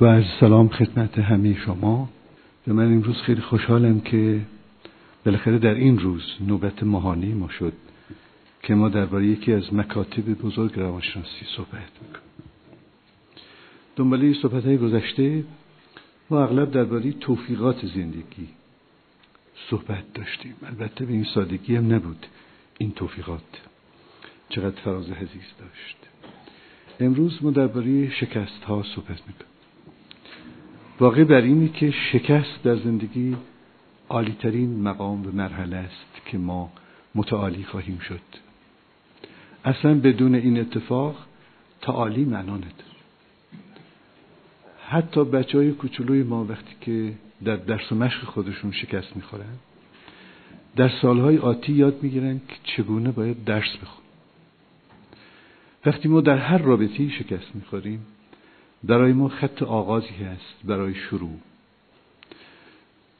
با 0.00 0.12
از 0.12 0.24
سلام 0.40 0.68
خدمت 0.68 1.18
همه 1.18 1.54
شما. 1.54 2.08
و 2.68 2.72
من 2.72 2.84
امروز 2.84 3.16
خیلی 3.16 3.40
خوشحالم 3.40 4.00
که 4.00 4.40
بالاخره 5.26 5.58
در 5.58 5.74
این 5.74 5.98
روز 5.98 6.22
نوبت 6.40 6.82
ماهانه 6.82 7.34
ما 7.34 7.48
شد 7.48 7.72
که 8.62 8.74
ما 8.74 8.88
درباره 8.88 9.26
یکی 9.26 9.52
از 9.52 9.74
مکاتب 9.74 10.22
بزرگ 10.22 10.78
روانشناسی 10.78 11.46
صحبت 11.56 11.90
می‌کنیم. 12.02 12.48
دنباله 13.96 14.34
صحبت 14.34 14.64
های 14.64 14.78
گذشته 14.78 15.44
ما 16.30 16.42
اغلب 16.42 16.70
درباره 16.70 17.12
توفیقات 17.12 17.86
زندگی 17.86 18.48
صحبت 19.70 20.12
داشتیم. 20.14 20.54
البته 20.62 21.04
به 21.04 21.12
این 21.12 21.26
سادگی 21.34 21.76
هم 21.76 21.92
نبود 21.92 22.26
این 22.78 22.92
توفیقات. 22.92 23.60
چقدر 24.48 24.80
فراز 24.80 25.10
حزیز 25.10 25.52
داشت. 25.58 25.96
امروز 27.00 27.38
ما 27.42 27.50
درباره 27.50 28.10
شکست 28.10 28.64
ها 28.64 28.82
صحبت 28.82 29.20
می‌کنیم. 29.28 29.49
واقع 31.00 31.24
بر 31.24 31.40
اینی 31.40 31.68
که 31.68 31.90
شکست 31.90 32.62
در 32.64 32.76
زندگی 32.76 33.36
عالیترین 34.08 34.82
مقام 34.82 35.26
و 35.26 35.30
مرحله 35.32 35.76
است 35.76 36.26
که 36.26 36.38
ما 36.38 36.72
متعالی 37.14 37.64
خواهیم 37.64 37.98
شد. 37.98 38.20
اصلا 39.64 39.94
بدون 39.94 40.34
این 40.34 40.60
اتفاق 40.60 41.26
تعالی 41.82 42.24
معنا 42.24 42.56
نداره. 42.56 42.90
حتی 44.88 45.24
بچه 45.24 45.58
های 45.58 45.72
کوچولوی 45.72 46.22
ما 46.22 46.44
وقتی 46.44 46.74
که 46.80 47.12
در 47.44 47.56
درس 47.56 47.92
و 47.92 47.94
مشق 47.94 48.24
خودشون 48.24 48.72
شکست 48.72 49.16
می‌خورن 49.16 49.58
در 50.76 50.90
سالهای 51.02 51.38
آتی 51.38 51.72
یاد 51.72 52.02
می‌گیرن 52.02 52.40
که 52.48 52.54
چگونه 52.64 53.10
باید 53.10 53.44
درس 53.44 53.76
بخون 53.82 54.04
وقتی 55.86 56.08
ما 56.08 56.20
در 56.20 56.38
هر 56.38 56.58
رابطی 56.58 57.10
شکست 57.10 57.54
می‌خوریم 57.54 58.06
برای 58.84 59.12
ما 59.12 59.28
خط 59.28 59.62
آغازی 59.62 60.14
هست 60.14 60.54
برای 60.64 60.94
شروع. 60.94 61.38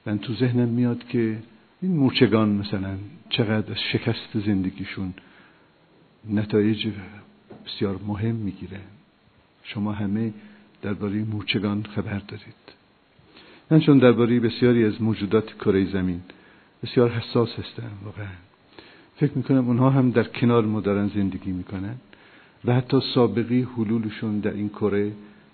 من 0.07 0.19
تو 0.19 0.35
ذهنم 0.35 0.69
میاد 0.69 1.09
که 1.09 1.39
این 1.83 1.97
مورچگان 1.97 2.49
مثلا 2.49 2.99
چقدر 3.31 3.73
از 3.73 3.79
شکست 3.93 4.39
زندگیشون 4.47 5.15
نتایج 6.31 6.89
بسیار 7.67 8.01
مهم 8.07 8.35
می‌گیره. 8.35 8.81
شما 9.63 9.93
همه 9.93 10.33
درباره 10.83 11.25
مورچگان 11.25 11.83
خبر 11.83 12.19
دارید. 12.19 12.55
من 13.71 13.81
چون 13.81 13.99
درباره 13.99 14.41
بسیاری 14.41 14.85
از 14.85 15.03
موجودات 15.03 15.55
کره 15.55 15.93
زمین 15.93 16.21
بسیار 16.83 17.11
حساس 17.11 17.49
هستم 17.59 17.91
واقعا. 18.05 18.27
فکر 19.17 19.33
می‌کنم 19.35 19.67
اونها 19.69 19.91
هم 19.91 20.11
در 20.11 20.25
کنار 20.25 20.65
ما 20.65 20.81
دارن 20.81 21.09
زندگی 21.09 21.53
می‌کنن 21.53 21.95
و 22.65 22.75
حتی 22.75 23.01
سابقی 23.15 23.63
حلولشون 23.63 24.41
در 24.41 24.53
این 24.53 24.69
کره 24.69 25.13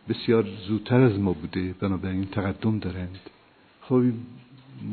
بسیار 0.08 0.48
زودتر 0.68 1.00
از 1.00 1.18
ما 1.18 1.32
بوده 1.32 1.74
بنابراین 1.80 2.24
تقدم 2.24 2.78
دارند. 2.78 3.18
خب 3.80 4.02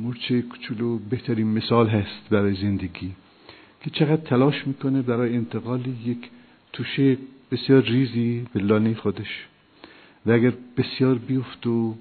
مورچه 0.03 0.41
کوچولو 0.41 0.97
بهترین 0.97 1.47
مثال 1.47 1.87
هست 1.87 2.29
برای 2.29 2.55
زندگی 2.55 3.11
که 3.81 3.89
چقدر 3.89 4.21
تلاش 4.21 4.67
می‌کنه 4.67 5.01
برای 5.01 5.35
انتقال 5.35 5.85
یک 6.05 6.29
توشه 6.73 7.17
بسیار 7.51 7.81
ریزی 7.81 8.45
به 8.53 8.59
لانه 8.59 8.93
خودش. 8.95 9.47
و 10.25 10.31
اگر 10.31 10.53
بسیار 10.77 11.15
بیفت 11.15 11.67
و 11.67 11.95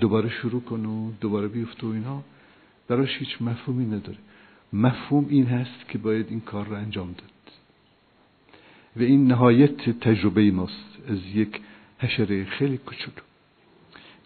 دوباره 0.00 0.28
شروع 0.28 0.62
کنه 0.62 0.88
و 0.88 1.10
دوباره 1.20 1.48
بیفت 1.48 1.84
و 1.84 1.86
اینا 1.86 2.22
براش 2.88 3.18
هیچ 3.18 3.42
مفهومی 3.42 3.86
نداره. 3.86 4.18
مفهوم 4.72 5.26
این 5.28 5.46
هست 5.46 5.88
که 5.88 5.98
باید 5.98 6.26
این 6.30 6.40
کار 6.40 6.66
را 6.66 6.76
انجام 6.76 7.06
داد. 7.06 7.52
و 8.96 9.02
این 9.02 9.26
نهایت 9.26 9.90
تجربه 9.90 10.50
ماست. 10.50 10.98
از 11.08 11.18
یک 11.34 11.60
حشره 11.98 12.44
خیلی 12.44 12.78
کوچولو 12.78 13.22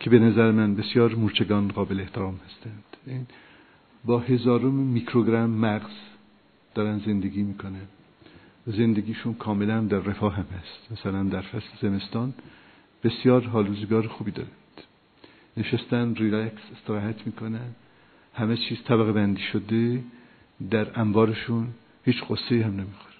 که 0.01 0.11
به 0.11 0.19
نظر 0.19 0.51
من 0.51 0.75
بسیار 0.75 1.15
مورچگان 1.15 1.69
قابل 1.69 2.01
احترام 2.01 2.41
هستند. 2.47 2.85
این 3.07 3.27
با 4.05 4.19
هزارم 4.19 4.75
میکروگرم 4.75 5.51
مغز 5.51 5.93
دارن 6.75 6.99
زندگی 6.99 7.43
می‌کنن 7.43 7.87
زندگیشون 8.67 9.35
کاملا 9.35 9.81
در 9.81 9.99
رفاه 9.99 10.35
هم 10.35 10.47
هست. 10.59 10.93
مثلا 10.93 11.23
در 11.23 11.41
فصل 11.41 11.69
زمستان 11.83 12.35
بسیار 13.05 13.47
حال 13.47 14.07
خوبی 14.09 14.31
دارند. 14.31 14.53
نشستن 15.57 16.15
ریلکس 16.15 16.63
استراحت 16.73 17.27
می‌کنن. 17.27 17.75
همه 18.35 18.57
چیز 18.57 18.79
طبقه 18.85 19.13
بندی 19.13 19.43
شده. 19.43 20.03
در 20.71 21.01
انبارشون 21.01 21.69
هیچ 22.05 22.25
قصه 22.31 22.65
هم 22.65 22.73
نمی‌خوره. 22.73 23.15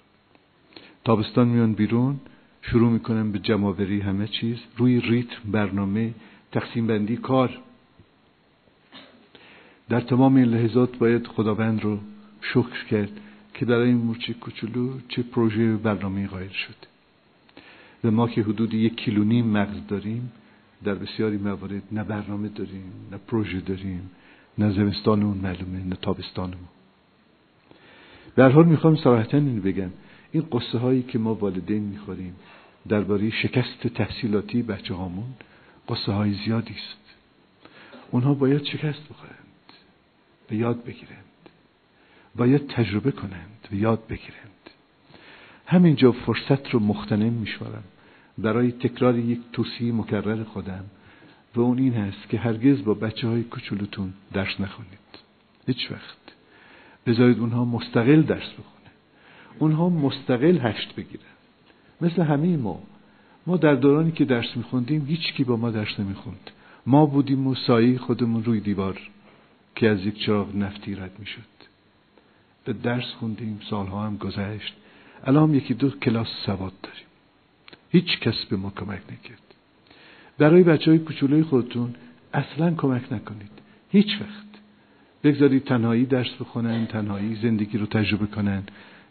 تابستان 1.05 1.47
میان 1.47 1.73
بیرون. 1.73 2.19
شروع 2.63 2.91
می‌کنن 2.91 3.31
به 3.31 3.39
جمعوری 3.39 3.99
همه 3.99 4.27
چیز. 4.27 4.57
روی 4.77 5.01
ریتم 5.01 5.51
برنامه 5.51 6.13
تقسیم 6.51 6.87
بندی 6.87 7.17
کار. 7.17 7.59
در 9.89 10.01
تمام 10.01 10.35
این 10.35 10.45
لحظات 10.45 10.97
باید 10.97 11.27
خداوند 11.27 11.83
رو 11.83 11.99
شکر 12.41 12.85
کرد 12.89 13.11
که 13.53 13.65
برای 13.65 13.87
این 13.87 13.97
مورچه 13.97 14.33
کوچولو 14.33 14.99
چه 15.07 15.23
پروژه 15.23 15.77
برنامه 15.77 16.27
قائل 16.27 16.47
شد. 16.47 16.75
و 18.03 18.11
ما 18.11 18.27
که 18.27 18.41
حدود 18.41 18.73
یک 18.73 18.95
کیلو 18.95 19.23
نیم 19.23 19.45
مغز 19.45 19.87
داریم 19.87 20.31
در 20.83 20.95
بسیاری 20.95 21.37
موارد 21.37 21.83
نه 21.91 22.03
برنامه 22.03 22.49
داریم 22.49 22.83
نه 23.11 23.17
پروژه 23.27 23.59
داریم 23.59 24.09
نه 24.57 24.71
زمستانمون 24.71 25.37
معلومه 25.37 25.83
نه 25.85 25.95
تابستانمون 25.95 26.67
در 28.35 28.49
حال 28.49 28.65
می‌خوام 28.65 28.95
صراحتا 28.95 29.37
اینو 29.37 29.61
بگم. 29.61 29.89
این 30.33 30.47
قصه 30.51 30.77
هایی 30.77 31.03
که 31.03 31.19
ما 31.19 31.35
والدین 31.35 31.83
می‌خوریم 31.83 32.35
درباره 32.89 33.29
شکست 33.29 33.87
تحصیلاتی 33.87 34.61
بچه 34.61 34.93
هامون 34.93 35.33
قصه 35.89 36.11
های 36.11 36.33
زیادی 36.33 36.73
است. 36.73 37.03
اونها 38.11 38.33
باید 38.33 38.65
شکست 38.65 39.09
بخورند 39.09 39.73
و 40.51 40.53
یاد 40.53 40.83
بگیرند. 40.83 41.23
باید 42.35 42.67
تجربه 42.67 43.11
کنند 43.11 43.67
و 43.71 43.75
یاد 43.75 44.07
بگیرند. 44.07 44.69
همینجا 45.65 46.11
فرصت 46.11 46.69
رو 46.69 46.79
مختنم 46.79 47.33
میشمارم. 47.33 47.83
برای 48.37 48.71
تکرار 48.71 49.17
یک 49.17 49.39
توصیه 49.51 49.93
مکرر 49.93 50.43
خودم 50.43 50.85
و 51.55 51.61
اون 51.61 51.77
این 51.77 51.93
هست 51.93 52.29
که 52.29 52.37
هرگز 52.37 52.83
با 52.83 52.93
بچه 52.93 53.27
های 53.27 53.43
کچولوتون 53.51 54.13
درس 54.33 54.59
نخونید. 54.59 54.99
هیچ 55.67 55.91
وقت. 55.91 56.17
بذارید 57.05 57.39
اونها 57.39 57.65
مستقل 57.65 58.21
درس 58.21 58.51
بخونه 58.51 58.72
اونها 59.59 59.89
مستقل 59.89 60.57
هشت 60.57 60.95
بگیرن. 60.95 61.23
مثل 62.01 62.21
همه 62.21 62.57
ما. 62.57 62.83
ما 63.47 63.57
در 63.57 63.75
دورانی 63.75 64.11
که 64.11 64.25
درس 64.25 64.57
میخوندیم 64.57 65.05
هیچ 65.05 65.33
کی 65.33 65.43
با 65.43 65.55
ما 65.55 65.71
درس 65.71 65.99
نمی‌خوند. 65.99 66.51
ما 66.85 67.05
بودیم 67.05 67.47
و 67.47 67.55
خودمون 67.97 68.43
روی 68.43 68.59
دیوار 68.59 68.99
که 69.75 69.89
از 69.89 70.05
یک 70.05 70.19
چراغ 70.25 70.55
نفتی 70.55 70.95
رد 70.95 71.11
می‌شد. 71.19 71.53
به 72.65 72.73
درس 72.73 73.13
خوندیم 73.19 73.59
سالها 73.69 74.05
هم 74.05 74.17
گذشت. 74.17 74.73
الان 75.23 75.53
یکی 75.53 75.73
دو 75.73 75.89
کلاس 75.89 76.27
سواد 76.45 76.73
داریم. 76.83 77.05
هیچ 77.91 78.19
کس 78.19 78.45
به 78.45 78.55
ما 78.55 78.69
کمک 78.69 79.01
نکرد. 79.11 79.55
برای 80.37 80.63
بچه 80.63 80.91
های 80.91 80.99
کچولوی 80.99 81.43
خودتون 81.43 81.95
اصلا 82.33 82.73
کمک 82.73 83.13
نکنید. 83.13 83.51
هیچ 83.91 84.21
وقت. 84.21 84.43
بگذارید 85.23 85.63
تنهایی 85.63 86.05
درس 86.05 86.33
بخونن 86.39 86.85
تنهایی 86.85 87.35
زندگی 87.35 87.77
رو 87.77 87.85
تجربه 87.85 88.25
کنن. 88.25 88.63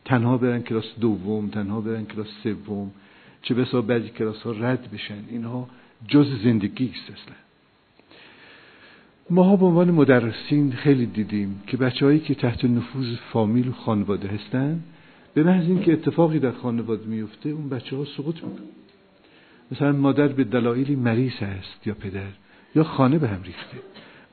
تنها 0.05 0.39
برن 0.39 0.63
کلاس 0.63 0.85
دوم 1.01 1.49
تنها 1.49 1.81
برن 1.81 2.05
کلاس 2.05 2.27
سوم 2.43 2.91
چه 3.43 3.55
بسا 3.55 3.83
بعضی 3.83 4.09
کلاس 4.09 4.43
ها 4.43 4.51
رد 4.53 4.91
بشن. 4.91 5.25
اینها 5.31 5.69
جز 6.09 6.27
زندگی 6.45 6.93
است 6.95 7.11
اصلا. 7.11 7.35
ماها 9.31 9.57
به 9.57 9.67
عنوان 9.67 9.91
مدرسین 9.91 10.73
خیلی 10.73 11.07
دیدیم 11.07 11.63
که 11.67 11.77
بچههایی 11.77 12.21
که 12.21 12.35
تحت 12.35 12.65
نفوذ 12.65 13.17
فامیل 13.33 13.69
و 13.69 13.73
خانواده 13.73 14.29
هستن 14.29 14.83
به 15.35 15.43
محض 15.43 15.65
اینکه 15.65 15.93
اتفاقی 15.93 16.39
در 16.39 16.53
خانواده 16.53 17.07
میفته 17.07 17.49
اون 17.49 17.69
بچه 17.69 17.97
ها 17.97 18.05
سقوط 18.05 18.35
می‌کنن. 18.35 18.69
مثلا 19.73 19.93
مادر 19.93 20.29
به 20.29 20.45
دلایلی 20.45 20.97
مریض 20.97 21.33
هست 21.33 21.87
یا 21.87 21.95
پدر 21.95 22.33
یا 22.75 22.85
خانه 22.85 23.19
به 23.19 23.29
هم 23.29 23.43
ریخته. 23.43 23.77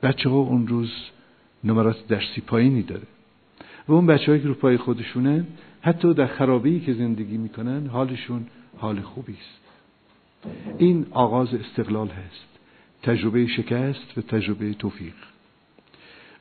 بچه 0.02 0.30
ها 0.30 0.36
اون 0.36 0.68
روز 0.68 0.90
نمرات 1.64 2.06
درسی 2.06 2.40
پایینی 2.40 2.82
داره 2.82 3.06
و 3.88 3.92
اون 3.92 4.06
بچه 4.06 4.40
که 4.40 4.48
رو 4.48 4.54
پای 4.54 4.76
خودشونن 4.76 5.46
حتی 5.82 6.14
در 6.14 6.26
خرابه‌ای 6.26 6.80
که 6.80 6.94
زندگی 6.94 7.38
می‌کنن 7.38 7.86
حالشون 7.86 8.46
حال 8.78 9.00
خوبی 9.00 9.32
است. 9.32 9.60
این 10.78 11.06
آغاز 11.10 11.54
استقلال 11.54 12.08
هست. 12.08 12.48
تجربه 13.02 13.46
شکست 13.46 14.18
و 14.18 14.20
تجربه 14.20 14.74
توفیق. 14.74 15.14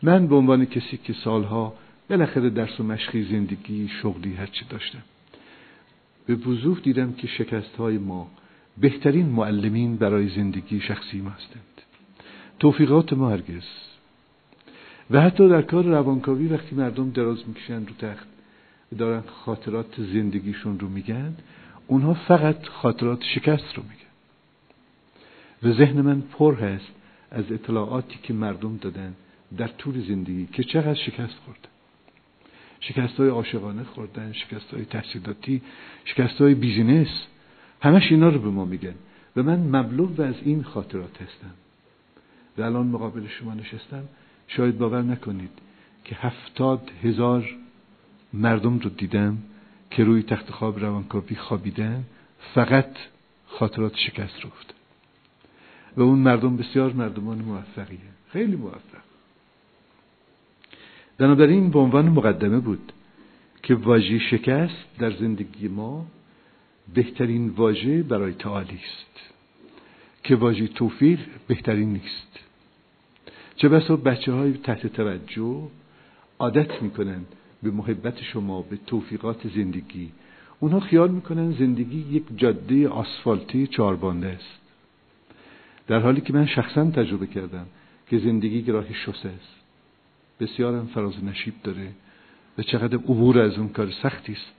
من 0.03 0.27
به 0.27 0.35
عنوان 0.35 0.65
کسی 0.65 0.97
که 0.97 1.13
سالها 1.13 1.73
بالاخره 2.09 2.49
درس 2.49 2.79
و 2.79 2.83
مشقی 2.83 3.23
زندگی 3.23 3.87
شغلی 4.01 4.33
هرچی 4.33 4.65
داشتم 4.69 5.03
به 6.25 6.35
وضوح 6.35 6.79
دیدم 6.79 7.13
که 7.13 7.27
شکست 7.27 7.75
های 7.75 7.97
ما 7.97 8.31
بهترین 8.77 9.25
معلمین 9.25 9.95
برای 9.95 10.29
زندگی 10.29 10.79
شخصی 10.79 11.21
ما 11.21 11.29
هستند. 11.29 11.81
توفیقات 12.59 13.13
ما 13.13 13.29
هرگز. 13.29 13.63
و 15.11 15.21
حتی 15.21 15.49
در 15.49 15.61
کار 15.61 15.83
روانکاوی 15.83 16.47
وقتی 16.47 16.75
مردم 16.75 17.09
دراز 17.09 17.47
می‌کشن 17.47 17.85
رو 17.85 17.93
تخت 17.99 18.27
دارن 18.97 19.23
خاطرات 19.45 20.01
زندگیشون 20.01 20.79
رو 20.79 20.89
میگن 20.89 21.35
اونها 21.87 22.13
فقط 22.13 22.65
خاطرات 22.67 23.23
شکست 23.23 23.73
رو 23.75 23.83
میگن. 23.83 24.09
و 25.63 25.77
ذهن 25.77 26.01
من 26.01 26.21
پر 26.21 26.55
هست 26.55 26.91
از 27.31 27.51
اطلاعاتی 27.51 28.19
که 28.23 28.33
مردم 28.33 28.77
دادن 28.77 29.13
در 29.57 29.67
طول 29.67 30.07
زندگی 30.07 30.45
که 30.53 30.63
چقدر 30.63 30.93
شکست 30.93 31.35
خوردن. 31.45 31.69
شکست 32.79 33.17
های 33.17 33.29
عاشقانه 33.29 33.83
خوردن 33.83 34.31
شکست 34.31 34.73
های 34.73 34.85
تحصیلاتی 34.85 35.61
شکست 36.05 36.41
های 36.41 36.53
بیزینس 36.53 37.07
همش 37.81 38.11
اینا 38.11 38.29
رو 38.29 38.39
به 38.39 38.49
ما 38.49 38.65
میگن. 38.65 38.95
و 39.35 39.43
من 39.43 39.59
مبلوغ 39.59 40.19
از 40.19 40.35
این 40.41 40.63
خاطرات 40.63 41.21
هستم. 41.21 41.53
و 42.57 42.61
الان 42.61 42.87
مقابل 42.87 43.27
شما 43.27 43.53
نشستم. 43.53 44.03
شاید 44.47 44.77
باور 44.77 45.01
نکنید 45.01 45.51
که 46.05 46.15
هفتاد 46.15 46.91
هزار 47.03 47.55
مردم 48.33 48.79
رو 48.79 48.89
دیدم 48.89 49.37
که 49.91 50.03
روی 50.03 50.23
تخت 50.23 50.51
خواب 50.51 50.79
روانکاوی 50.79 51.35
خوابیدن 51.35 52.03
فقط 52.53 52.89
خاطرات 53.47 53.95
شکست 53.95 54.41
رو 54.41 54.49
و 55.97 56.01
اون 56.01 56.19
مردم 56.19 56.57
بسیار 56.57 56.93
مردمان 56.93 57.37
موفقیه. 57.37 57.99
خیلی 58.31 58.55
موفق. 58.55 59.03
بنابراین 61.17 61.69
به 61.69 61.79
عنوان 61.79 62.09
مقدمه 62.09 62.59
بود 62.59 62.91
که 63.63 63.75
واژه 63.75 64.19
شکست 64.19 64.97
در 64.99 65.11
زندگی 65.11 65.67
ما 65.67 66.05
بهترین 66.93 67.49
واژه 67.49 68.03
برای 68.03 68.33
تعالی 68.33 68.79
است. 68.85 69.33
که 70.23 70.35
واژه 70.35 70.67
توفیق 70.67 71.19
بهترین 71.47 71.93
نیست. 71.93 72.39
چه 73.55 73.69
بسا 73.69 73.95
بچه 73.95 74.31
های 74.31 74.53
تحت 74.53 74.87
توجه 74.87 75.67
عادت 76.39 76.81
می‌کنن 76.81 77.25
به 77.63 77.71
محبت 77.71 78.23
شما 78.23 78.61
به 78.61 78.77
توفیقات 78.87 79.47
زندگی. 79.55 80.11
اونها 80.59 80.79
خیال 80.79 81.11
می‌کنن 81.11 81.51
زندگی 81.51 82.05
یک 82.11 82.23
جاده 82.35 82.87
آسفالتی 82.87 83.67
چاربانده 83.67 84.27
است. 84.27 84.59
در 85.87 85.99
حالی 85.99 86.21
که 86.21 86.33
من 86.33 86.45
شخصا 86.45 86.91
تجربه 86.91 87.27
کردم 87.27 87.65
که 88.09 88.19
زندگی 88.19 88.71
راهی 88.71 88.93
شسه 88.93 89.29
است. 89.29 89.55
بسیارم 90.39 90.87
فراز 90.87 91.23
نشیب 91.23 91.53
داره 91.63 91.91
و 92.57 92.63
چقدر 92.63 92.97
عبور 92.97 93.39
از 93.39 93.57
اون 93.57 93.69
کار 93.69 93.91
سختی 93.91 94.33
است 94.33 94.51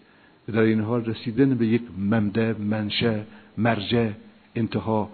و 0.49 0.53
در 0.53 0.61
این 0.61 0.81
حال 0.81 1.05
رسیدن 1.05 1.55
به 1.55 1.67
یک 1.67 1.82
ممده 1.99 2.53
منشه 2.58 3.25
مرجع 3.58 4.11
انتها 4.55 5.11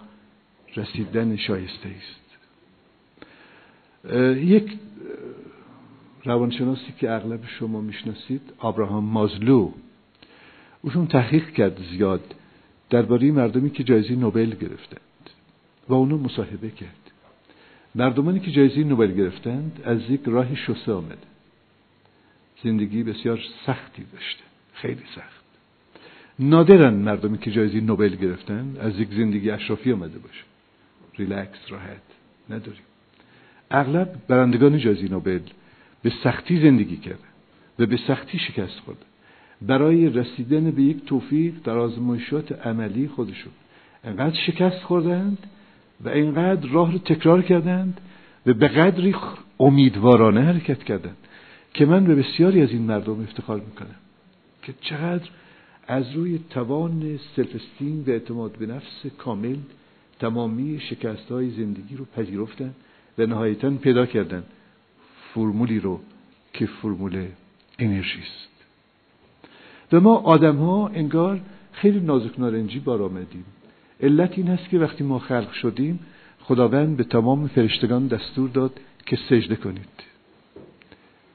رسیدن 0.75 1.35
شایسته 1.35 1.89
است. 1.89 2.27
یک 4.37 4.77
روانشناسی 6.27 6.93
که 6.99 7.11
اغلب 7.11 7.39
شما 7.59 7.81
می‌شناسید 7.81 8.41
آبراهام 8.57 9.03
مازلو. 9.03 9.71
اوشون 10.81 11.07
تحقیق 11.07 11.49
کرد 11.49 11.79
زیاد 11.91 12.35
درباره 12.89 13.31
مردمی 13.31 13.69
که 13.69 13.83
جایزه 13.83 14.15
نوبل 14.15 14.49
گرفتند 14.49 15.29
و 15.89 15.93
اونو 15.93 16.17
مصاحبه 16.17 16.69
کرد. 16.69 17.11
مردمانی 17.95 18.39
که 18.39 18.51
جایزه 18.51 18.83
نوبل 18.83 19.11
گرفتند 19.11 19.81
از 19.85 20.09
یک 20.09 20.21
راه 20.25 20.55
شسه 20.55 20.93
آمده 20.93 21.17
زندگی 22.63 23.03
بسیار 23.03 23.39
سختی 23.65 24.03
داشته 24.13 24.43
خیلی 24.73 25.03
سخت. 25.15 25.45
نادرن 26.39 26.93
مردمی 26.93 27.37
که 27.37 27.51
جایزه 27.51 27.81
نوبل 27.81 28.15
گرفتن 28.15 28.77
از 28.79 28.99
یک 28.99 29.09
زندگی 29.09 29.49
اشرافی 29.51 29.91
آمده 29.91 30.19
باشه. 30.19 30.43
ریلکس 31.17 31.59
راحت 31.69 32.01
نداریم. 32.49 32.81
اغلب 33.71 34.15
برندگان 34.27 34.77
جایزه 34.77 35.07
نوبل 35.07 35.39
به 36.07 36.13
سختی 36.23 36.61
زندگی 36.61 36.97
کردن 36.97 37.29
و 37.79 37.85
به 37.85 37.97
سختی 38.07 38.39
شکست 38.39 38.79
خوردن 38.79 39.01
برای 39.61 40.09
رسیدن 40.09 40.71
به 40.71 40.81
یک 40.81 41.05
توفیق 41.05 41.53
در 41.63 41.77
آزمایشات 41.77 42.67
عملی 42.67 43.07
خودشون 43.07 43.51
انقدر 44.03 44.35
شکست 44.47 44.83
خوردند 44.83 45.37
و 46.01 46.09
اینقدر 46.09 46.69
راه 46.69 46.91
رو 46.91 46.97
تکرار 46.97 47.41
کردند 47.41 48.01
و 48.45 48.53
به 48.53 48.67
قدری 48.67 49.15
امیدوارانه 49.59 50.41
حرکت 50.41 50.83
کردند 50.83 51.17
که 51.73 51.85
من 51.85 52.03
به 52.03 52.15
بسیاری 52.15 52.61
از 52.61 52.69
این 52.69 52.81
مردم 52.81 53.21
افتخار 53.21 53.59
می‌کنم 53.59 53.95
که 54.63 54.73
چقدر 54.81 55.29
از 55.87 56.11
روی 56.11 56.39
توان 56.49 57.19
سلفستین 57.35 58.03
و 58.07 58.09
اعتماد 58.09 58.51
به 58.51 58.65
نفس 58.65 59.05
کامل 59.17 59.57
تمامی 60.19 60.79
شکست 60.79 61.31
های 61.31 61.49
زندگی 61.49 61.95
رو 61.95 62.05
پذیرفتن 62.05 62.73
و 63.17 63.25
نهایتا 63.25 63.69
پیدا 63.69 64.05
کردن. 64.05 64.43
فرمولی 65.37 65.79
رو 65.79 65.99
که 66.53 66.65
فرمول 66.65 67.27
انرژی 67.79 68.19
است. 68.19 68.49
و 69.93 69.99
ما 69.99 70.15
آدم 70.15 70.55
ها 70.55 70.87
انگار 70.87 71.41
خیلی 71.71 71.99
نازک 71.99 72.39
نارنجی 72.39 72.79
بار 72.79 73.01
آمدیم. 73.01 73.45
علت 73.99 74.37
این 74.37 74.47
هست 74.47 74.69
که 74.69 74.79
وقتی 74.79 75.03
ما 75.03 75.19
خلق 75.19 75.51
شدیم 75.51 75.99
خداوند 76.39 76.97
به 76.97 77.03
تمام 77.03 77.47
فرشتگان 77.47 78.07
دستور 78.07 78.49
داد 78.49 78.79
که 79.05 79.17
سجده 79.29 79.55
کنید. 79.55 80.03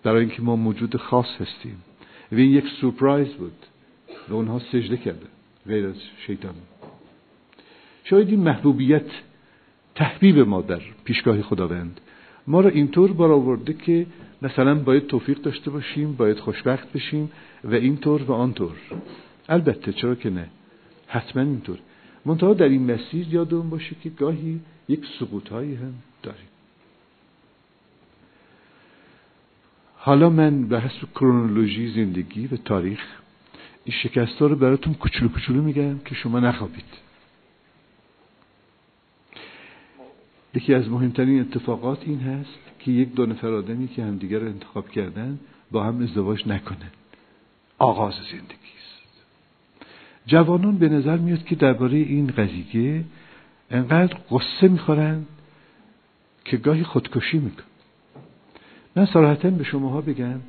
برای 0.02 0.20
اینکه 0.20 0.42
ما 0.42 0.56
موجود 0.56 0.96
خاص 0.96 1.40
هستیم. 1.40 1.82
و 2.32 2.34
این 2.34 2.50
یک 2.50 2.64
سورپرایز 2.80 3.28
بود. 3.28 3.66
و 4.28 4.34
اونها 4.34 4.58
سجده 4.58 4.96
کرده. 4.96 5.26
غیر 5.66 5.86
از 5.86 5.96
شیطان. 6.26 6.54
شاید 8.04 8.28
این 8.28 8.40
محبوبیت 8.40 9.10
تحبیب 9.94 10.38
ما 10.38 10.62
در 10.62 10.80
پیشگاه 11.04 11.42
خداوند. 11.42 12.00
ما 12.46 12.60
را 12.60 12.70
اینطور 12.70 13.12
برآورده 13.12 13.72
که 13.72 14.06
مثلا 14.42 14.74
باید 14.74 15.06
توفیق 15.06 15.38
داشته 15.38 15.70
باشیم 15.70 16.12
باید 16.12 16.38
خوشبخت 16.38 16.92
بشیم 16.92 17.30
و 17.64 17.74
اینطور 17.74 18.22
و 18.22 18.32
آنطور. 18.32 18.76
البته 19.48 19.92
چرا 19.92 20.14
که 20.14 20.30
نه؟ 20.30 20.48
حتما 21.06 21.42
اینطور. 21.42 21.78
منتها 22.26 22.54
در 22.54 22.68
این 22.68 22.92
مسیر 22.92 23.26
یادمون 23.28 23.70
باشه 23.70 23.96
که 24.02 24.10
گاهی 24.10 24.60
یک 24.88 25.06
سقوط 25.20 25.52
هم 25.52 25.94
داریم. 26.22 26.48
حالا 29.96 30.30
من 30.30 30.68
به 30.68 30.80
حسب 30.80 31.08
کرونولوژی 31.14 31.92
زندگی 31.92 32.46
و 32.46 32.56
تاریخ 32.56 33.00
این 33.84 33.96
شکست 34.02 34.38
ها 34.38 34.46
رو 34.46 34.56
براتون 34.56 34.94
کوچولو 34.94 35.28
کوچولو 35.28 35.62
میگم 35.62 35.98
که 35.98 36.14
شما 36.14 36.40
نخوابید. 36.40 37.11
یکی 40.54 40.74
از 40.74 40.88
مهمترین 40.88 41.40
اتفاقات 41.40 42.02
این 42.06 42.20
هست 42.20 42.58
که 42.78 42.92
یک 42.92 43.14
دو 43.14 43.26
نفر 43.26 43.48
آدمی 43.48 43.88
که 43.88 44.04
همدیگر 44.04 44.38
رو 44.38 44.46
انتخاب 44.46 44.88
کردن 44.88 45.38
با 45.70 45.84
هم 45.84 46.02
ازدواج 46.02 46.48
نکنن. 46.48 46.90
آغاز 47.78 48.14
زندگی 48.14 48.72
جوانان 50.26 50.78
به 50.78 50.88
نظر 50.88 51.16
میاد 51.16 51.44
که 51.44 51.54
درباره 51.54 51.96
این 51.96 52.26
قضیه 52.26 53.04
انقدر 53.70 54.16
قصه 54.30 54.68
می‌خورن 54.68 55.24
که 56.44 56.56
گاهی 56.56 56.84
خودکشی 56.84 57.38
میکن 57.38 57.62
من 58.96 59.06
صراحتا 59.06 59.50
به 59.50 59.64
شماها 59.64 60.00
بگم 60.00 60.40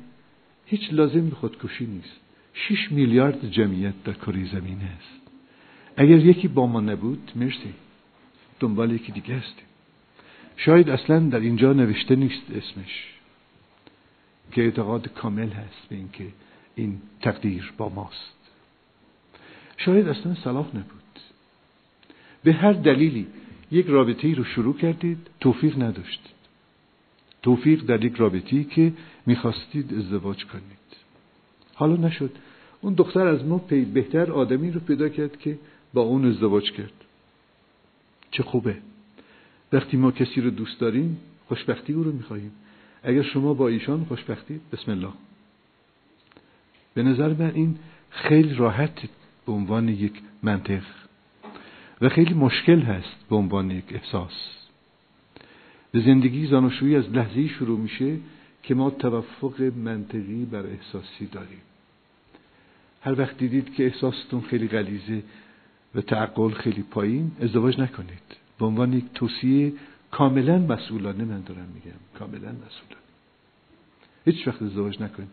هیچ 0.66 0.92
لازم 0.92 1.28
به 1.28 1.36
خودکشی 1.36 1.86
نیست. 1.86 2.20
شیش 2.54 2.92
میلیارد 2.92 3.50
جمعیت 3.50 3.94
در 4.04 4.12
کره 4.12 4.52
زمین 4.52 4.78
است 4.80 5.20
اگر 5.96 6.18
یکی 6.18 6.48
با 6.48 6.66
ما 6.66 6.80
نبود 6.80 7.32
مرسی. 7.36 7.74
دنبال 8.60 8.92
یکی 8.92 9.12
دیگه 9.12 9.34
هستیم. 9.34 9.64
شاید 10.56 10.90
اصلا 10.90 11.18
در 11.18 11.40
اینجا 11.40 11.72
نوشته 11.72 12.16
نیست 12.16 12.42
اسمش 12.50 13.14
که 14.52 14.62
اعتقاد 14.62 15.08
کامل 15.08 15.48
هست 15.48 15.88
به 15.88 15.96
اینکه 15.96 16.26
این 16.74 17.02
تقدیر 17.20 17.72
با 17.76 17.88
ماست. 17.88 18.34
شاید 19.76 20.08
اصلا 20.08 20.34
صلاح 20.34 20.68
نبود. 20.68 21.04
به 22.44 22.52
هر 22.52 22.72
دلیلی 22.72 23.26
یک 23.70 23.86
رابطه 23.86 24.34
رو 24.34 24.44
شروع 24.44 24.76
کردید 24.76 25.18
توفیق 25.40 25.82
نداشتید. 25.82 26.34
توفیق 27.42 27.84
در 27.84 28.04
یک 28.04 28.16
رابطه 28.16 28.64
که 28.64 28.92
می‌خواستید 29.26 29.94
ازدواج 29.94 30.44
کنید. 30.44 30.84
حالا 31.74 31.96
نشد. 31.96 32.30
اون 32.80 32.94
دختر 32.94 33.26
از 33.26 33.44
ما 33.44 33.58
بهتر 33.94 34.32
آدمی 34.32 34.70
رو 34.70 34.80
پیدا 34.80 35.08
کرد 35.08 35.38
که 35.38 35.58
با 35.94 36.02
اون 36.02 36.28
ازدواج 36.28 36.72
کرد. 36.72 37.04
چه 38.30 38.42
خوبه. 38.42 38.76
وقتی 39.74 39.96
ما 39.96 40.10
کسی 40.10 40.40
رو 40.40 40.50
دوست 40.50 40.80
داریم 40.80 41.18
خوشبختی 41.48 41.92
او 41.92 42.04
رو 42.04 42.12
می‌خواهیم. 42.12 42.52
اگر 43.02 43.22
شما 43.22 43.54
با 43.54 43.68
ایشان 43.68 44.04
خوشبختید 44.04 44.60
بسم 44.72 44.90
الله. 44.90 45.12
به 46.94 47.02
نظر 47.02 47.28
من 47.28 47.52
این 47.54 47.76
خیلی 48.10 48.54
راحت 48.54 48.98
به 49.46 49.52
عنوان 49.52 49.88
یک 49.88 50.12
منطق 50.42 50.82
و 52.00 52.08
خیلی 52.08 52.34
مشکل 52.34 52.80
هست 52.80 53.28
به 53.30 53.36
عنوان 53.36 53.70
یک 53.70 53.84
احساس. 53.90 54.32
زندگی 55.92 56.46
زانوشویی 56.46 56.96
از 56.96 57.10
لحظه 57.10 57.48
شروع 57.48 57.78
میشه 57.78 58.16
که 58.62 58.74
ما 58.74 58.90
توفق 58.90 59.60
منطقی 59.60 60.44
بر 60.44 60.66
احساسی 60.66 61.26
داریم. 61.26 61.60
هر 63.00 63.20
وقت 63.20 63.38
دیدید 63.38 63.74
که 63.74 63.84
احساستون 63.84 64.40
خیلی 64.40 64.68
غلیزه 64.68 65.22
و 65.94 66.00
تعقل 66.00 66.50
خیلی 66.50 66.82
پایین 66.82 67.30
ازدواج 67.40 67.80
نکنید. 67.80 68.43
به 68.58 68.66
عنوان 68.66 68.92
یک 68.92 69.04
توصیه 69.14 69.72
کاملا 70.10 70.58
مسئولانه 70.58 71.24
من 71.24 71.40
دارم 71.40 71.68
میگم. 71.74 71.98
کاملا 72.18 72.52
مسئولانه. 72.52 73.04
هیچ 74.24 74.48
وقت 74.48 74.62
ازدواج 74.62 75.02
نکنید. 75.02 75.28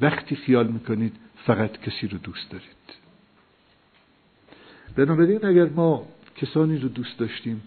وقتی 0.00 0.36
خیال 0.36 0.66
می‌کنید 0.66 1.16
فقط 1.46 1.80
کسی 1.80 2.08
رو 2.08 2.18
دوست 2.18 2.50
دارید. 2.50 3.00
بنابراین 4.96 5.44
اگر 5.44 5.68
ما 5.68 6.06
کسانی 6.36 6.78
رو 6.78 6.88
دوست 6.88 7.18
داشتیم 7.18 7.62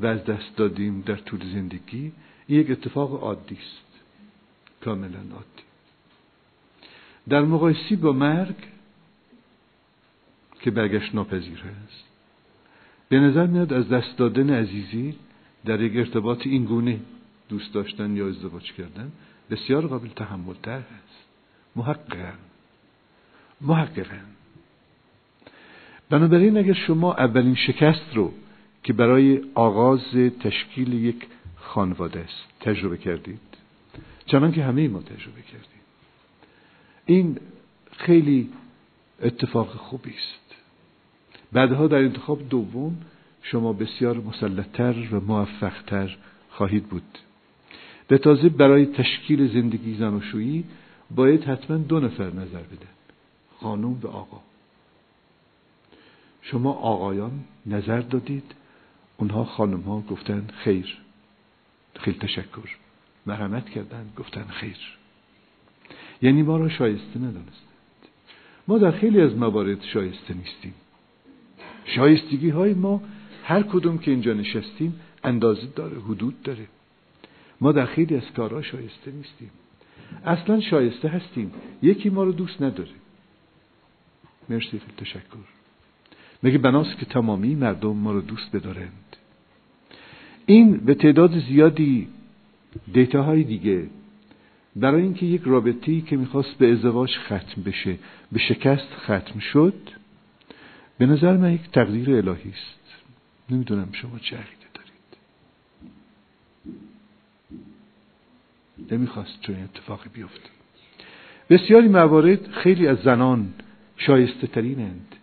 و 0.00 0.06
از 0.06 0.24
دست 0.24 0.56
دادیم 0.56 1.00
در 1.00 1.16
طول 1.16 1.40
زندگی 1.52 2.12
این 2.46 2.60
یک 2.60 2.70
اتفاق 2.70 3.22
عادی 3.22 3.54
است. 3.54 3.86
کاملا 4.84 5.18
عادی. 5.18 5.62
در 7.28 7.42
مقایسی 7.42 7.96
با 7.96 8.12
مرگ 8.12 8.56
که 10.60 10.70
برگشت 10.70 11.14
ناپذیر 11.14 11.64
است 11.86 12.07
به 13.08 13.18
نظر 13.20 13.46
میاد 13.46 13.72
از 13.72 13.88
دست 13.88 14.16
دادن 14.16 14.50
عزیزی 14.50 15.14
در 15.64 15.80
یک 15.80 15.96
ارتباط 15.96 16.46
این 16.46 16.64
گونه 16.64 17.00
دوست 17.48 17.74
داشتن 17.74 18.16
یا 18.16 18.28
ازدواج 18.28 18.72
کردن 18.72 19.12
بسیار 19.50 19.86
قابل 19.86 20.08
تحمل 20.08 20.54
تر 20.62 20.78
هست 20.78 21.18
محققا. 21.76 22.32
محققا. 23.60 24.20
بنابراین 26.10 26.58
اگر 26.58 26.72
شما 26.72 27.14
اولین 27.14 27.54
شکست 27.54 28.14
رو 28.14 28.32
که 28.82 28.92
برای 28.92 29.40
آغاز 29.54 30.00
تشکیل 30.40 30.92
یک 30.92 31.26
خانواده 31.56 32.20
است 32.20 32.46
تجربه 32.60 32.96
کردید 32.96 33.40
چنان 34.26 34.52
که 34.52 34.64
همه 34.64 34.88
ما 34.88 35.00
تجربه 35.00 35.42
کردیم. 35.42 35.82
این 37.06 37.38
خیلی 37.96 38.50
اتفاق 39.22 39.68
خوبی 39.68 40.10
است. 40.10 40.47
بعدها 41.52 41.86
در 41.86 41.98
انتخاب 41.98 42.48
دوم 42.48 42.96
شما 43.42 43.72
بسیار 43.72 44.16
مسلطتر 44.16 45.08
و 45.12 45.20
موفقتر 45.20 46.16
خواهید 46.50 46.86
بود. 46.88 47.18
به 48.08 48.18
تازه 48.18 48.48
برای 48.48 48.86
تشکیل 48.86 49.52
زندگی 49.52 49.94
زناشویی 49.94 50.64
باید 51.10 51.44
حتما 51.44 51.76
دو 51.76 52.00
نفر 52.00 52.24
نظر 52.24 52.62
بدن 52.62 52.88
خانم 53.60 54.00
و 54.02 54.06
آقا. 54.06 54.40
شما 56.42 56.72
آقایان 56.72 57.44
نظر 57.66 58.00
دادید 58.00 58.54
اونها 59.16 59.44
خانم 59.44 59.80
ها 59.80 60.00
گفتن 60.00 60.46
خیر. 60.64 60.98
خیلی 62.00 62.18
تشکر. 62.18 62.70
مرحمت 63.26 63.70
کردن 63.70 64.10
گفتن 64.16 64.44
خیر. 64.44 64.76
یعنی 66.22 66.42
ما 66.42 66.56
را 66.56 66.68
شایسته 66.68 67.18
ندانستند. 67.18 67.68
ما 68.68 68.78
در 68.78 68.90
خیلی 68.90 69.20
از 69.20 69.34
موارد 69.34 69.82
شایسته 69.82 70.34
نیستیم. 70.34 70.74
شایستگی 71.84 72.50
های 72.50 72.74
ما 72.74 73.02
هر 73.44 73.62
کدوم 73.62 73.98
که 73.98 74.10
اینجا 74.10 74.32
نشستیم 74.32 75.00
اندازه 75.24 75.66
داره 75.76 76.00
حدود 76.00 76.42
داره. 76.42 76.66
ما 77.60 77.72
در 77.72 77.86
خیلی 77.86 78.16
از 78.16 78.32
کارها 78.36 78.62
شایسته 78.62 79.10
نیستیم. 79.10 79.50
اصلا 80.24 80.60
شایسته 80.60 81.08
هستیم. 81.08 81.52
یکی 81.82 82.10
ما 82.10 82.24
رو 82.24 82.32
دوست 82.32 82.62
نداره. 82.62 82.90
مرسی 84.48 84.80
تشکر. 84.96 85.48
مگه 86.42 86.58
بناست 86.58 86.98
که 86.98 87.06
تمامی 87.06 87.54
مردم 87.54 87.96
ما 87.96 88.12
رو 88.12 88.20
دوست 88.20 88.56
بدارند. 88.56 89.16
این 90.46 90.76
به 90.76 90.94
تعداد 90.94 91.38
زیادی 91.38 92.08
دیتاهای 92.92 93.42
دیگه. 93.44 93.86
برای 94.76 95.02
اینکه 95.02 95.26
یک 95.26 95.42
رابطه‌ای 95.44 96.00
که 96.00 96.16
می‌خواست 96.16 96.58
به 96.58 96.72
ازدواج 96.72 97.10
ختم 97.18 97.62
بشه 97.62 97.98
به 98.32 98.38
شکست 98.38 98.94
ختم 98.94 99.38
شد 99.38 99.74
به 100.98 101.06
نظر 101.06 101.36
من 101.36 101.52
یک 101.52 101.70
تقدیر 101.70 102.10
الهی 102.10 102.50
است. 102.50 103.04
نمی‌دونم 103.50 103.88
شما 103.92 104.18
چه 104.18 104.36
عقیده 104.36 104.66
دارید. 104.74 105.16
نمی‌خواست 108.92 109.40
چون 109.40 109.62
اتفاقی 109.62 110.10
بیفته. 110.14 110.48
بسیاری 111.50 111.88
موارد 111.88 112.50
خیلی 112.50 112.86
از 112.86 112.98
زنان 112.98 113.52
شایسته 113.96 114.46
ترینند 114.46 115.16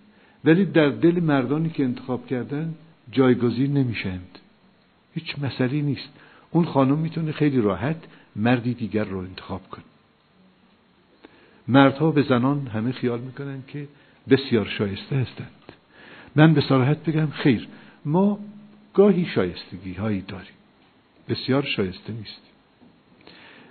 ولی 0.46 0.66
در 0.66 0.90
دل 0.90 1.20
مردانی 1.20 1.70
که 1.70 1.84
انتخاب 1.84 2.28
کردن 2.28 2.76
جایگزین 3.12 3.74
نمیشند 3.74 4.40
هیچ 5.14 5.40
مسئله 5.40 5.82
نیست. 5.82 6.10
اون 6.52 6.66
خانم 6.66 6.98
می‌تونه 6.98 7.32
خیلی 7.32 7.62
راحت 7.62 8.04
مردی 8.36 8.74
دیگر 8.74 9.04
رو 9.04 9.18
انتخاب 9.18 9.70
کنه. 9.70 9.84
مردها 11.68 12.12
به 12.12 12.22
زنان 12.22 12.68
همه 12.68 12.92
خیال 12.92 13.20
می‌کنن 13.20 13.64
که 13.68 13.88
بسیار 14.30 14.66
شایسته 14.66 15.16
هستند 15.16 15.65
من 16.36 16.54
به 16.54 16.62
صراحت 16.62 17.10
بگم 17.10 17.28
خیر 17.28 17.68
ما 18.06 18.40
گاهی 18.94 19.26
شایستگی 19.26 19.94
هایی 19.94 20.22
داریم. 20.22 20.56
بسیار 21.30 21.64
شایسته 21.64 22.14
نیستیم. 22.14 22.54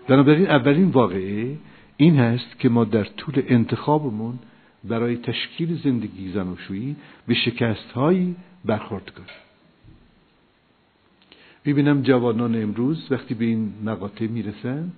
بنابراین 0.08 0.46
اولین 0.46 0.88
واقعه 0.88 1.56
این 1.96 2.16
هست 2.16 2.58
که 2.58 2.68
ما 2.68 2.84
در 2.84 3.04
طول 3.04 3.42
انتخابمون 3.46 4.38
برای 4.84 5.16
تشکیل 5.16 5.82
زندگی 5.84 6.32
زناشویی 6.32 6.96
به 7.26 7.34
شکست 7.34 7.90
هایی 7.94 8.36
برخورد 8.64 9.10
کنیم. 9.10 9.28
می‌بینم 11.64 12.02
جوانان 12.02 12.62
امروز 12.62 13.12
وقتی 13.12 13.34
به 13.34 13.44
این 13.44 13.72
مقاطع 13.84 14.26
می‌رسن 14.26 14.92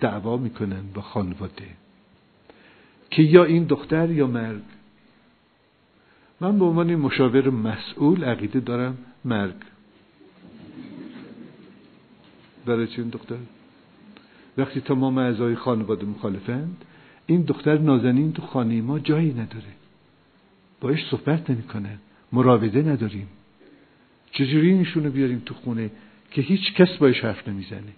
دعوا 0.00 0.36
می‌کنن 0.36 0.82
با 0.94 1.02
خانواده 1.02 1.68
که 3.10 3.22
یا 3.22 3.44
این 3.44 3.64
دختر 3.64 4.10
یا 4.10 4.26
مرگ 4.26 4.62
من 6.40 6.58
به 6.58 6.64
عنوان 6.64 6.94
مشاور 6.94 7.50
مسئول 7.50 8.24
عقیده 8.24 8.60
دارم 8.60 8.98
مرگ. 9.24 9.54
برای 12.66 12.86
چه 12.86 13.02
این 13.02 13.08
دختر؟ 13.08 13.36
وقتی 14.58 14.80
تمام 14.80 15.18
اعضای 15.18 15.54
خانواده 15.54 16.06
مخالفند 16.06 16.84
این 17.26 17.42
دختر 17.42 17.78
نازنین 17.78 18.32
تو 18.32 18.42
خانه 18.42 18.80
ما 18.80 18.98
جایی 18.98 19.32
نداره. 19.32 19.72
باش 20.80 20.98
صحبت 21.10 21.50
نمی‌کنه 21.50 21.98
مراوده 22.32 22.82
نداریم. 22.82 23.28
چجوری 24.32 24.70
اینشونو 24.70 25.10
بیاریم 25.10 25.42
تو 25.46 25.54
خونه 25.54 25.90
که 26.30 26.42
هیچ 26.42 26.74
کس 26.74 26.96
باش 26.96 27.20
حرف 27.20 27.48
نمی‌زنه؟ 27.48 27.92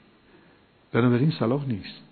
بنابراین 0.93 1.31
صلاح 1.31 1.69
نیست. 1.69 2.03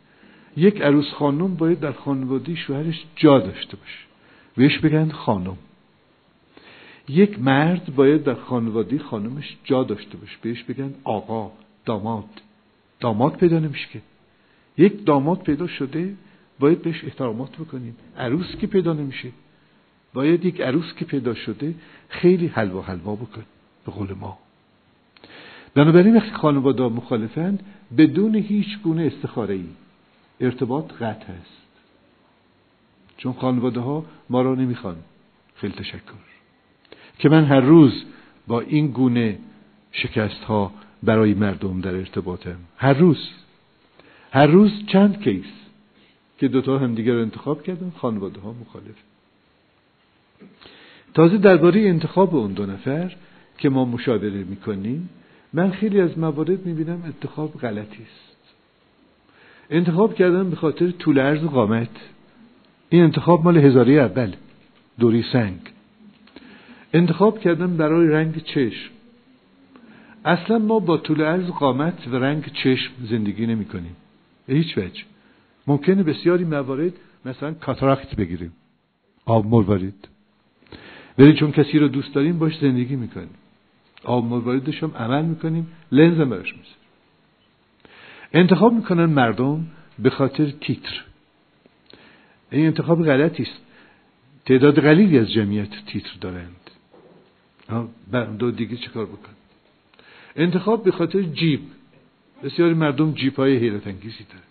یک 0.56 0.80
عروس 0.80 1.10
خانم 1.12 1.54
باید 1.54 1.80
در 1.80 1.92
خانواده 1.92 2.54
شوهرش 2.54 3.04
جا 3.16 3.38
داشته 3.38 3.76
باشه. 3.76 3.99
بهش 4.56 4.78
بگن 4.78 5.10
خانم. 5.10 5.56
یک 7.10 7.38
مرد 7.38 7.94
باید 7.94 8.24
در 8.24 8.34
خانواده 8.34 8.98
خانمش 8.98 9.56
جا 9.64 9.82
داشته 9.84 10.16
باشه. 10.16 10.36
بهش 10.42 10.62
بگن 10.62 10.94
آقا 11.04 11.52
داماد. 11.84 12.24
داماد 13.00 13.36
پیدا 13.36 13.58
نمیشه 13.58 13.88
که. 13.92 14.00
یک 14.76 15.04
داماد 15.04 15.42
پیدا 15.42 15.66
شده 15.66 16.14
باید 16.58 16.82
بهش 16.82 17.04
احترامات 17.04 17.56
بکنیم. 17.56 17.96
عروس 18.18 18.56
که 18.56 18.66
پیدا 18.66 18.92
نمیشه. 18.92 19.32
باید 20.14 20.44
یک 20.44 20.60
عروس 20.60 20.94
که 20.94 21.04
پیدا 21.04 21.34
شده 21.34 21.74
خیلی 22.08 22.46
حلوا 22.46 22.82
حلوا 22.82 23.14
بکن 23.14 23.44
به 23.86 23.92
قول 23.92 24.12
ما. 24.12 24.38
بنابراین 25.74 26.16
وقتی 26.16 26.30
خانواده 26.30 26.82
مخالفند 26.82 27.62
بدون 27.98 28.34
هیچ 28.34 28.78
گونه 28.82 29.02
استخاره 29.02 29.54
ای 29.54 29.64
ارتباط 30.40 30.92
قطع 30.92 31.26
هست 31.32 31.60
چون 33.16 33.32
خانواده 33.32 33.80
ها 33.80 34.04
ما 34.30 34.42
را 34.42 34.54
نمی‌خوان. 34.54 34.96
خیلی 35.54 35.72
تشکر. 35.72 36.29
که 37.20 37.28
من 37.28 37.44
هر 37.44 37.60
روز 37.60 38.04
با 38.46 38.60
این 38.60 38.86
گونه 38.86 39.38
شکست 39.92 40.44
ها 40.44 40.72
برای 41.02 41.34
مردم 41.34 41.80
در 41.80 41.94
ارتباطم. 41.94 42.56
هر 42.76 42.92
روز. 42.92 43.28
هر 44.32 44.46
روز 44.46 44.72
چند 44.86 45.22
کیس 45.22 45.44
که 46.38 46.48
دوتا 46.48 46.78
هم 46.78 46.94
دیگر 46.94 47.12
رو 47.12 47.20
انتخاب 47.20 47.62
کردن 47.62 47.92
خانواده 47.96 48.40
ها 48.40 48.52
مخالف. 48.52 48.96
تازه 51.14 51.38
درباره 51.38 51.80
انتخاب 51.80 52.34
اون 52.34 52.52
دو 52.52 52.66
نفر 52.66 53.16
که 53.58 53.68
ما 53.68 53.84
مشاوره 53.84 54.44
می‌کنیم 54.44 55.08
من 55.52 55.70
خیلی 55.70 56.00
از 56.00 56.18
موارد 56.18 56.66
می‌بینم 56.66 57.02
انتخاب 57.04 57.52
غلطی 57.52 58.02
است. 58.02 58.46
انتخاب 59.70 60.14
کردن 60.14 60.50
به 60.50 60.56
خاطر 60.56 60.90
طول 60.90 61.18
عرض 61.18 61.40
قامت. 61.40 61.96
این 62.88 63.02
انتخاب 63.02 63.44
مال 63.44 63.56
هزاری 63.56 63.98
اول. 63.98 64.32
دوری 64.98 65.24
سنگ. 65.32 65.60
انتخاب 66.92 67.40
کردن 67.40 67.76
برای 67.76 68.09
رنگ 68.09 68.42
چشم. 68.42 68.90
اصلا 70.25 70.59
ما 70.59 70.78
با 70.78 70.97
طول 70.97 71.23
عرض 71.23 71.47
قامت 71.47 72.09
و 72.09 72.16
رنگ 72.16 72.52
چشم 72.52 72.92
زندگی 73.11 73.47
نمی 73.47 73.64
کنیم. 73.64 73.97
به 74.47 74.54
هیچ 74.54 74.78
وجه. 74.78 75.04
ممکنه 75.66 76.02
بسیاری 76.02 76.44
موارد 76.44 76.92
مثلا 77.25 77.54
کاتاراکت 77.54 78.16
بگیریم. 78.16 78.52
آب 79.25 79.47
مروارید. 79.47 80.09
ولی 81.18 81.32
چون 81.32 81.52
کسی 81.52 81.78
رو 81.78 81.88
دوست 81.88 82.14
داریم 82.14 82.38
باش 82.38 82.59
زندگی 82.59 82.97
می‌کنیم 82.97 83.35
آب 84.04 84.25
مرواریدش 84.25 84.82
هم 84.82 84.92
عمل 84.97 85.25
می‌کنیم 85.25 85.66
لنز 85.92 86.20
هم 86.20 86.30
براش 86.30 86.52
می‌زنیم 86.52 86.76
انتخاب 88.32 88.73
می‌کنن 88.73 89.04
مردم 89.04 89.66
به 89.99 90.11
خاطر 90.11 90.50
تیتر. 90.50 91.04
این 92.50 92.66
انتخاب 92.66 93.04
غلطی 93.04 93.42
است. 93.42 93.61
تعداد 94.47 94.80
قلیلی 94.80 95.18
از 95.18 95.32
جمعیت 95.32 95.87
تیتر 95.87 96.16
دارند 96.20 96.59
دو 98.38 98.50
دیگه 98.50 98.76
چیکار 98.76 99.06
بکن 99.06 99.32
انتخاب 100.36 100.84
به 100.84 100.90
خاطر 100.90 101.22
جیب. 101.22 101.60
بسیاری 102.42 102.74
مردم 102.74 103.12
جیب 103.12 103.36
های 103.36 103.56
حیرت 103.56 103.86
انگیزی 103.86 104.24
داره 104.24 104.44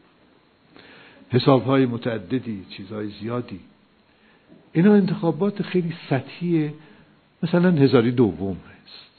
حساب 1.29 1.63
های 1.63 1.85
متعددی 1.85 2.65
چیزهای 2.69 3.09
زیادی. 3.21 3.59
اینا 4.73 4.93
انتخابات 4.93 5.61
خیلی 5.61 5.93
سطحی 6.09 6.73
مثلا 7.43 7.71
هزاری 7.71 8.11
دوم 8.11 8.57
هست. 8.57 9.09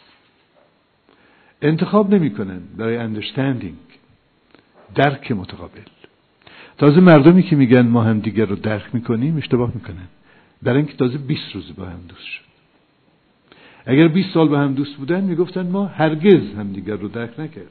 انتخاب 1.62 2.14
نمی‌کنن 2.14 2.60
برای 2.76 2.96
اندرستندینگ 2.96 3.76
درک 4.94 5.32
متقابل. 5.32 5.80
تازه 6.78 7.00
مردمی 7.00 7.42
که 7.42 7.56
میگن 7.56 7.86
ما 7.86 8.02
هم 8.02 8.20
دیگر 8.20 8.44
رو 8.44 8.56
درک 8.56 8.94
می‌کنیم 8.94 9.36
اشتباه 9.36 9.72
می‌کنن. 9.74 10.08
برای 10.62 10.78
اینکه 10.78 10.96
تازه 10.96 11.18
20 11.18 11.54
روز 11.54 11.76
با 11.76 11.84
هم 11.84 12.00
دوست 12.08 12.24
شد 12.24 12.49
اگر 13.86 14.08
20 14.08 14.34
سال 14.34 14.48
با 14.48 14.58
هم 14.58 14.74
دوست 14.74 14.96
بودن 14.96 15.24
می‌گفتن 15.24 15.66
ما 15.66 15.86
هرگز 15.86 16.54
هم 16.58 16.72
دیگر 16.72 16.94
رو 16.96 17.08
درک 17.08 17.40
نکردیم. 17.40 17.70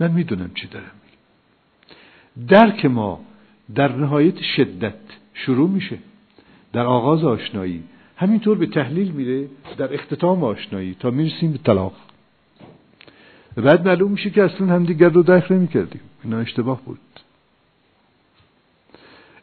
من 0.00 0.12
می‌دونم 0.12 0.50
چی 0.54 0.66
دارم 0.66 0.90
درک 2.48 2.84
ما 2.84 3.20
در 3.74 3.96
نهایت 3.96 4.42
شدت 4.42 4.94
شروع 5.34 5.70
میشه. 5.70 5.98
در 6.72 6.86
آغاز 6.86 7.24
آشنایی 7.24 7.82
همینطور 8.16 8.58
به 8.58 8.66
تحلیل 8.66 9.10
میره 9.10 9.48
در 9.76 9.94
اختتام 9.94 10.44
آشنایی 10.44 10.96
تا 11.00 11.10
می‌رسیم 11.10 11.52
به 11.52 11.58
طلاق. 11.58 11.94
بعد 13.56 13.88
معلوم 13.88 14.10
میشه 14.10 14.30
که 14.30 14.42
اصلا 14.42 14.66
همدیگر 14.66 15.08
رو 15.08 15.22
درک 15.22 15.52
نمی‌کردیم. 15.52 16.00
اینا 16.24 16.38
اشتباه 16.38 16.82
بود. 16.82 16.98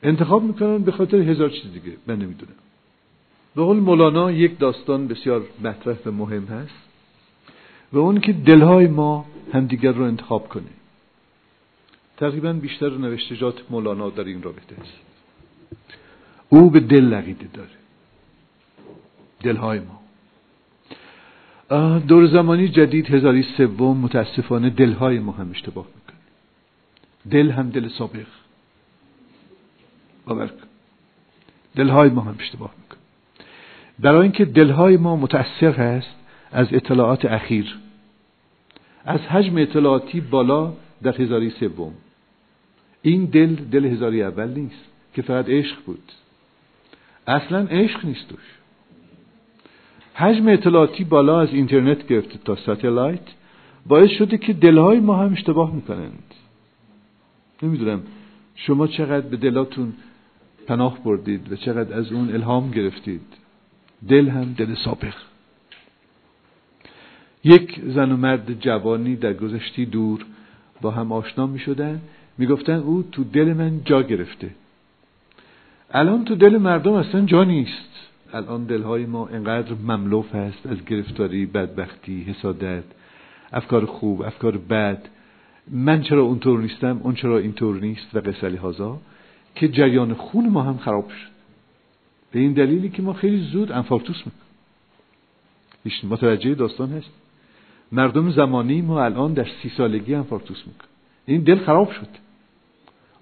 انتخاب 0.03 0.43
می‌کنن 0.43 0.77
به 0.77 0.91
خاطر 0.91 1.17
هزار 1.17 1.49
چیز 1.49 1.73
دیگه. 1.73 1.97
من 2.07 2.15
نمی‌دونم. 2.15 2.53
به 3.57 3.63
قول 3.63 3.77
مولانا 3.77 4.31
یک 4.31 4.59
داستان 4.59 5.07
بسیار 5.07 5.43
مطرح 5.63 5.95
و 6.05 6.11
مهم 6.11 6.45
هست 6.45 6.75
و 7.93 7.97
اون 7.97 8.19
که 8.19 8.33
دلهای 8.33 8.87
ما 8.87 9.25
همدیگر 9.53 9.91
رو 9.91 10.03
انتخاب 10.03 10.49
کنه. 10.49 10.63
تقریبا 12.17 12.53
بیشتر 12.53 12.89
نوشتجات 12.89 13.71
مولانا 13.71 14.09
در 14.09 14.23
این 14.23 14.41
رابطه 14.41 14.75
است. 14.81 14.93
او 16.49 16.69
به 16.69 16.79
دل 16.79 17.05
لقیده 17.05 17.47
داره. 17.53 17.69
دلهای 19.39 19.79
ما. 19.79 19.99
دور 21.99 22.27
زمانی 22.27 22.67
جدید 22.69 23.09
هزاری 23.09 23.43
سوم 23.57 23.97
متاسفانه 23.97 24.69
دلهای 24.69 25.19
ما 25.19 25.31
هم 25.31 25.51
اشتباه 25.51 25.85
می‌کنه. 25.95 26.21
دل 27.31 27.51
هم 27.51 27.69
دل 27.69 27.89
سابق. 27.89 28.27
باور 30.25 30.47
کن 30.47 30.67
دلهای 31.75 32.09
ما 32.09 32.21
هم 32.21 32.35
اشتباه 32.39 32.69
می‌کنه. 32.77 32.86
برای 33.99 34.21
اینکه 34.21 34.45
دلهای 34.45 34.97
ما 34.97 35.15
متأثر 35.15 35.71
هست 35.71 36.15
از 36.51 36.67
اطلاعات 36.71 37.25
اخیر. 37.25 37.77
از 39.05 39.19
حجم 39.19 39.57
اطلاعاتی 39.57 40.21
بالا 40.21 40.73
در 41.03 41.21
هزاری 41.21 41.49
سوم. 41.49 41.93
این 43.01 43.25
دل 43.25 43.55
دل 43.55 43.85
هزاری 43.85 44.23
اول 44.23 44.49
نیست 44.49 44.85
که 45.13 45.21
فقط 45.21 45.49
عشق 45.49 45.75
بود. 45.85 46.11
اصلا 47.27 47.59
عشق 47.59 48.05
نیست 48.05 48.29
توش 48.29 48.57
حجم 50.13 50.47
اطلاعاتی 50.47 51.03
بالا 51.03 51.41
از 51.41 51.49
اینترنت 51.53 52.07
گرفته 52.07 52.39
تا 52.45 52.55
ساتلایت 52.55 53.27
باعث 53.87 54.09
شده 54.09 54.37
که 54.37 54.53
دلهای 54.53 54.99
ما 54.99 55.15
هم 55.15 55.31
اشتباه 55.33 55.75
می‌کنند. 55.75 56.33
نمی‌دونم 57.63 58.03
شما 58.55 58.87
چقدر 58.87 59.27
به 59.27 59.37
دلاتون 59.37 59.93
پناه 60.67 61.03
بردید 61.03 61.51
و 61.51 61.55
چقدر 61.55 61.97
از 61.97 62.11
اون 62.11 62.33
الهام 62.33 62.71
گرفتید. 62.71 63.21
دل 64.09 64.29
هم 64.29 64.53
دل 64.57 64.75
سابق. 64.85 65.13
یک 67.43 67.81
زن 67.85 68.11
و 68.11 68.17
مرد 68.17 68.59
جوانی 68.59 69.15
در 69.15 69.33
گذشتی 69.33 69.85
دور 69.85 70.25
با 70.81 70.91
هم 70.91 71.11
آشنا 71.11 71.47
می 71.47 71.59
شدن 71.59 72.01
می 72.37 72.47
گفتن 72.47 72.73
او 72.73 73.03
تو 73.11 73.23
دل 73.23 73.53
من 73.53 73.81
جا 73.85 74.01
گرفته. 74.01 74.49
الان 75.91 76.25
تو 76.25 76.35
دل 76.35 76.57
مردم 76.57 76.93
اصلا 76.93 77.21
جا 77.25 77.43
نیست. 77.43 78.09
الان 78.33 78.63
دلهای 78.63 79.05
ما 79.05 79.27
انقدر 79.27 79.73
مملوف 79.73 80.35
هست 80.35 80.65
از 80.65 80.85
گرفتاری 80.85 81.45
بدبختی 81.45 82.23
حسادت 82.23 82.83
افکار 83.53 83.85
خوب 83.85 84.21
افکار 84.21 84.57
بد. 84.57 85.09
من 85.71 86.01
چرا 86.01 86.21
اونطور 86.21 86.59
نیستم 86.59 86.99
اون 87.03 87.15
چرا 87.15 87.37
اینطور 87.37 87.79
نیست 87.79 88.15
و 88.15 88.19
قصلی 88.19 88.55
هازا 88.55 88.99
که 89.55 89.67
جریان 89.67 90.13
خون 90.13 90.49
ما 90.49 90.63
هم 90.63 90.77
خراب 90.77 91.09
شد. 91.09 91.36
به 92.31 92.39
این 92.39 92.53
دلیلی 92.53 92.89
که 92.89 93.01
ما 93.01 93.13
خیلی 93.13 93.49
زود 93.51 93.71
انفارکتوس 93.71 94.17
می‌کنیم. 94.17 96.11
متوجه 96.13 96.55
داستان 96.55 96.91
هست؟ 96.91 97.09
مردم 97.91 98.31
زمانی 98.31 98.81
ما 98.81 99.03
الان 99.03 99.33
در 99.33 99.47
سی 99.61 99.71
سالگی 99.77 100.15
انفارکتوس 100.15 100.57
می‌کنیم. 100.67 100.89
این 101.25 101.41
دل 101.41 101.59
خراب 101.59 101.91
شد. 101.91 102.07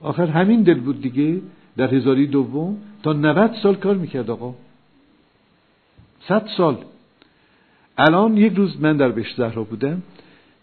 آخر 0.01 0.25
همین 0.25 0.63
دل 0.63 0.79
بود 0.79 1.01
دیگه 1.01 1.41
در 1.77 1.93
هزاری 1.93 2.27
دوم 2.27 2.77
تا 3.03 3.13
90 3.13 3.55
سال 3.63 3.75
کار 3.75 3.95
می‌کرد 3.95 4.29
آقا. 4.29 4.55
صد 6.27 6.47
سال. 6.57 6.77
الان 7.97 8.37
یک 8.37 8.53
روز 8.53 8.81
من 8.81 8.97
در 8.97 9.11
بهشت 9.11 9.37
زهرا 9.37 9.63
بودم. 9.63 10.01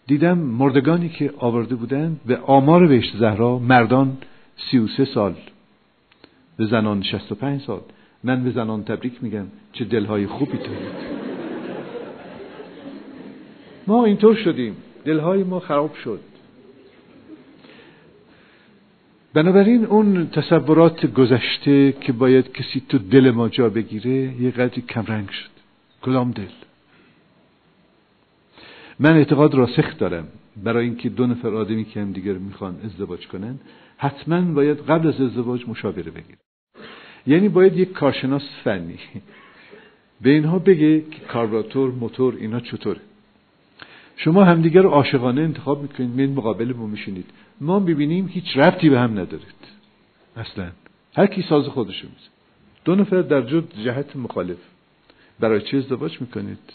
دیدم 0.07 0.37
مردگانی 0.37 1.09
که 1.09 1.33
آورده 1.37 1.75
بودن 1.75 2.19
به 2.25 2.37
آمار 2.37 2.87
بهشت 2.87 3.17
زهرا 3.17 3.59
مردان 3.59 4.17
سی 4.57 4.77
و 4.77 4.87
سه 4.87 5.05
سال 5.05 5.35
به 6.57 6.65
زنان 6.65 7.03
شست 7.03 7.31
و 7.31 7.35
پنج 7.35 7.61
سال. 7.61 7.81
من 8.23 8.43
به 8.43 8.51
زنان 8.51 8.83
تبریک 8.83 9.23
میگم 9.23 9.45
چه 9.73 9.85
دلهای 9.85 10.27
خوبی 10.27 10.57
دارید 10.57 11.23
ما 13.87 14.05
اینطور 14.05 14.35
شدیم. 14.35 14.75
دلهای 15.05 15.43
ما 15.43 15.59
خراب 15.59 15.95
شد. 15.95 16.19
بنابراین 19.33 19.85
اون 19.85 20.29
تصورات 20.29 21.05
گذشته 21.05 21.91
که 21.91 22.11
باید 22.11 22.51
کسی 22.51 22.83
تو 22.89 22.97
دل 22.97 23.31
ما 23.31 23.49
جا 23.49 23.69
بگیره 23.69 24.41
یه 24.41 24.51
قدری 24.51 24.81
کمرنگ 24.81 25.29
شد. 25.29 25.49
کدام 26.01 26.31
دل؟ 26.31 26.47
من 28.99 29.17
اعتقاد 29.17 29.53
راسخ 29.53 29.97
دارم. 29.97 30.27
برای 30.63 30.85
اینکه 30.85 31.09
دو 31.09 31.27
نفر 31.27 31.55
آدمی 31.55 31.85
که 31.85 32.01
هم 32.01 32.11
دیگر 32.11 32.33
می‌خوان 32.33 32.75
ازدواج 32.85 33.27
کنن 33.27 33.59
حتما 33.97 34.41
باید 34.41 34.77
قبل 34.77 35.07
از 35.07 35.21
ازدواج 35.21 35.69
مشاوره 35.69 36.11
بگیر 36.11 36.37
یعنی 37.27 37.49
باید 37.49 37.77
یک 37.77 37.91
کارشناس 37.91 38.43
فنی. 38.63 38.99
به 40.21 40.29
اینها 40.29 40.59
بگه 40.59 41.01
که 41.01 41.19
کاربراتور 41.19 41.91
موتور 41.91 42.35
اینا 42.35 42.59
چطوره. 42.59 43.01
شما 44.17 44.43
همدیگر 44.43 44.81
رو 44.81 44.89
عاشقانه 44.89 45.41
انتخاب 45.41 45.81
می‌کنید 45.81 46.09
میل 46.09 46.29
مقابل 46.29 46.73
ما 46.73 46.87
میشینید. 46.87 47.25
ما 47.61 47.79
ببینیم 47.79 48.27
هیچ 48.27 48.57
ربطی 48.57 48.89
به 48.89 48.99
هم 48.99 49.11
ندارید. 49.11 49.63
اصلا. 50.37 50.71
هر 51.15 51.27
کی 51.27 51.41
ساز 51.49 51.65
خودشو 51.65 52.07
میزه 52.07 52.29
دو 52.85 52.95
نفر 52.95 53.21
در 53.21 53.41
جد 53.41 53.83
جهت 53.85 54.15
مخالف. 54.15 54.57
برای 55.39 55.61
چه 55.61 55.77
ازدواج 55.77 56.21
می‌کنید؟ 56.21 56.73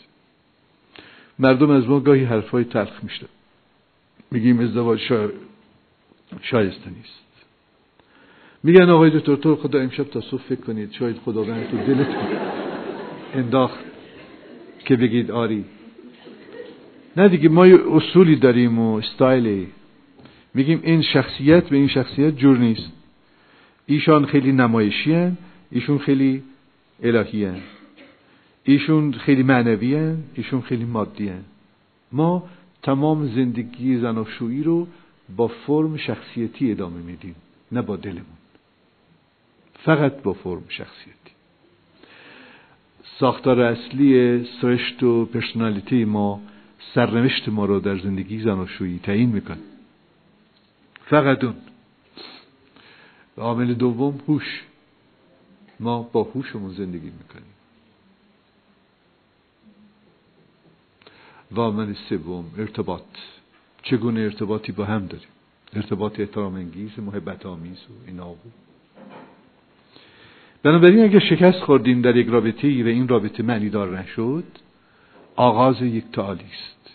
مردم 1.39 1.71
از 1.71 1.89
ما 1.89 2.01
گاهی 2.01 2.25
حرفای 2.25 2.65
تلخ 2.65 3.05
میشه 3.05 3.27
میگیم 4.31 4.61
ازدواج 4.61 4.99
شا... 4.99 5.29
شایسته 6.43 6.91
نیست. 6.91 7.28
میگن 8.63 8.91
آقای 8.91 9.11
دکتر 9.11 9.37
تو 9.37 9.57
خدا 9.57 9.81
امشب 9.81 10.05
تا 10.05 10.21
صبح 10.21 10.41
فکر 10.41 10.61
کنید 10.61 10.93
شاید 10.93 11.17
خداوند 11.17 11.71
تو 11.71 11.77
دلتون 11.77 12.27
انداخت 13.35 13.79
که 14.79 14.97
بگید 14.97 15.31
آری 15.31 15.65
نه 17.17 17.29
دیگه 17.29 17.49
ما 17.49 17.65
اصولی 17.65 18.37
داریم 18.37 18.79
و 18.79 18.95
استایلی 18.95 19.69
میگیم 20.55 20.81
این 20.83 21.03
شخصیت 21.03 21.69
به 21.69 21.77
این 21.77 21.89
شخصیت 21.89 22.37
جور 22.37 22.59
نیست 22.59 22.93
ایشان 23.87 24.27
خیلی 24.27 24.53
نمایشی 24.53 25.13
هن. 25.13 25.37
ایشون 25.71 25.99
خیلی 25.99 26.43
الهی 27.03 27.45
هن. 27.45 27.61
ایشون 28.65 29.13
خیلی 29.13 29.43
معنوی 29.43 29.95
هن. 29.95 30.17
ایشون 30.35 30.61
خیلی 30.61 30.85
مادی 30.85 31.29
هن. 31.29 31.45
ما 32.13 32.43
تمام 32.83 33.27
زندگی 33.27 33.99
زناشویی 33.99 34.63
رو 34.63 34.87
با 35.37 35.49
فرم 35.49 35.97
شخصیتی 35.97 36.71
ادامه 36.71 37.01
میدیم 37.03 37.35
نه 37.73 37.83
با 37.83 37.97
دلمون 37.97 38.38
فقط 39.85 40.23
با 40.23 40.33
فرم 40.33 40.65
شخصیتی. 40.69 41.33
ساختار 43.21 43.61
اصلی 43.61 44.45
سرشت 44.61 45.03
و 45.03 45.25
پرسنالیتی 45.25 46.05
ما 46.05 46.41
سرنوشت 46.95 47.49
ما 47.49 47.65
رو 47.65 47.81
در 47.81 47.99
زندگی 47.99 48.41
زناشویی 48.43 48.99
تعیین 48.99 49.29
می‌کنه 49.29 49.59
فقط 51.07 51.45
اون. 51.45 51.55
عامل 53.37 53.75
دوم 53.75 54.21
هوش. 54.29 54.63
ما 55.81 56.03
با 56.03 56.23
هوشمون 56.23 56.75
زندگی 56.75 57.11
می‌کنیم. 57.11 57.53
و 61.53 61.61
عامل 61.61 61.95
سوم 62.09 62.45
ارتباط. 62.59 63.03
چگونه 63.83 64.21
ارتباطی 64.21 64.73
با 64.73 64.85
هم 64.85 65.07
داریم؟ 65.07 65.29
ارتباط 65.73 66.21
احترام 66.21 66.55
انگیز 66.55 66.99
محبت 66.99 67.47
آمیز 67.47 67.79
و 67.91 68.07
اینا 68.07 68.29
بود 68.29 68.68
بنابراین 70.63 71.05
اگر 71.05 71.19
شکست 71.19 71.61
خوردیم 71.61 72.03
در 72.03 72.17
یک 72.17 72.29
رابطه 72.29 72.85
و 72.85 72.87
این 72.87 73.09
رابطه 73.09 73.43
معنی 73.43 73.71
دار 73.71 73.99
نشد 73.99 74.45
آغاز 75.37 75.83
یک 75.83 76.05
تعالی 76.13 76.45
است. 76.53 76.91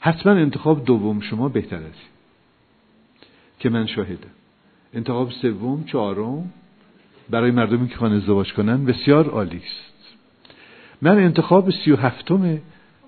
حتما 0.00 0.32
انتخاب 0.32 0.84
دوم 0.84 1.20
شما 1.20 1.48
بهتر 1.48 1.76
است 1.76 2.08
که 3.58 3.68
من 3.68 3.86
شاهدم. 3.86 4.30
انتخاب 4.94 5.30
سوم 5.30 5.84
چهارم 5.84 6.52
برای 7.30 7.50
مردمی 7.50 7.88
که 7.88 7.96
خواهند 7.96 8.16
ازدواج 8.16 8.52
کنن 8.52 8.84
بسیار 8.84 9.28
عالی 9.28 9.56
است. 9.56 10.16
من 11.02 11.18
انتخاب 11.18 11.70
سی 11.70 11.92
و 11.92 11.96
هفتم 11.96 12.58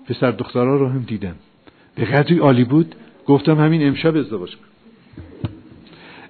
پسر 0.05 0.31
دخترها 0.31 0.75
رو 0.75 0.89
هم 0.89 1.01
دیدم. 1.01 1.35
به 1.95 2.05
قدری 2.05 2.37
عالی 2.37 2.63
بود 2.63 2.95
گفتم 3.25 3.59
همین 3.59 3.87
امشب 3.87 4.15
ازدواج 4.15 4.55
کن 4.55 4.63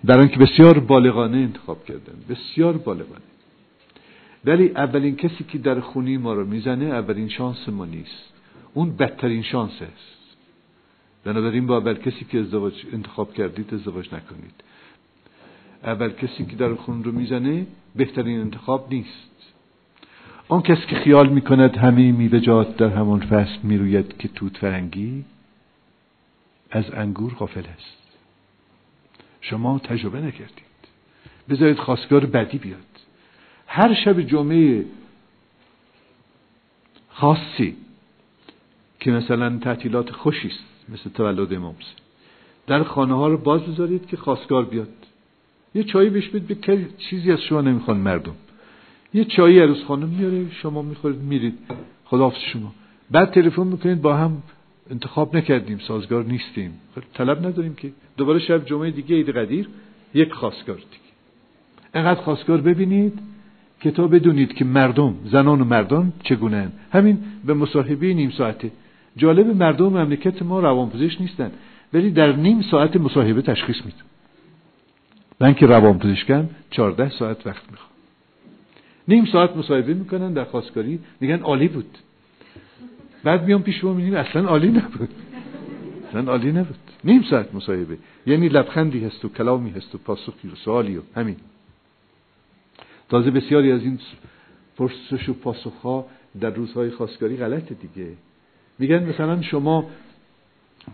در 0.05 0.27
که 0.27 0.39
بسیار 0.39 0.79
بالغانه 0.79 1.37
انتخاب 1.37 1.85
کردم. 1.85 2.13
بسیار 2.29 2.77
بالغانه. 2.77 3.21
ولی 4.45 4.69
اولین 4.69 5.15
کسی 5.15 5.43
که 5.43 5.57
در 5.57 5.79
خونی 5.79 6.17
ما 6.17 6.33
رو 6.33 6.45
می‌زنه 6.45 6.85
اولین 6.85 7.29
شانس 7.29 7.69
ما 7.69 7.85
نیست. 7.85 8.33
اون 8.73 8.95
بدترین 8.95 9.41
شانس 9.41 9.71
است. 9.81 10.37
بنابراین 11.23 11.67
با 11.67 11.77
اول 11.77 11.93
کسی 11.93 12.25
که 12.25 12.39
ازدواج 12.39 12.73
انتخاب 12.93 13.33
کردید 13.33 13.73
ازدواج 13.73 14.13
نکنید. 14.13 14.63
اول 15.83 16.09
کسی 16.09 16.45
که 16.45 16.55
در 16.55 16.75
خون 16.75 17.03
رو 17.03 17.11
می‌زنه 17.11 17.67
بهترین 17.95 18.39
انتخاب 18.39 18.93
نیست. 18.93 19.53
آن 20.47 20.61
کسی 20.61 20.85
که 20.87 20.95
خیال 20.95 21.29
می‌کند 21.29 21.77
همه 21.77 22.11
میوه‌جات 22.11 22.77
در 22.77 22.89
همان 22.89 23.19
فصل 23.19 23.59
می‌روید 23.63 24.17
که 24.17 24.27
توت 24.27 24.57
فرنگی 24.57 25.25
از 26.71 26.85
انگور 26.93 27.33
غافل 27.33 27.65
است. 27.77 27.97
شما 29.41 29.79
تجربه 29.79 30.21
نکردید. 30.21 30.69
بذارید 31.49 31.77
خواستگار 31.77 32.25
بدی 32.25 32.57
بیاد. 32.57 32.88
هر 33.71 33.93
شب 33.93 34.21
جمعه 34.21 34.85
خاصی 37.09 37.75
که 38.99 39.11
مثلا 39.11 39.57
تعطیلات 39.57 40.11
خوشی 40.11 40.47
است 40.47 40.63
مثل 40.89 41.09
تولد 41.09 41.53
امام 41.53 41.75
در 42.67 42.83
خانه 42.83 43.13
ها 43.13 43.27
رو 43.27 43.37
باز 43.37 43.61
بذارید 43.61 44.07
که 44.07 44.17
خواستگار 44.17 44.65
بیاد. 44.65 44.87
یه 45.75 45.83
چایی 45.83 46.09
بهش 46.09 46.27
بید 46.27 46.47
به 46.47 46.87
چیزی 46.97 47.31
از 47.31 47.41
شما 47.41 47.61
نمی‌خوان 47.61 47.97
مردم. 47.97 48.35
یه 49.13 49.25
چایی 49.25 49.59
عروس 49.59 49.83
خانم 49.83 50.09
میاره 50.09 50.51
شما 50.51 50.81
می‌خورید 50.81 51.19
میرید. 51.19 51.57
خداحافظ 52.05 52.39
شما. 52.53 52.73
بعد 53.11 53.31
تلفن 53.31 53.67
می‌کنید 53.67 54.01
با 54.01 54.17
هم 54.17 54.43
انتخاب 54.91 55.37
نکردیم 55.37 55.79
سازگار 55.87 56.23
نیستیم. 56.23 56.79
خب 56.95 57.01
طلب 57.13 57.45
نداریم 57.45 57.75
که. 57.75 57.91
دوباره 58.17 58.39
شب 58.39 58.65
جمعه 58.65 58.91
دیگه 58.91 59.15
عید 59.15 59.29
قدیر 59.29 59.69
یک 60.13 60.33
خواستگار 60.33 60.75
دیگه. 60.75 61.09
انقدر 61.93 62.21
خواستگار 62.21 62.61
ببینید 62.61 63.19
که 63.79 63.91
تا 63.91 64.07
بدونید 64.07 64.53
که 64.53 64.65
مردم 64.65 65.15
زنان 65.25 65.61
و 65.61 65.65
مردان 65.65 66.13
چگونه 66.23 66.71
همین 66.91 67.17
به 67.45 67.53
مصاحبه 67.53 68.13
نیم 68.13 68.29
ساعته. 68.29 68.71
جالب 69.17 69.47
مردم 69.47 69.85
مملکت 69.85 70.41
ما 70.41 70.59
روانپزشک 70.59 71.21
نیستن 71.21 71.51
ولی 71.93 72.11
در 72.11 72.35
نیم 72.35 72.61
ساعت 72.61 72.97
مصاحبه 72.97 73.41
تشخیص 73.41 73.75
میدن. 73.85 73.97
من 75.39 75.53
که 75.53 75.65
روانپزشکم 75.65 76.49
چهارده 76.71 77.09
ساعت 77.09 77.47
وقت 77.47 77.71
می‌خوام 77.71 77.89
نیم 79.07 79.25
ساعت 79.25 79.57
مصاحبه 79.57 79.93
می‌کنن 79.93 80.33
در 80.33 80.43
خواستگاری 80.43 80.99
میگن 81.19 81.39
عالی 81.39 81.67
بود. 81.67 81.97
بعد 83.23 83.45
میام 83.45 83.63
پیش 83.63 83.83
ما 83.83 83.93
می‌بینیم 83.93 84.19
اصلا 84.19 84.47
عالی 84.47 84.67
نبود. 84.67 85.09
اصلا 86.09 86.31
عالی 86.31 86.51
نبود. 86.51 86.79
نیم 87.03 87.23
ساعت 87.29 87.55
مصاحبه. 87.55 87.97
یعنی 88.25 88.49
لبخندی 88.49 89.05
هست 89.05 89.25
و 89.25 89.29
کلامی 89.29 89.69
هست 89.69 89.95
و 89.95 89.97
پاسخی 89.97 90.47
و 90.47 90.55
سوالی 90.55 90.97
و 90.97 91.01
همین. 91.15 91.35
تازه 93.09 93.31
بسیاری 93.31 93.71
از 93.71 93.81
این 93.81 93.99
پرسش 94.77 95.29
و 95.29 95.33
پاسخ 95.33 95.73
ها 95.73 96.05
در 96.41 96.49
روزهای 96.49 96.89
خواستگاری 96.89 97.37
غلطه 97.37 97.75
دیگه. 97.75 98.11
میگن 98.79 99.03
مثلا 99.03 99.41
شما 99.41 99.89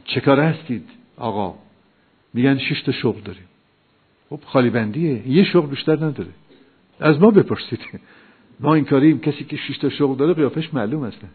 چه 0.05 0.21
هستید 0.21 0.89
آقا؟ 1.17 1.55
میگن 2.33 2.57
شش 2.57 2.81
تا 2.81 2.91
شغل 2.91 3.21
داریم. 3.21 3.45
خب 4.29 4.39
خالی 4.45 4.69
بندیه. 4.69 5.27
یه 5.27 5.43
شغل 5.43 5.67
بیشتر 5.67 5.95
نداره. 5.95 6.29
از 6.99 7.19
ما 7.19 7.31
بپرسید. 7.31 7.79
ما 8.59 8.75
این 8.75 8.85
کاریم. 8.85 9.19
کسی 9.19 9.43
که 9.43 9.57
شش 9.57 9.77
تا 9.77 9.89
شغل 9.89 10.15
داره 10.15 10.33
قیافش 10.33 10.73
معلوم 10.73 11.03
اصلا 11.03 11.29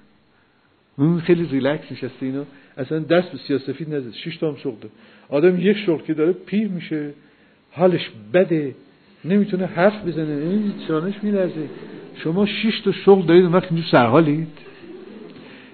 اون 0.97 1.21
خیلی 1.21 1.45
ریلکس 1.45 1.93
نشسته 1.93 2.27
اینو. 2.27 2.45
اصلا 2.77 2.99
دست 2.99 3.33
به 3.33 3.38
سیاسفید 3.38 3.95
نزد. 3.95 4.12
شش 4.12 4.37
تا 4.37 4.49
هم 4.49 4.57
شغل 4.57 4.77
داره. 4.77 4.95
آدم 5.29 5.61
یک 5.61 5.77
شغل 5.77 6.03
که 6.03 6.14
داره 6.14 6.33
پیر 6.33 6.69
میشه. 6.69 7.14
حالش 7.73 8.11
بده. 8.33 8.75
نمی‌تونه 9.24 9.66
حرف 9.66 10.04
بزنه 10.06 10.33
این 10.33 10.72
چانش 10.88 11.14
میلرزه. 11.22 11.68
شما 12.16 12.46
شش 12.46 12.80
تا 12.80 12.92
شغل 12.92 13.26
دارید 13.26 13.44
اون 13.44 13.52
وقت 13.52 13.72
اینجور 13.72 13.90
سرحالید. 13.90 14.48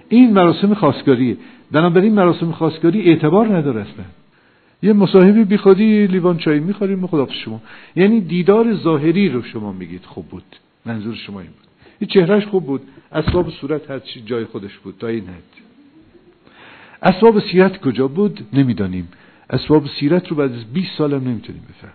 این 0.09 0.33
مراسم 0.33 0.73
خواستگاریه. 0.73 1.37
بنابراین 1.71 2.13
مراسم 2.13 2.51
خواستگاری 2.51 3.01
اعتبار 3.01 3.57
نداره 3.57 3.81
اصلا. 3.81 4.05
یه 4.83 4.93
مصاحبه 4.93 5.43
بی 5.43 5.57
خودی 5.57 6.07
لیوان 6.07 6.37
چای 6.37 6.59
می‌خوریم 6.59 7.07
خدا 7.07 7.27
شما. 7.45 7.61
یعنی 7.95 8.21
دیدار 8.21 8.75
ظاهری 8.75 9.29
رو 9.29 9.41
شما 9.41 9.71
میگید. 9.71 10.05
خوب 10.05 10.27
بود. 10.27 10.43
منظور 10.85 11.15
شما 11.15 11.39
این 11.39 11.49
بود. 11.49 11.67
این 11.99 12.09
چهرهش 12.09 12.45
خوب 12.45 12.65
بود. 12.65 12.81
اسباب 13.11 13.49
صورت 13.49 13.91
هر 13.91 13.99
چی 13.99 14.21
جای 14.21 14.45
خودش 14.45 14.77
بود. 14.77 14.95
تا 14.99 15.07
این 15.07 15.23
حد. 15.23 15.61
اسباب 17.01 17.39
سیرت 17.39 17.81
کجا 17.81 18.07
بود؟ 18.07 18.39
نمی‌دانیم. 18.53 19.07
اسباب 19.49 19.87
سیرت 19.99 20.27
رو 20.27 20.35
بعد 20.35 20.51
از 20.51 20.73
20 20.73 20.97
سالم 20.97 21.27
نمی‌تونیم 21.27 21.61
بفهم 21.69 21.93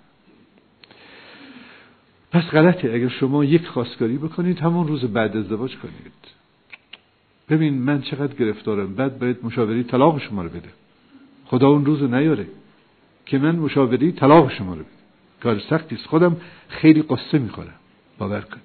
پس 2.33 2.43
غلطه. 2.43 2.93
اگر 2.95 3.09
شما 3.09 3.45
یک 3.45 3.67
خواستگاری 3.67 4.17
بکنید 4.17 4.61
همون 4.61 4.89
روز 4.89 5.05
بعد 5.05 5.37
ازدواج 5.37 5.77
کنید. 5.77 6.13
ببین 7.49 7.75
من 7.75 8.03
چقدر 8.03 8.35
گرفتارم. 8.35 8.95
بعد 8.95 9.19
باید 9.19 9.37
مشاوری 9.43 9.85
طلاق 9.85 10.21
شما 10.21 10.43
رو 10.43 10.49
بده. 10.49 10.69
خدا 11.45 11.69
اون 11.69 11.85
روز 11.85 12.03
نیاره 12.03 12.47
که 13.27 13.39
من 13.39 13.57
مشاوری 13.57 14.13
طلاق 14.13 14.53
شما 14.53 14.75
رو 14.75 14.81
بده. 14.81 14.91
کار 15.43 15.59
سختی 15.59 15.95
است. 15.95 16.07
خودم 16.07 16.37
خیلی 16.69 17.03
قصه 17.03 17.39
می‌خورم. 17.39 17.75
باور 18.19 18.41
کنید 18.41 18.63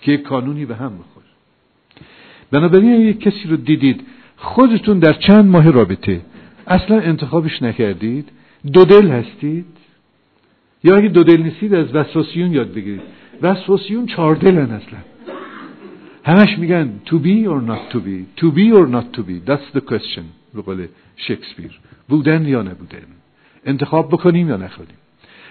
که 0.00 0.12
یک 0.12 0.26
قانونی 0.26 0.64
به 0.66 0.76
هم 0.76 0.98
بخور. 0.98 1.22
بنابراین 2.50 3.00
یک 3.00 3.20
کسی 3.20 3.48
رو 3.48 3.56
دیدید 3.56 4.06
خودتون 4.36 4.98
در 4.98 5.12
چند 5.12 5.44
ماه 5.44 5.70
رابطه 5.70 6.20
اصلا 6.66 7.00
انتخابش 7.00 7.62
نکردید 7.62 8.28
دو 8.72 8.84
دل 8.84 9.08
هستید 9.08 9.79
یا 10.84 10.96
اگه 10.96 11.08
دو 11.08 11.22
دل 11.22 11.42
نیستید 11.42 11.74
از 11.74 11.94
وسواسیون 11.94 12.52
یاد 12.52 12.74
بگیرید. 12.74 13.00
وسواسیون 13.42 14.06
چهار 14.06 14.34
دلن 14.34 14.70
اصلا. 14.70 14.98
همش 16.24 16.58
میگن 16.58 17.00
to 17.06 17.14
be 17.14 17.46
or 17.46 17.70
not 17.70 17.94
to 17.94 17.98
be. 17.98 18.40
To 18.40 18.46
be 18.56 18.72
or 18.78 18.86
not 18.94 19.16
to 19.16 19.22
be. 19.22 19.48
That's 19.50 19.78
the 19.78 19.80
question 19.90 20.24
به 20.54 20.62
قول 20.62 20.86
شکسپیر. 21.16 21.80
بودن 22.08 22.46
یا 22.46 22.62
نبودن. 22.62 22.98
انتخاب 23.64 24.08
بکنیم 24.08 24.48
یا 24.48 24.56
نکنیم 24.56 24.96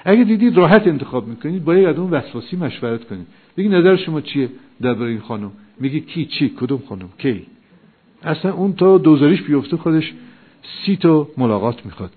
اگه 0.05 0.23
دیدید 0.23 0.57
راحت 0.57 0.87
انتخاب 0.87 1.27
می‌کنید 1.27 1.63
باید 1.63 1.85
از 1.85 1.97
اون 1.97 2.09
وسواسی 2.09 2.55
مشورت 2.57 3.03
کنید. 3.03 3.27
بگی 3.57 3.69
نظر 3.69 3.95
شما 3.95 4.21
چیه 4.21 4.49
درباره 4.81 5.09
این 5.09 5.19
خانم؟ 5.19 5.51
میگه 5.79 5.99
کی 5.99 6.25
چی 6.25 6.49
کدوم 6.49 6.81
خانم 6.89 7.09
کی؟ 7.17 7.45
اصلا 8.23 8.53
اون 8.53 8.73
تا 8.73 8.97
دوزاریش 8.97 9.41
بیفته 9.41 9.77
خودش 9.77 10.13
سی 10.85 10.95
تا 10.95 11.27
ملاقات 11.37 11.85
می‌خواد. 11.85 12.11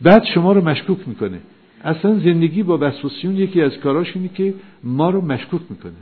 بعد 0.00 0.24
شما 0.24 0.52
رو 0.52 0.64
مشکوک 0.64 1.08
می‌کنه. 1.08 1.40
اصلا 1.86 2.18
زندگی 2.18 2.62
با 2.62 2.78
وسواسیون 2.80 3.36
یکی 3.36 3.62
از 3.62 3.78
کاراش 3.78 4.16
اینه 4.16 4.28
که 4.28 4.54
ما 4.84 5.10
رو 5.10 5.20
مشکوک 5.20 5.60
می‌کنه. 5.70 5.92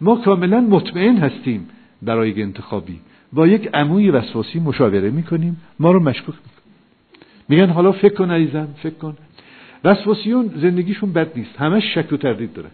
ما 0.00 0.16
کاملا 0.16 0.60
مطمئن 0.60 1.16
هستیم 1.16 1.68
برای 2.02 2.42
انتخابی. 2.42 3.00
با 3.32 3.46
یک 3.46 3.68
عموی 3.74 4.10
وسواسی 4.10 4.58
مشاوره 4.60 5.10
می‌کنیم 5.10 5.60
ما 5.80 5.90
رو 5.92 6.00
مشکوک 6.00 6.34
می‌کنیم 6.34 6.74
میگن 7.48 7.70
حالا 7.70 7.92
فکر 7.92 8.14
کن 8.14 8.30
عزیزم 8.30 8.68
فکر 8.82 8.94
کن. 8.94 9.16
وسواسیون 9.84 10.50
زندگیشون 10.56 11.12
بد 11.12 11.38
نیست 11.38 11.56
همش 11.56 11.94
شک 11.94 12.12
و 12.12 12.16
تردید 12.16 12.52
داره. 12.52 12.70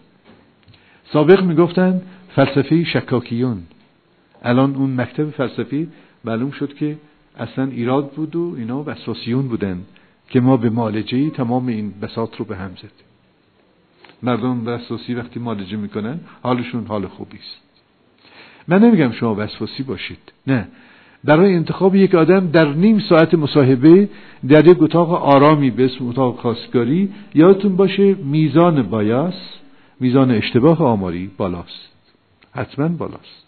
سابق 1.13 1.43
می‌گفتن 1.43 2.01
فلسفه 2.35 2.83
شکاکیون. 2.83 3.57
الان 4.43 4.75
اون 4.75 5.01
مکتب 5.01 5.29
فلسفی 5.29 5.87
معلوم 6.25 6.51
شد 6.51 6.73
که 6.73 6.97
اصلا 7.39 7.65
ایراد 7.65 8.11
بود 8.11 8.35
و 8.35 8.55
اینا 8.57 8.83
وسواسیون 8.83 9.47
بودن. 9.47 9.81
که 10.31 10.39
ما 10.39 10.57
به 10.57 10.69
معالجه 10.69 11.29
تمام 11.29 11.67
این 11.67 11.93
بساط 12.01 12.35
رو 12.35 12.45
به 12.45 12.55
هم 12.57 12.71
زدیم. 12.77 13.07
مردم 14.23 14.67
وسواسی 14.67 15.13
وقتی 15.13 15.39
معالجه 15.39 15.77
می‌کنن 15.77 16.19
حالشون 16.43 16.85
حال 16.85 17.07
خوبی 17.07 17.37
است. 17.37 17.61
من 18.67 18.83
نمیگم 18.83 19.11
شما 19.11 19.35
وسواسی 19.35 19.83
باشید. 19.83 20.31
نه. 20.47 20.67
برای 21.23 21.55
انتخاب 21.55 21.95
یک 21.95 22.15
آدم 22.15 22.47
در 22.47 22.73
نیم 22.73 22.99
ساعت 22.99 23.33
مصاحبه 23.33 24.09
در 24.47 24.67
یک 24.67 24.81
اتاق 24.81 25.13
آرامی 25.13 25.71
به 25.71 25.85
اسم 25.85 26.07
اتاق 26.07 26.39
خواستگاری 26.39 27.09
یادتون 27.35 27.75
باشه 27.75 28.13
میزان 28.13 28.83
بایاس 28.83 29.33
میزان 29.99 30.31
اشتباه 30.31 30.83
آماری 30.83 31.31
بالاست. 31.37 31.89
حتما 32.55 32.87
بالاست. 32.87 33.45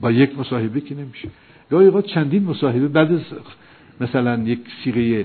با 0.00 0.10
یک 0.10 0.38
مصاحبه 0.38 0.80
که 0.80 0.94
نمیشه. 0.94 1.28
گاهی 1.70 2.02
چندین 2.02 2.44
مصاحبه 2.44 2.88
بعد 2.88 3.20
مثلا 4.00 4.42
یک 4.42 4.60
سیغه 4.84 5.24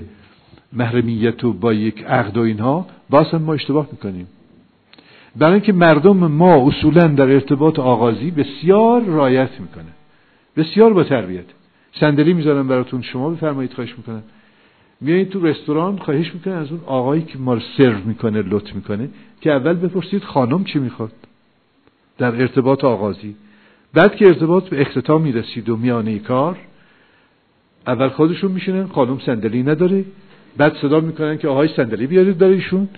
محرمیت 0.72 1.44
و 1.44 1.52
با 1.52 1.72
یک 1.72 2.04
عقد 2.04 2.36
و 2.36 2.40
اینها 2.40 2.86
باز 3.10 3.26
هم 3.26 3.42
ما 3.42 3.54
اشتباه 3.54 3.88
می‌کنیم. 3.92 4.26
برای 5.36 5.52
اینکه 5.52 5.72
مردم 5.72 6.16
ما 6.16 6.66
اصولا 6.66 7.06
در 7.06 7.30
ارتباط 7.30 7.78
آغازی 7.78 8.30
بسیار 8.30 9.02
رایت 9.04 9.60
می‌کنه. 9.60 9.92
بسیار 10.56 10.92
با 10.92 11.04
تربیت. 11.04 11.44
صندلی 12.00 12.32
می‌ذارن 12.32 12.68
براتون 12.68 13.02
شما 13.02 13.30
بفرمایید 13.30 13.72
خواهش 13.72 13.94
می‌کنن 13.96 14.22
میایید 15.00 15.28
تو 15.28 15.46
رستوران 15.46 15.98
خواهش 15.98 16.34
می‌کنن 16.34 16.54
از 16.54 16.70
اون 16.72 16.80
آقایی 16.86 17.22
که 17.22 17.38
ما 17.38 17.54
رو 17.54 17.60
سرو 17.78 17.98
می‌کنه 18.04 18.42
لط 18.42 18.74
می‌کنه 18.74 19.08
که 19.40 19.52
اول 19.52 19.72
بپرسید 19.72 20.22
خانم 20.22 20.64
چی 20.64 20.78
می‌خواد؟ 20.78 21.12
در 22.18 22.40
ارتباط 22.40 22.84
آغازی. 22.84 23.36
بعد 23.94 24.16
که 24.16 24.26
ارتباط 24.26 24.68
به 24.68 24.80
اختتام 24.80 25.22
می‌رسید 25.22 25.68
و 25.68 25.76
میانه 25.76 26.18
کار 26.18 26.58
اول 27.86 28.08
خودشون 28.08 28.52
میشینن 28.52 28.86
خانم 28.86 29.18
صندلی 29.18 29.62
نداره. 29.62 30.04
بعد 30.58 30.76
صدا 30.82 31.00
می‌کنن 31.00 31.38
که 31.38 31.48
آهای 31.48 31.68
صندلی 31.68 32.06
بیارید 32.06 32.38
برای 32.38 32.54
ایشون. 32.54 32.88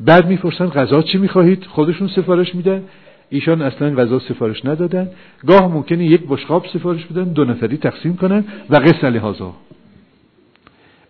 بعد 0.00 0.26
می‌پرسن 0.26 0.66
غذا 0.66 1.02
چی 1.02 1.18
می‌خواهید؟ 1.18 1.64
خودشون 1.64 2.08
سفارش 2.08 2.54
میدن. 2.54 2.82
ایشان 3.30 3.62
اصلا 3.62 3.94
غذا 3.94 4.18
سفارش 4.18 4.64
ندادن. 4.64 5.10
گاه 5.46 5.74
ممکنه 5.74 6.04
یک 6.04 6.20
بشقاب 6.28 6.66
سفارش 6.66 7.06
بدن 7.06 7.24
دو 7.24 7.44
نفری 7.44 7.76
تقسیم 7.76 8.16
کنن 8.16 8.44
و 8.70 8.76
قصه 8.76 9.10
لحاظا 9.10 9.54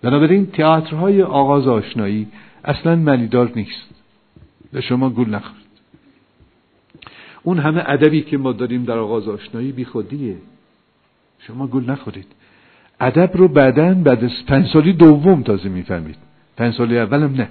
بنابراین 0.03 0.47
تئاترهای 0.47 1.23
آغاز 1.23 1.69
آشنایی 1.69 2.27
اصلا 2.65 2.97
معنیدار 2.97 3.53
نیست. 3.57 3.91
به 4.73 4.81
شما 4.81 5.11
گول 5.11 5.29
نخورید 5.29 5.65
اون 7.43 7.59
همه 7.59 7.83
ادبی 7.87 8.23
که 8.23 8.39
ما 8.39 8.53
داریم 8.53 8.85
در 8.85 8.99
آغاز 8.99 9.29
آشنایی 9.29 9.73
بی 9.73 9.85
خودیه 9.85 10.37
شما 11.39 11.67
گول 11.67 11.91
نخورید. 11.91 12.27
ادب 13.01 13.31
رو 13.35 13.49
بعدا 13.49 13.95
بعد 13.95 14.25
از 14.25 14.31
پنج 14.47 14.67
سالی 14.67 14.93
دوم 14.93 15.43
تازه 15.43 15.69
می‌فهمید. 15.69 16.17
پنج 16.57 16.75
سالی 16.75 16.99
اولم 16.99 17.35
نه. 17.35 17.49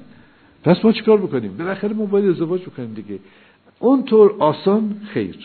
پس 0.64 0.86
ما 0.86 0.92
چیکار 0.92 1.18
بکنیم؟ 1.18 1.58
بالاخره 1.58 1.94
ما 1.94 2.06
باید 2.06 2.26
ازدواج 2.26 2.62
بکنیم 2.62 2.94
دیگه. 2.94 3.20
اونطور 3.80 4.36
آسان 4.40 4.96
خیر. 5.14 5.36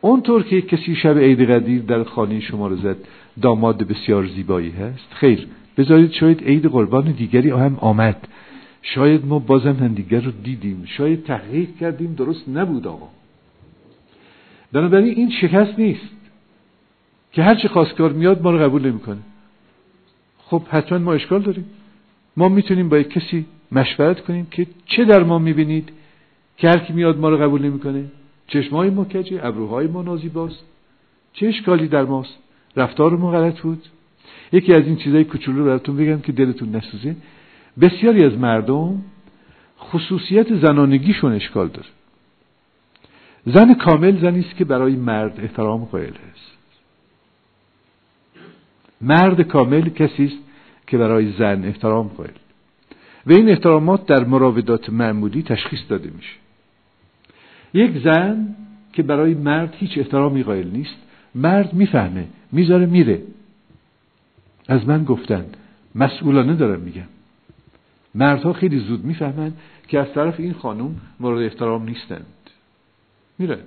اونطور 0.00 0.42
که 0.42 0.60
کسی 0.60 0.96
شب 0.96 1.18
عید 1.18 1.50
قدیر 1.50 1.82
در 1.82 2.04
خانه 2.04 2.40
شما 2.40 2.68
رو 2.68 2.76
زد 2.76 2.96
داماد 3.42 3.82
بسیار 3.82 4.26
زیبایی 4.26 4.70
هست. 4.70 5.08
خیر 5.10 5.46
بذارید 5.76 6.12
شاید 6.12 6.44
عید 6.44 6.66
قربان 6.66 7.04
دیگری 7.04 7.50
هم 7.50 7.76
آمد. 7.80 8.28
شاید 8.82 9.26
ما 9.26 9.38
بازم 9.38 9.72
هم 9.72 9.94
دیگر 9.94 10.20
رو 10.20 10.30
دیدیم. 10.30 10.84
شاید 10.86 11.24
تحقیق 11.24 11.68
کردیم 11.80 12.14
درست 12.14 12.48
نبود 12.48 12.86
آقا. 12.86 13.08
بنابراین 14.72 15.14
این 15.14 15.30
شکست 15.30 15.78
نیست. 15.78 16.17
که 17.38 17.44
هرچی 17.44 17.68
خواستگار 17.68 18.12
میاد 18.12 18.42
ما 18.42 18.50
رو 18.50 18.58
قبول 18.58 18.86
نمی‌کنه. 18.86 19.18
خب 20.38 20.62
حتما 20.70 20.98
ما 20.98 21.12
اشکال 21.12 21.42
داریم. 21.42 21.64
ما 22.36 22.48
می‌تونیم 22.48 22.88
با 22.88 22.98
یک 22.98 23.10
کسی 23.10 23.46
مشورت 23.72 24.20
کنیم 24.20 24.46
که 24.50 24.66
چه 24.86 25.04
در 25.04 25.22
ما 25.22 25.38
می‌بینید 25.38 25.88
که 26.56 26.68
هر 26.68 26.78
کی 26.78 26.92
میاد 26.92 27.18
ما 27.18 27.28
رو 27.28 27.36
قبول 27.36 27.62
نمی‌کنه. 27.62 28.04
چشمای 28.46 28.90
ما 28.90 29.04
کجه؟ 29.04 29.46
ابروهای 29.46 29.86
ما 29.86 30.02
نازیباست 30.02 30.64
چه 31.32 31.46
اشکالی 31.46 31.88
در 31.88 32.02
ماست؟ 32.02 32.34
رفتار 32.76 33.16
ما 33.16 33.30
غلط 33.30 33.60
بود. 33.60 33.82
یکی 34.52 34.74
از 34.74 34.82
این 34.82 34.96
چیزای 34.96 35.24
کوچولو 35.24 35.64
براتون 35.64 35.96
بگم 35.96 36.20
که 36.20 36.32
دلتون 36.32 36.76
نسوزه. 36.76 37.16
بسیاری 37.80 38.24
از 38.24 38.38
مردم 38.38 39.02
خصوصیت 39.80 40.54
زنانگیشون 40.54 41.32
اشکال 41.32 41.68
داره. 41.68 41.88
زن 43.46 43.74
کامل 43.74 44.20
زنی 44.20 44.40
است 44.40 44.56
که 44.56 44.64
برای 44.64 44.96
مرد 44.96 45.40
احترام 45.40 45.84
قائل 45.84 46.14
است. 46.32 46.57
مرد 49.00 49.42
کامل 49.42 49.88
کسی 49.88 50.24
است 50.24 50.38
که 50.86 50.98
برای 50.98 51.32
زن 51.32 51.64
احترام 51.64 52.08
قائل. 52.08 52.30
و 53.26 53.32
این 53.32 53.48
احترامات 53.48 54.06
در 54.06 54.24
مراودات 54.24 54.90
معمولی 54.90 55.42
تشخیص 55.42 55.80
داده 55.88 56.10
میشه. 56.16 56.34
یک 57.74 58.02
زن 58.04 58.56
که 58.92 59.02
برای 59.02 59.34
مرد 59.34 59.74
هیچ 59.78 59.98
احترامی 59.98 60.42
قائل 60.42 60.68
نیست 60.70 60.96
مرد 61.34 61.72
می‌فهمه 61.72 62.28
می‌ذاره 62.52 62.86
میره. 62.86 63.22
از 64.68 64.88
من 64.88 65.04
گفتن 65.04 65.46
مسئولانه 65.94 66.54
دارم 66.54 66.80
میگم 66.80 67.08
مردها 68.14 68.52
خیلی 68.52 68.78
زود 68.78 69.04
می‌فهمند 69.04 69.58
که 69.88 69.98
از 69.98 70.12
طرف 70.14 70.40
این 70.40 70.52
خانم 70.52 70.96
مورد 71.20 71.42
احترام 71.42 71.84
نیستند. 71.84 72.26
میره. 73.38 73.58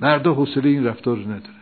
مردها 0.00 0.34
حوصله 0.34 0.68
این 0.68 0.84
رفتار 0.84 1.16
رو 1.16 1.22
ندارند 1.22 1.55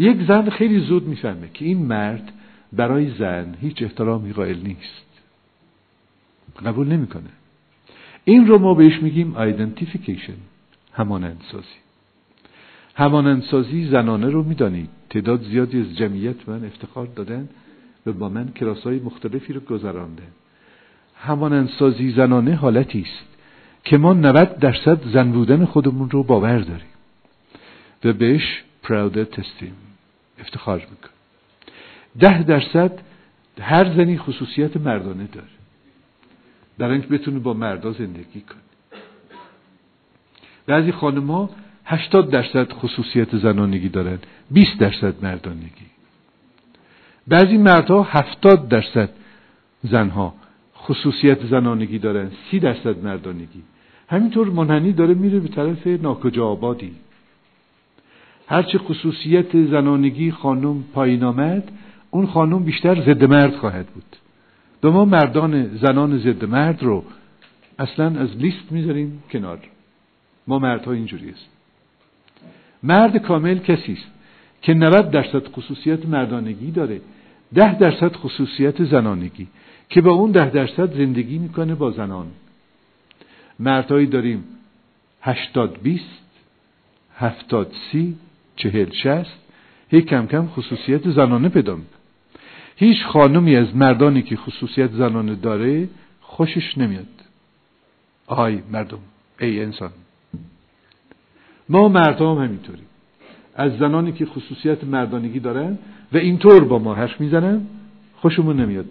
یک 0.00 0.22
زن 0.28 0.50
خیلی 0.50 0.80
زود 0.80 1.06
می‌فهمه 1.06 1.48
که 1.54 1.64
این 1.64 1.78
مرد 1.78 2.32
برای 2.72 3.10
زن 3.18 3.54
هیچ 3.60 3.82
احترامی 3.82 4.32
قائل 4.32 4.58
نیست. 4.64 5.06
قبول 6.66 6.88
نمی‌کنه. 6.88 7.30
این 8.24 8.46
رو 8.46 8.58
ما 8.58 8.74
بهش 8.74 9.02
میگیم 9.02 9.36
آیدنتیفیکیشن 9.36 10.36
همانندسازی. 10.92 11.78
همانندسازی 12.94 13.88
زنانه 13.88 14.30
رو 14.30 14.42
می‌دانید 14.42 14.88
تعداد 15.10 15.42
زیادی 15.42 15.80
از 15.80 15.96
جمعیت 15.96 16.48
من 16.48 16.64
افتخار 16.64 17.06
دادن 17.06 17.48
و 18.06 18.12
با 18.12 18.28
من 18.28 18.48
کلاس 18.56 18.82
های 18.82 18.98
مختلفی 18.98 19.52
رو 19.52 19.60
گذرانده 19.60 20.22
همانندسازی 21.16 22.10
زنانه 22.10 22.54
حالتی 22.54 23.00
است 23.00 23.28
که 23.84 23.98
ما 23.98 24.12
90 24.12 24.58
درصد 24.58 25.08
زن 25.12 25.32
بودن 25.32 25.64
خودمون 25.64 26.10
رو 26.10 26.22
باور 26.22 26.58
داریم 26.58 26.90
و 28.04 28.12
بهش 28.12 28.62
پراود 28.82 29.24
تستیم 29.24 29.72
افتخار 30.40 30.78
می‌کنیم 30.78 31.20
ده 32.18 32.42
درصد 32.42 32.98
هر 33.60 33.96
زنی 33.96 34.18
خصوصیت 34.18 34.76
مردانه 34.76 35.26
داره. 35.32 35.46
در 36.78 36.88
اینکه 36.88 37.06
بتونه 37.06 37.38
با 37.38 37.52
مردا 37.52 37.92
زندگی 37.92 38.40
کنه. 38.40 38.60
بعضی 40.66 40.92
خانمها 40.92 41.50
80 41.84 42.30
درصد 42.30 42.72
خصوصیت 42.72 43.36
زنانگی 43.36 43.88
دارن 43.88 44.18
20 44.50 44.78
درصد 44.78 45.24
مردانگی. 45.24 45.86
بعضی 47.26 47.56
مردها 47.56 48.02
70 48.02 48.68
درصد 48.68 49.10
زنها 49.82 50.34
خصوصیت 50.76 51.46
زنانگی 51.46 51.98
دارن 51.98 52.30
30 52.50 52.58
درصد 52.58 53.04
مردانگی. 53.04 53.62
همینطور 54.08 54.50
منحنی 54.50 54.92
داره 54.92 55.14
میره 55.14 55.40
به 55.40 55.48
طرف 55.48 55.86
ناکجا 55.86 56.46
آبادی. 56.46 56.92
هرچه 58.50 58.78
خصوصیت 58.78 59.64
زنانگی 59.66 60.30
خانم 60.30 60.84
پایین 60.94 61.24
آمد 61.24 61.72
اون 62.10 62.26
خانم 62.26 62.64
بیشتر 62.64 63.00
ضد 63.00 63.24
مرد 63.24 63.56
خواهد 63.56 63.86
بود. 63.86 64.16
به 64.80 64.90
ما 64.90 65.04
مردان 65.04 65.76
زنان 65.76 66.18
ضد 66.18 66.44
مرد 66.44 66.82
رو 66.82 67.04
اصلا 67.78 68.20
از 68.20 68.36
لیست 68.36 68.72
می‌ذاریم 68.72 69.22
کنار. 69.30 69.58
ما 70.46 70.58
مردها 70.58 70.92
اینجوری 70.92 71.30
است. 71.30 71.46
مرد 72.82 73.16
کامل 73.16 73.58
کسی 73.58 73.92
است 73.92 74.10
که 74.62 74.74
90 74.74 75.10
درصد 75.10 75.46
خصوصیت 75.48 76.06
مردانگی 76.06 76.70
داره 76.70 77.00
ده 77.54 77.78
درصد 77.78 78.16
خصوصیت 78.16 78.84
زنانگی 78.84 79.48
که 79.88 80.00
با 80.00 80.10
اون 80.10 80.30
ده 80.30 80.50
درصد 80.50 80.96
زندگی 80.96 81.38
می‌کنه 81.38 81.74
با 81.74 81.90
زنان. 81.90 82.26
مردهایی 83.58 84.06
داریم 84.06 84.44
هشتاد 85.22 85.78
بیست 85.82 86.20
هفتاد 87.16 87.72
سی 87.92 88.16
چهل 88.62 88.90
شست 88.90 89.38
هی 89.88 90.02
کم 90.02 90.26
کم 90.26 90.46
خصوصیت 90.46 91.10
زنانه 91.10 91.48
پیدا 91.48 91.78
هیچ 92.76 93.04
خانمی 93.06 93.56
از 93.56 93.76
مردانی 93.76 94.22
که 94.22 94.36
خصوصیت 94.36 94.90
زنانه 94.92 95.34
داره 95.34 95.88
خوشش 96.20 96.78
نمیاد. 96.78 97.06
آی 98.26 98.62
مردم 98.72 98.98
ای 99.40 99.60
انسان. 99.60 99.90
ما 101.68 101.88
مردم 101.88 102.26
هم 102.26 102.44
همینطوریم. 102.44 102.86
از 103.54 103.78
زنانی 103.78 104.12
که 104.12 104.26
خصوصیت 104.26 104.84
مردانگی 104.84 105.40
دارن 105.40 105.78
و 106.12 106.16
اینطور 106.16 106.64
با 106.64 106.78
ما 106.78 106.94
حرف 106.94 107.20
می‌زنن 107.20 107.66
خوشمون 108.16 108.60
نمیاد. 108.60 108.88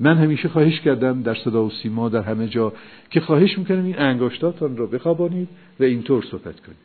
من 0.00 0.16
همیشه 0.16 0.48
خواهش 0.48 0.80
کردم 0.80 1.22
در 1.22 1.34
صدا 1.34 1.64
و 1.64 1.70
سیما 1.70 2.08
در 2.08 2.22
همه 2.22 2.48
جا 2.48 2.72
که 3.10 3.20
خواهش 3.20 3.58
می‌کنم 3.58 3.84
این 3.84 3.98
انگاشتاتان 3.98 4.76
رو 4.76 4.86
بخوابانید 4.86 5.48
و 5.80 5.82
اینطور 5.82 6.24
صحبت 6.30 6.60
کنید. 6.60 6.76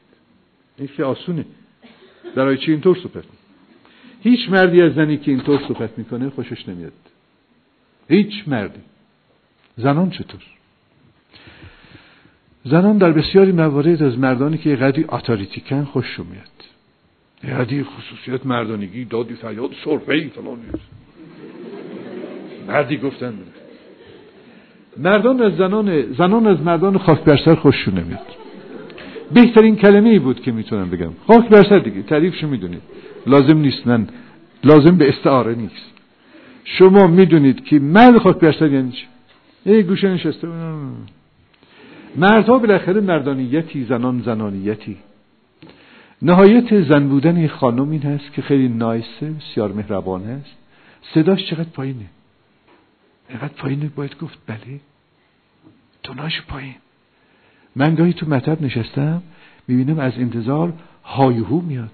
این 0.78 0.90
که 0.98 1.04
آسونه. 1.04 1.46
برای 2.36 2.58
چی 2.58 2.72
اینطور 2.72 2.98
صحبت 3.04 3.24
هیچ 4.22 4.50
مردی 4.50 4.82
از 4.82 4.94
زنی 4.94 5.18
که 5.18 5.32
اینطور 5.32 5.60
صحبت 5.68 5.98
می‌کنه 5.98 6.30
خوشش 6.30 6.70
نمیاد. 6.70 6.94
هیچ 8.10 8.44
مردی. 8.48 8.80
زنان 9.78 10.10
چطور؟ 10.10 10.42
زنان 12.66 12.98
در 12.98 13.12
بسیاری 13.12 13.52
موارد 13.52 14.04
از 14.04 14.18
مردانی 14.18 14.58
که 14.58 14.76
قدری 14.76 15.06
آتاریتیکن 15.08 15.84
خوششون 15.84 16.26
میاد. 16.26 16.50
قدری 17.60 17.84
خصوصیت 17.84 18.46
مردانگی 18.46 19.06
دادی 19.06 19.34
فریاد 19.34 19.70
ای 20.08 20.28
فلان. 20.28 20.60
مردی 22.68 22.98
گفتن. 22.98 23.34
مردان 24.98 25.42
از 25.42 25.58
زنان 25.58 26.14
زنان 26.14 26.48
از 26.48 26.62
مردان 26.62 26.98
خاک 26.98 27.24
بر 27.24 27.38
سر 27.38 27.56
خوششون 27.56 27.94
نمیاد. 27.94 28.28
بهترین 29.34 29.76
کلمه 29.76 30.10
ای 30.10 30.20
بود 30.20 30.42
که 30.42 30.52
می‌تونم 30.52 30.90
بگم. 30.90 31.12
خاک 31.28 31.50
بر 31.50 31.64
سر 31.64 31.80
دیگه 31.80 32.02
تعریفشو 32.02 32.48
می‌دونید. 32.48 32.82
لازم 33.28 33.58
نیست 33.58 33.88
من 33.88 34.08
لازم 34.64 34.98
به 34.98 35.10
استعاره 35.10 35.56
نیست. 35.56 35.94
شما 36.64 37.08
می‌دونید 37.08 37.66
که 37.66 37.80
مرد 37.80 38.18
خاک 38.18 38.40
بر 38.40 38.52
سر 38.52 38.72
یعنی 38.72 38.92
چی؟ 38.92 39.06
ای 39.66 39.84
گوشه 39.84 40.10
نشسته. 40.10 40.48
مردها 42.16 42.60
بالاخره 42.60 43.02
مردانیتی 43.02 43.86
زنان 43.86 44.22
زنانیتی. 44.22 44.98
نهایت 46.22 46.82
زن 46.82 47.08
بودن 47.08 47.48
خانم 47.48 47.90
این 47.92 48.02
هست 48.02 48.34
که 48.34 48.42
خیلی 48.42 48.68
نایسه 48.68 49.32
بسیار 49.40 49.72
مهربان 49.72 50.24
هست. 50.24 50.56
صداش 51.14 51.50
چقدر 51.50 51.70
پایینه؟ 51.74 52.06
اینقدر 53.30 53.54
پایینه 53.58 53.90
باید 53.96 54.18
گفت 54.18 54.38
بله. 54.48 54.80
توناش 56.04 56.42
پایین. 56.42 56.76
من 57.76 57.96
گاهی 57.96 58.14
تو 58.14 58.30
مطب 58.30 58.62
نشستم 58.62 59.24
می‌بینم 59.68 60.00
از 60.00 60.14
انتظار 60.18 60.74
هایهو 61.04 61.62
میاد. 61.62 61.92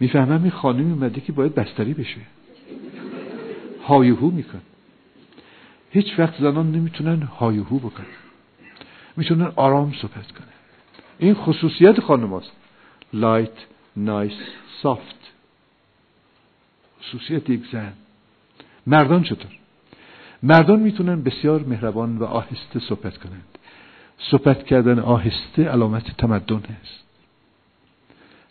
می‌فهمم 0.00 0.42
این 0.42 0.50
خانمی 0.50 0.92
اومده 0.92 1.20
که 1.20 1.32
باید 1.32 1.54
بستری 1.54 1.94
بشه. 1.94 2.20
هایهو 3.86 4.30
میکن 4.30 4.60
هیچ 5.90 6.18
وقت 6.18 6.40
زنان 6.40 6.72
نمی‌تونن 6.72 7.22
هایهو 7.22 7.78
بکنن. 7.78 8.06
می‌تونن 9.16 9.52
آرام 9.56 9.92
صحبت 9.92 10.32
کنن. 10.32 10.48
این 11.18 11.34
خصوصیت 11.34 12.00
خانم 12.00 12.34
هست 12.34 12.52
لایت 13.12 13.52
نایس 13.96 14.38
سافت 14.82 15.32
خصوصیت 17.00 17.50
یک 17.50 17.62
زن. 17.72 17.92
مردان 18.86 19.22
چطور؟ 19.22 19.50
مردان 20.42 20.80
می‌تونن 20.80 21.22
بسیار 21.22 21.64
مهربان 21.64 22.18
و 22.18 22.24
آهسته 22.24 22.80
صحبت 22.88 23.18
کنند 23.18 23.51
صحبت 24.30 24.66
کردن 24.66 24.98
آهسته 24.98 25.68
علامت 25.68 26.16
تمدن 26.16 26.56
است. 26.56 27.04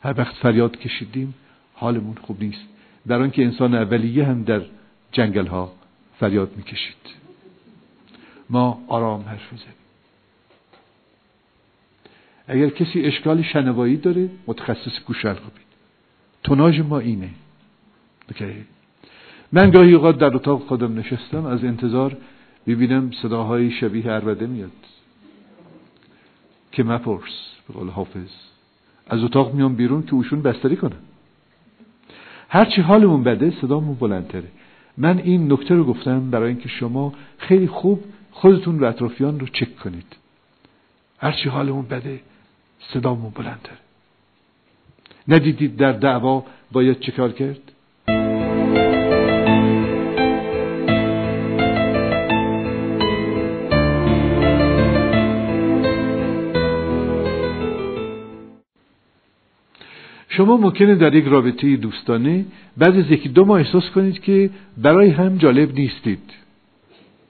هر 0.04 0.14
وقت 0.18 0.36
فریاد 0.36 0.78
کشیدیم 0.78 1.34
حالمون 1.74 2.16
خوب 2.22 2.44
نیست. 2.44 2.66
در 3.08 3.22
آنکه 3.22 3.44
انسان 3.44 3.76
اولیه 3.76 4.26
هم 4.26 4.44
در 4.44 4.62
جنگل 5.12 5.48
ها 5.48 5.72
فریاد 6.20 6.52
می‌کشید. 6.58 6.96
ما 8.50 8.84
آرام 8.88 9.22
حرف 9.22 9.52
می‌زنیم. 9.52 9.74
اگر 12.48 12.70
کسی 12.70 13.02
اشکال 13.02 13.42
شنوایی 13.42 13.98
داره 13.98 14.30
متخصص 14.48 15.00
گوشل 15.06 15.34
خوبید 15.34 15.72
توناژ 16.44 16.80
ما 16.80 17.00
اینه. 17.00 17.30
من 19.52 19.72
گاهی 19.72 19.94
اوقات 19.94 20.18
در 20.18 20.36
اتاق 20.36 20.62
خودم 20.62 21.00
نشستم 21.00 21.46
از 21.46 21.64
انتظار 21.64 22.18
ببینم 22.68 23.12
صداهای 23.22 23.72
شبیه 23.72 24.12
عربده 24.12 24.48
میاد. 24.48 24.72
که 26.72 26.84
مپرس 26.84 27.52
به 27.68 27.74
قول 27.74 27.90
حافظ. 27.90 28.30
از 29.08 29.24
اتاق 29.24 29.54
میام 29.54 29.76
بیرون 29.76 30.04
که 30.04 30.14
اوشون 30.14 30.42
بستری 30.42 30.76
کنن 30.76 30.98
هرچی 32.50 32.82
حالمون 32.82 33.24
بده 33.24 33.54
صدامون 33.62 33.96
بلندتره. 33.96 34.48
من 34.98 35.18
این 35.20 35.54
نکته 35.54 35.76
رو 35.76 35.84
گفتم 35.84 36.30
برای 36.32 36.50
اینکه 36.50 36.70
شما 36.70 37.14
خیلی 37.38 37.68
خوب 37.68 38.04
خودتون 38.32 38.80
و 38.80 38.86
اطرافیان 38.86 39.40
رو 39.40 39.48
چک 39.48 39.76
کنید. 39.76 40.16
هرچی 41.18 41.50
حالمون 41.50 41.86
بده 41.86 42.20
صدامون 42.94 43.32
بلندتره. 43.36 43.78
ندیدید 45.28 45.78
در 45.78 45.92
دعوا 45.92 46.46
باید 46.72 47.00
چکار 47.00 47.32
کرد؟ 47.32 47.71
شما 60.38 60.58
ممکنه 60.58 60.96
در 60.96 61.16
یک 61.16 61.26
رابطه 61.26 61.76
دوستانه 61.76 62.46
بعد 62.78 62.96
از 62.96 63.12
یکی 63.12 63.30
دو 63.30 63.46
ماه 63.46 63.60
احساس 63.60 63.90
کنید 63.90 64.20
که 64.20 64.50
برای 64.78 65.10
هم 65.10 65.38
جالب 65.38 65.74
نیستید. 65.74 66.34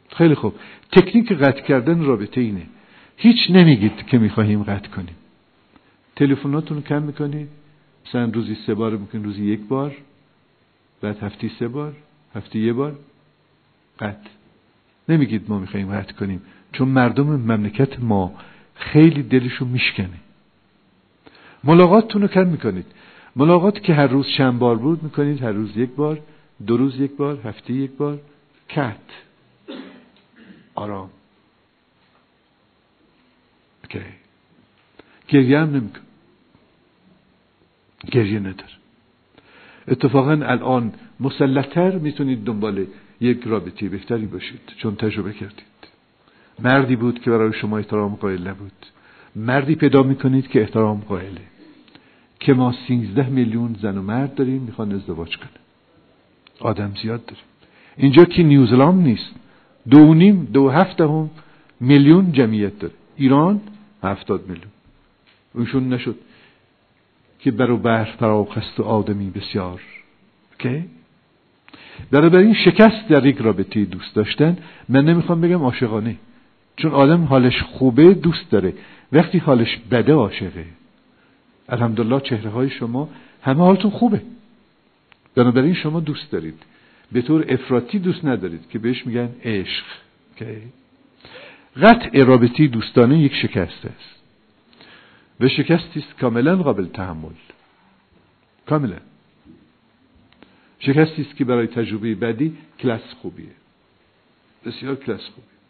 خیلی 0.09 0.35
خوب. 0.35 0.53
تکنیک 0.91 1.31
قطع 1.31 1.61
کردن 1.61 2.03
رابطه 2.03 2.41
اینه. 2.41 2.65
هیچ 3.17 3.37
نمیگید 3.49 4.05
که 4.05 4.17
می‌خواهیم 4.17 4.63
قطع 4.63 4.89
کنیم. 4.89 5.15
تلفناتون 6.15 6.81
کم 6.81 7.01
می‌کنید. 7.03 7.49
مثلا 8.05 8.25
روزی 8.33 8.57
سه 8.67 8.73
بار 8.73 8.97
ممکن 8.97 9.23
روزی 9.23 9.45
یک 9.45 9.59
بار. 9.59 9.95
بعد 11.01 11.23
هفتی 11.23 11.51
سه 11.59 11.67
بار. 11.67 11.93
هفتی 12.35 12.59
یه 12.59 12.73
بار. 12.73 12.99
قطع. 13.99 14.29
نمیگید 15.09 15.45
ما 15.47 15.59
می‌خواهیم 15.59 15.91
قطع 15.91 16.13
کنیم. 16.13 16.41
چون 16.71 16.87
مردم 16.87 17.25
مملکت 17.25 17.99
ما 17.99 18.33
خیلی 18.75 19.23
دلشون 19.23 19.67
میشکنه. 19.67 20.19
ملاقاتتون 21.63 22.21
رو 22.21 22.27
کم 22.27 22.47
می‌کنید. 22.47 22.85
ملاقات 23.35 23.83
که 23.83 23.93
هر 23.93 24.07
روز 24.07 24.27
چند 24.37 24.59
بار 24.59 24.75
بود 24.75 25.03
می‌کنید؟ 25.03 25.43
هر 25.43 25.51
روز 25.51 25.77
یک 25.77 25.89
بار 25.89 26.19
دو 26.67 26.77
روز 26.77 26.99
یک 26.99 27.11
بار 27.11 27.39
هفته 27.45 27.73
یک 27.73 27.91
بار. 27.91 28.19
کت. 28.69 28.95
آرام. 30.75 31.09
اوکی. 33.83 33.99
گریه 35.27 35.59
هم 35.59 35.69
نمیکن 35.69 35.99
گریه 38.11 38.39
ندار 38.39 38.77
اتفاقا 39.87 40.31
الان 40.31 40.93
مسلطتر 41.19 41.91
می‌تونید 41.97 42.43
دنبال 42.43 42.85
یک 43.21 43.43
رابطه 43.45 43.89
بهتری 43.89 44.25
باشید. 44.25 44.61
چون 44.77 44.95
تجربه 44.95 45.33
کردید. 45.33 45.71
مردی 46.59 46.95
بود 46.95 47.21
که 47.21 47.31
برای 47.31 47.53
شما 47.53 47.77
احترام 47.77 48.15
قائل 48.15 48.47
نبود. 48.47 48.85
مردی 49.35 49.75
پیدا 49.75 50.03
می‌کنید 50.03 50.47
که 50.47 50.61
احترام 50.61 50.99
قائله. 50.99 51.41
که 52.41 52.53
ما 52.53 52.73
سینزده 52.87 53.29
میلیون 53.29 53.75
زن 53.81 53.97
و 53.97 54.01
مرد 54.01 54.35
داریم 54.35 54.61
می‌خوان 54.61 54.91
ازدواج 54.91 55.37
کنه 55.37 55.49
آدم 56.59 56.93
زیاد 57.01 57.25
داریم. 57.25 57.43
اینجا 57.97 58.25
که 58.25 58.43
نیوزلند 58.43 59.03
نیست 59.03 59.31
دو 59.89 60.13
نیم 60.13 60.47
دو 60.53 60.69
هفته 60.69 61.03
هم 61.03 61.29
میلیون 61.79 62.31
جمعیت 62.31 62.79
داره. 62.79 62.93
ایران 63.17 63.61
هفتاد 64.03 64.41
میلیون. 64.47 64.71
اونشون 65.53 65.93
نشد 65.93 66.15
که 67.39 67.51
بر 67.51 68.03
فراخست 68.03 68.79
و 68.79 68.83
آدمی 68.83 69.29
بسیار. 69.29 69.81
که 70.59 70.85
این 72.13 72.53
شکست 72.53 73.07
در 73.09 73.25
یک 73.25 73.37
رابطه 73.37 73.85
دوست 73.85 74.15
داشتن 74.15 74.57
من 74.89 75.05
نمی‌خوام 75.05 75.41
بگم 75.41 75.61
عاشقانه. 75.63 76.15
چون 76.75 76.91
آدم 76.91 77.23
حالش 77.23 77.61
خوبه 77.61 78.13
دوست 78.13 78.51
داره. 78.51 78.73
وقتی 79.11 79.37
حالش 79.37 79.77
بده 79.91 80.13
عاشقه. 80.13 80.65
الحمدلله 81.71 82.19
چهره 82.19 82.49
های 82.49 82.69
شما 82.69 83.09
همه 83.41 83.59
حالتون 83.59 83.91
خوبه. 83.91 84.21
بنابراین 85.35 85.73
شما 85.73 85.99
دوست 85.99 86.31
دارید. 86.31 86.63
به 87.11 87.21
طور 87.21 87.45
افراطی 87.49 87.99
دوست 87.99 88.25
ندارید 88.25 88.69
که 88.69 88.79
بهش 88.79 89.07
میگن 89.07 89.29
عشق. 89.43 89.85
قطع 91.81 92.23
رابطی 92.23 92.67
دوستانه 92.67 93.19
یک 93.19 93.33
شکست 93.35 93.85
است. 93.85 94.21
و 95.39 95.47
شکستی 95.47 95.99
است 95.99 96.19
کاملا 96.19 96.55
قابل 96.55 96.85
تحمل. 96.85 97.29
کاملا. 98.65 98.97
شکستی 100.79 101.21
است 101.21 101.35
که 101.35 101.45
برای 101.45 101.67
تجربه 101.67 102.15
بعدی 102.15 102.57
کلاس 102.79 103.13
خوبیه. 103.21 103.51
بسیار 104.65 104.95
کلاس 104.95 105.21
خوبیه. 105.21 105.60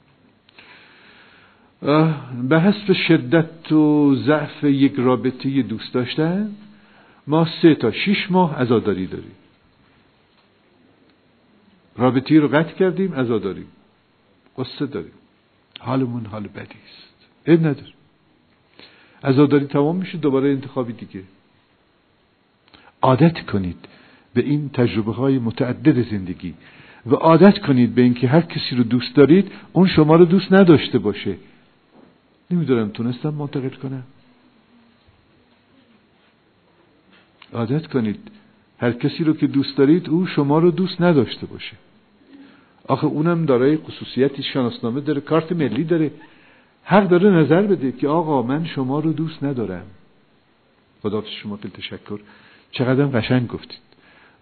به 1.81 2.59
حسب 2.59 2.93
شدت 2.93 3.71
و 3.71 4.15
ضعف 4.15 4.63
یک 4.63 4.93
رابطه 4.97 5.61
دوست 5.61 5.93
داشتن 5.93 6.51
ما 7.27 7.47
سه 7.61 7.75
تا 7.75 7.91
شیش 7.91 8.31
ماه 8.31 8.59
ازاداری 8.59 9.07
داریم. 9.07 9.31
رابطه 11.97 12.39
رو 12.39 12.47
قطع 12.47 12.73
کردیم 12.73 13.13
ازاداری 13.13 13.65
قصه 14.57 14.85
داریم. 14.85 15.11
حالمون 15.79 16.25
حال 16.25 16.43
بدی 16.47 16.79
است. 16.87 17.15
عیب 17.47 17.59
نداره. 17.59 17.93
ازاداری 19.23 19.65
تمام 19.65 19.95
میشه 19.95 20.17
دوباره 20.17 20.49
انتخابی 20.49 20.93
دیگه. 20.93 21.23
عادت 23.01 23.45
کنید 23.45 23.87
به 24.33 24.41
این 24.41 24.69
تجربه 24.69 25.13
های 25.13 25.39
متعدد 25.39 26.09
زندگی 26.11 26.53
و 27.05 27.15
عادت 27.15 27.59
کنید 27.59 27.95
به 27.95 28.01
اینکه 28.01 28.27
هر 28.27 28.41
کسی 28.41 28.75
رو 28.75 28.83
دوست 28.83 29.15
دارید 29.15 29.51
اون 29.73 29.87
شما 29.87 30.15
رو 30.15 30.25
دوست 30.25 30.53
نداشته 30.53 30.99
باشه. 30.99 31.37
نمی‌دونم 32.53 32.89
تونستم 32.89 33.29
منتقل 33.29 33.69
کنم. 33.69 34.03
عادت 37.53 37.87
کنید 37.87 38.31
هر 38.77 38.91
کسی 38.91 39.23
رو 39.23 39.33
که 39.33 39.47
دوست 39.47 39.77
دارید 39.77 40.09
او 40.09 40.25
شما 40.25 40.59
رو 40.59 40.71
دوست 40.71 41.01
نداشته 41.01 41.45
باشه. 41.45 41.75
آخه 42.87 43.07
اونم 43.07 43.45
دارای 43.45 43.77
خصوصیتی 43.77 44.43
شناسنامه 44.43 45.01
داره 45.01 45.21
کارت 45.21 45.51
ملی 45.51 45.83
داره. 45.83 46.11
حق 46.83 47.07
داره 47.07 47.29
نظر 47.29 47.61
بده 47.61 47.91
که 47.91 48.07
آقا 48.07 48.41
من 48.41 48.65
شما 48.65 48.99
رو 48.99 49.13
دوست 49.13 49.43
ندارم. 49.43 49.85
خدا 51.01 51.23
شما 51.43 51.57
خیلی 51.57 51.73
تشکر. 51.73 52.19
چقدر 52.71 53.05
قشنگ 53.05 53.47
گفتید. 53.47 53.79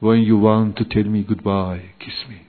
When 0.01 0.23
you 0.29 0.37
want 0.47 0.81
to 0.81 0.85
tell 0.93 1.07
me 1.15 1.31
goodbye 1.31 2.03
kiss 2.03 2.29
me. 2.29 2.39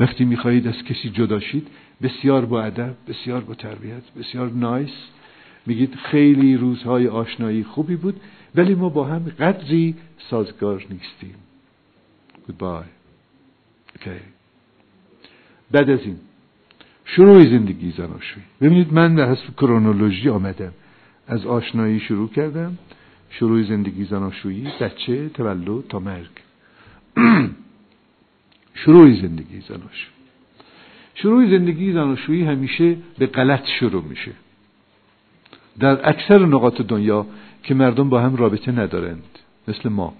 وقتی 0.00 0.24
می‌خواهید 0.24 0.68
از 0.68 0.84
کسی 0.84 1.10
جدا 1.10 1.40
شید 1.40 1.68
بسیار 2.02 2.44
با 2.44 2.62
ادب 2.62 2.94
بسیار 3.08 3.40
با 3.40 3.54
تربیت 3.54 4.02
بسیار 4.18 4.50
نایس. 4.50 4.90
میگید 5.66 5.94
خیلی 5.94 6.56
روزهای 6.56 7.08
آشنایی 7.08 7.64
خوبی 7.64 7.96
بود 7.96 8.20
ولی 8.54 8.74
ما 8.74 8.88
با 8.88 9.04
هم 9.04 9.18
قدری 9.18 9.94
سازگار 10.30 10.86
نیستیم. 10.90 11.34
Goodbye. 12.48 12.88
Okay. 13.98 14.22
بعد 15.70 15.90
از 15.90 16.00
این 16.00 16.16
شروع 17.04 17.44
زندگی 17.44 17.90
زناشویی. 17.96 18.44
ببینید 18.60 18.92
من 18.92 19.14
در 19.14 19.30
حسب 19.30 19.54
کرونولوژی 19.56 20.28
آمدم. 20.28 20.72
از 21.26 21.46
آشنایی 21.46 22.00
شروع 22.00 22.28
کردم. 22.28 22.78
شروع 23.30 23.62
زندگی 23.62 24.04
زناشویی 24.04 24.68
بچه 24.80 25.28
تولد 25.28 25.88
تا 25.88 25.98
مرگ. 25.98 26.30
شروع 28.84 29.14
زندگی 29.22 29.60
زناشویی. 29.60 30.19
شروع 31.14 31.50
زندگی 31.50 31.92
زناشویی 31.92 32.44
همیشه 32.44 32.96
به 33.18 33.26
غلط 33.26 33.66
شروع 33.80 34.04
میشه. 34.04 34.32
در 35.80 36.08
اکثر 36.08 36.38
نقاط 36.38 36.80
دنیا 36.80 37.26
که 37.62 37.74
مردم 37.74 38.08
با 38.08 38.20
هم 38.20 38.36
رابطه 38.36 38.72
ندارند 38.72 39.38
مثل 39.68 39.88
ما 39.88 40.14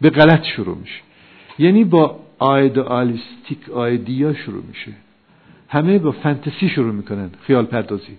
به 0.00 0.10
غلط 0.10 0.44
شروع 0.44 0.78
میشه. 0.78 1.00
یعنی 1.58 1.84
با 1.84 2.20
آیدالیستیک 2.38 3.70
آیدیا 3.74 4.34
شروع 4.34 4.62
میشه. 4.68 4.92
همه 5.68 5.98
با 5.98 6.12
فانتزی 6.12 6.68
شروع 6.68 6.94
می‌کنن 6.94 7.30
خیال 7.42 7.64
پردازی. 7.64 8.16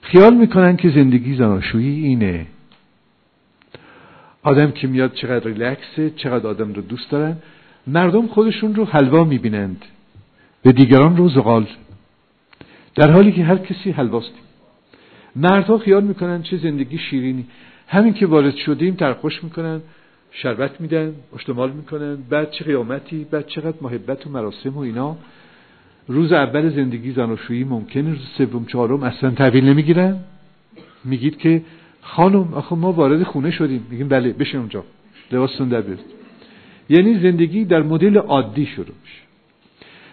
خیال 0.00 0.34
می‌کنن 0.34 0.76
که 0.76 0.90
زندگی 0.90 1.36
زناشویی 1.36 2.04
اینه. 2.04 2.46
آدم 4.42 4.70
که 4.70 4.86
میاد 4.86 5.12
چقدر 5.12 5.46
ریلکسه 5.46 6.10
چقدر 6.10 6.46
آدم 6.46 6.72
رو 6.72 6.82
دوست 6.82 7.10
دارن 7.10 7.36
مردم 7.86 8.26
خودشون 8.26 8.74
رو 8.74 8.84
حلوا 8.84 9.24
می‌بینند. 9.24 9.84
به 10.62 10.72
دیگران 10.72 11.16
رو 11.16 11.28
زغال 11.28 11.66
در 12.94 13.10
حالی 13.10 13.32
که 13.32 13.44
هر 13.44 13.56
کسی 13.56 13.90
حلواست 13.90 14.32
مردها 15.36 15.78
خیال 15.78 16.04
می‌کنن 16.04 16.42
چه 16.42 16.56
زندگی 16.56 16.98
شیرینی. 16.98 17.46
همین 17.88 18.14
که 18.14 18.26
وارد 18.26 18.56
شدیم 18.56 18.94
ترخوش 18.94 19.44
می‌کنن 19.44 19.80
شربت 20.30 20.80
میدن 20.80 21.14
اشتمال 21.34 21.70
می‌کنن 21.70 22.16
بعد 22.30 22.50
چه 22.50 22.64
قیامتی 22.64 23.26
بعد 23.30 23.46
چقدر 23.46 23.76
محبت 23.80 24.26
و 24.26 24.30
مراسم 24.30 24.70
و 24.70 24.78
اینا. 24.78 25.16
روز 26.08 26.32
اول 26.32 26.70
زندگی 26.70 27.12
زناشویی 27.12 27.64
ممکنه 27.64 28.10
روز 28.10 28.26
سوم 28.38 28.64
چهارم 28.64 29.02
اصلا 29.02 29.30
تحویل 29.30 29.64
نمی‌گیرن. 29.64 30.16
میگید 31.04 31.38
که 31.38 31.62
خانم 32.02 32.54
آخه 32.54 32.76
ما 32.76 32.92
وارد 32.92 33.22
خونه 33.22 33.50
شدیم. 33.50 33.86
میگیم 33.90 34.08
بله 34.08 34.32
بشه 34.32 34.58
اونجا. 34.58 34.84
لباستون 35.32 35.68
در 35.68 35.80
بیارید. 35.80 36.04
یعنی 36.88 37.18
زندگی 37.18 37.64
در 37.64 37.82
مدل 37.82 38.16
عادی 38.16 38.66
شروع 38.66 38.86
میشه. 39.02 39.25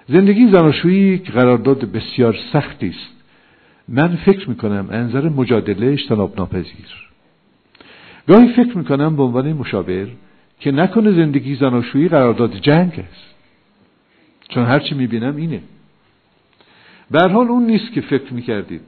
زندگی 0.08 0.52
زناشویی 0.52 1.18
قرارداد 1.18 1.92
بسیار 1.92 2.38
سختی 2.54 2.88
است. 2.90 3.14
من 3.88 4.16
فکر 4.16 4.50
می‌کنم 4.50 4.88
انظر 4.92 5.30
مجادله 5.30 5.88
اجتناب 5.88 6.34
ناپذیر 6.38 6.88
گاهی 8.28 8.54
فکر 8.54 8.78
می‌کنم 8.78 9.16
به 9.16 9.24
عنوان 9.24 9.54
مشاور 9.54 10.08
که 10.60 10.72
نکنه 10.72 11.12
زندگی 11.12 11.56
زناشویی 11.56 12.08
قرارداد 12.08 12.56
جنگ 12.56 13.06
است. 13.12 13.34
چون 14.50 14.66
هرچی 14.66 14.96
می‌بینم 14.96 15.36
اینه. 15.36 15.62
به 17.12 17.22
حال 17.22 17.48
اون 17.48 17.66
نیست 17.66 17.92
که 17.92 18.02
فکر 18.02 18.34
می‌کردید. 18.34 18.82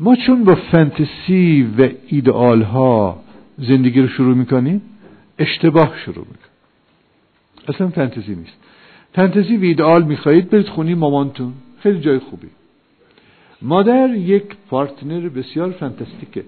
ما 0.00 0.16
چون 0.16 0.44
با 0.44 0.54
فنتسی 0.54 1.68
و 1.78 1.88
ایدئال 2.06 2.62
ها 2.62 3.22
زندگی 3.58 4.00
رو 4.00 4.08
شروع 4.08 4.36
می‌کنیم 4.36 4.82
اشتباه 5.38 5.98
شروع 6.04 6.26
می‌کنیم. 6.30 6.50
اصلا 7.68 7.88
فنتزی 7.88 8.34
نیست. 8.34 8.59
فنتزی 9.12 9.56
و 9.56 9.62
ایدئال 9.62 10.02
می‌خواهید 10.02 10.50
برید 10.50 10.68
خونی 10.68 10.94
مامانتون. 10.94 11.52
خیلی 11.82 12.00
جای 12.00 12.18
خوبی. 12.18 12.46
مادر 13.62 14.14
یک 14.14 14.44
پارتنر 14.70 15.28
بسیار 15.28 15.70
فانتاستیکه 15.70 16.44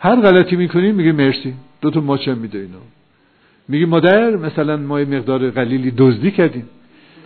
هر 0.00 0.20
غلطی 0.20 0.56
می‌کنیم 0.56 0.94
میگه 0.94 1.12
مرسی. 1.12 1.54
دو 1.80 1.90
تا 1.90 2.00
ماچم 2.00 2.38
میده 2.38 2.58
اینا. 2.58 2.78
میگه 3.68 3.86
مادر 3.86 4.36
مثلا 4.36 4.76
ما 4.76 5.00
یه 5.00 5.06
مقدار 5.06 5.50
قلیلی 5.50 5.92
دزدی 5.96 6.30
کردیم. 6.30 6.68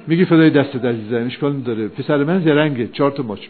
میگه 0.06 0.24
فدای 0.24 0.50
دست 0.50 0.76
عزیزم 0.76 1.26
اشکال 1.26 1.52
نداره. 1.52 1.88
پسر 1.88 2.24
من 2.24 2.40
زرنگه. 2.44 2.88
چهار 2.88 3.10
تا 3.10 3.22
ماچ. 3.22 3.40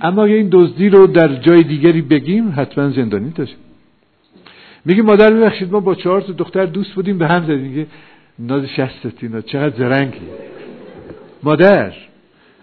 اما 0.00 0.24
اگه 0.24 0.34
این 0.34 0.48
دزدی 0.52 0.88
رو 0.88 1.06
در 1.06 1.34
جای 1.34 1.62
دیگری 1.62 2.02
بگیم 2.02 2.52
حتما 2.56 2.90
زندانی 2.90 3.30
داشتیم 3.30 3.58
میگه 4.84 5.02
مادر 5.02 5.34
ببخشید 5.34 5.72
ما 5.72 5.80
با 5.80 5.94
چهار 5.94 6.20
تا 6.20 6.32
دختر 6.32 6.66
دوست 6.66 6.94
بودیم 6.94 7.18
به 7.18 7.26
هم 7.26 7.44
زدیم. 7.44 7.58
میگه 7.58 7.86
ناز 8.38 8.64
شستتینا 8.64 9.40
چقدر 9.40 9.76
زرنگی. 9.78 10.18
مادر 11.42 11.92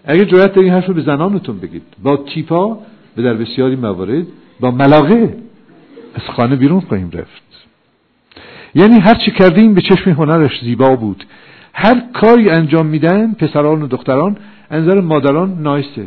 اگه 0.04 0.24
جرأت 0.24 0.58
این 0.58 0.72
حرف 0.72 0.86
رو 0.86 0.94
به 0.94 1.02
زنانتون 1.02 1.58
بگید. 1.58 1.82
با 2.02 2.16
تیپا 2.16 2.78
به 3.16 3.22
در 3.22 3.34
بسیاری 3.34 3.76
موارد 3.76 4.26
با 4.60 4.70
ملاقه 4.70 5.36
از 6.14 6.22
خانه 6.36 6.56
بیرون 6.56 6.80
خواهیم 6.80 7.10
رفت. 7.10 7.42
یعنی 8.74 9.00
هر 9.00 9.14
چی 9.14 9.30
کردیم 9.30 9.74
به 9.74 9.80
چشم 9.80 10.10
هنرش 10.10 10.60
زیبا 10.62 10.96
بود. 10.96 11.24
هر 11.74 12.02
کاری 12.12 12.50
انجام 12.50 12.86
میدن 12.86 13.32
پسران 13.32 13.82
و 13.82 13.86
دختران 13.86 14.36
انظر 14.70 15.00
مادران 15.00 15.62
نایسه. 15.62 16.06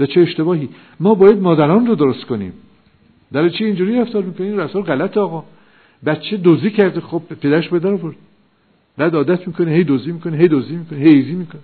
و 0.00 0.06
چه 0.06 0.20
اشتباهی. 0.20 0.68
ما 1.00 1.14
باید 1.14 1.38
مادران 1.38 1.86
رو 1.86 1.94
درست 1.94 2.24
کنیم. 2.24 2.52
در 3.32 3.48
چی 3.48 3.64
اینجوری 3.64 4.00
رفتار 4.00 4.22
می‌کنیم 4.22 4.58
رفتار 4.58 4.82
غلط 4.82 5.16
آقا. 5.16 5.44
بچه 6.06 6.36
دوزی 6.36 6.70
کرده. 6.70 7.00
خب 7.00 7.22
پدرش 7.40 7.68
به 7.68 7.78
در 7.78 7.94
برد 7.94 8.14
بعد 9.00 9.14
عادت 9.14 9.46
می‌کنه 9.46 9.70
هی 9.70 9.84
دوزی 9.84 10.12
می‌کنه 10.12 10.36
هی 10.36 10.48
دوزی 10.48 10.76
می‌کنه 10.76 10.98
هی 10.98 11.08
ایزی 11.08 11.32
می‌کنه. 11.32 11.60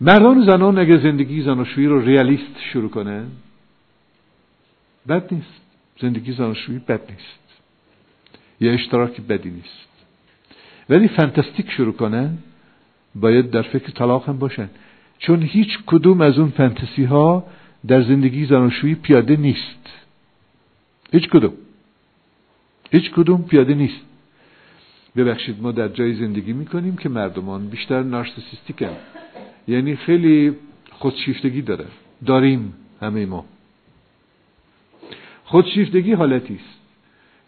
مردان 0.00 0.38
و 0.38 0.44
زنان 0.44 0.78
اگه 0.78 0.98
زندگی 0.98 1.42
زناشویی 1.42 1.86
رو 1.86 2.00
ریالیست 2.00 2.60
شروع 2.72 2.90
کنن 2.90 3.26
بد 5.08 5.34
نیست. 5.34 5.60
زندگی 6.00 6.32
زناشویی 6.32 6.78
بد 6.78 7.00
نیست. 7.10 7.38
یا 8.60 8.72
اشتراکی 8.72 9.22
بدی 9.22 9.50
نیست. 9.50 9.88
ولی 10.90 11.08
فانتاستیک 11.08 11.70
شروع 11.70 11.92
کنن 11.92 12.38
باید 13.14 13.50
در 13.50 13.62
فکر 13.62 13.90
طلاق 13.90 14.28
هم 14.28 14.38
باشن. 14.38 14.68
چون 15.18 15.42
هیچ 15.42 15.78
کدوم 15.86 16.20
از 16.20 16.38
اون 16.38 16.50
فانتزی 16.50 17.04
ها 17.04 17.46
در 17.86 18.02
زندگی 18.02 18.46
زناشویی 18.46 18.94
پیاده 18.94 19.36
نیست. 19.36 19.84
هیچ 21.12 21.28
کدوم. 21.28 21.52
هیچ 22.90 23.10
کدوم 23.10 23.42
پیاده 23.42 23.74
نیست. 23.74 24.07
ببخشید 25.18 25.62
ما 25.62 25.72
در 25.72 25.88
جای 25.88 26.14
زندگی 26.14 26.52
می‌کنیم 26.52 26.96
که 26.96 27.08
مردمان 27.08 27.68
بیشتر 27.68 28.02
نارسیسیستیکن 28.02 28.96
یعنی 29.68 29.96
خیلی 29.96 30.56
خودشیفتگی 30.90 31.62
داره. 31.62 31.84
داریم 32.26 32.74
همه 33.00 33.26
ما. 33.26 33.44
خودشیفتگی 35.44 36.12
حالتی 36.12 36.54
است 36.54 36.78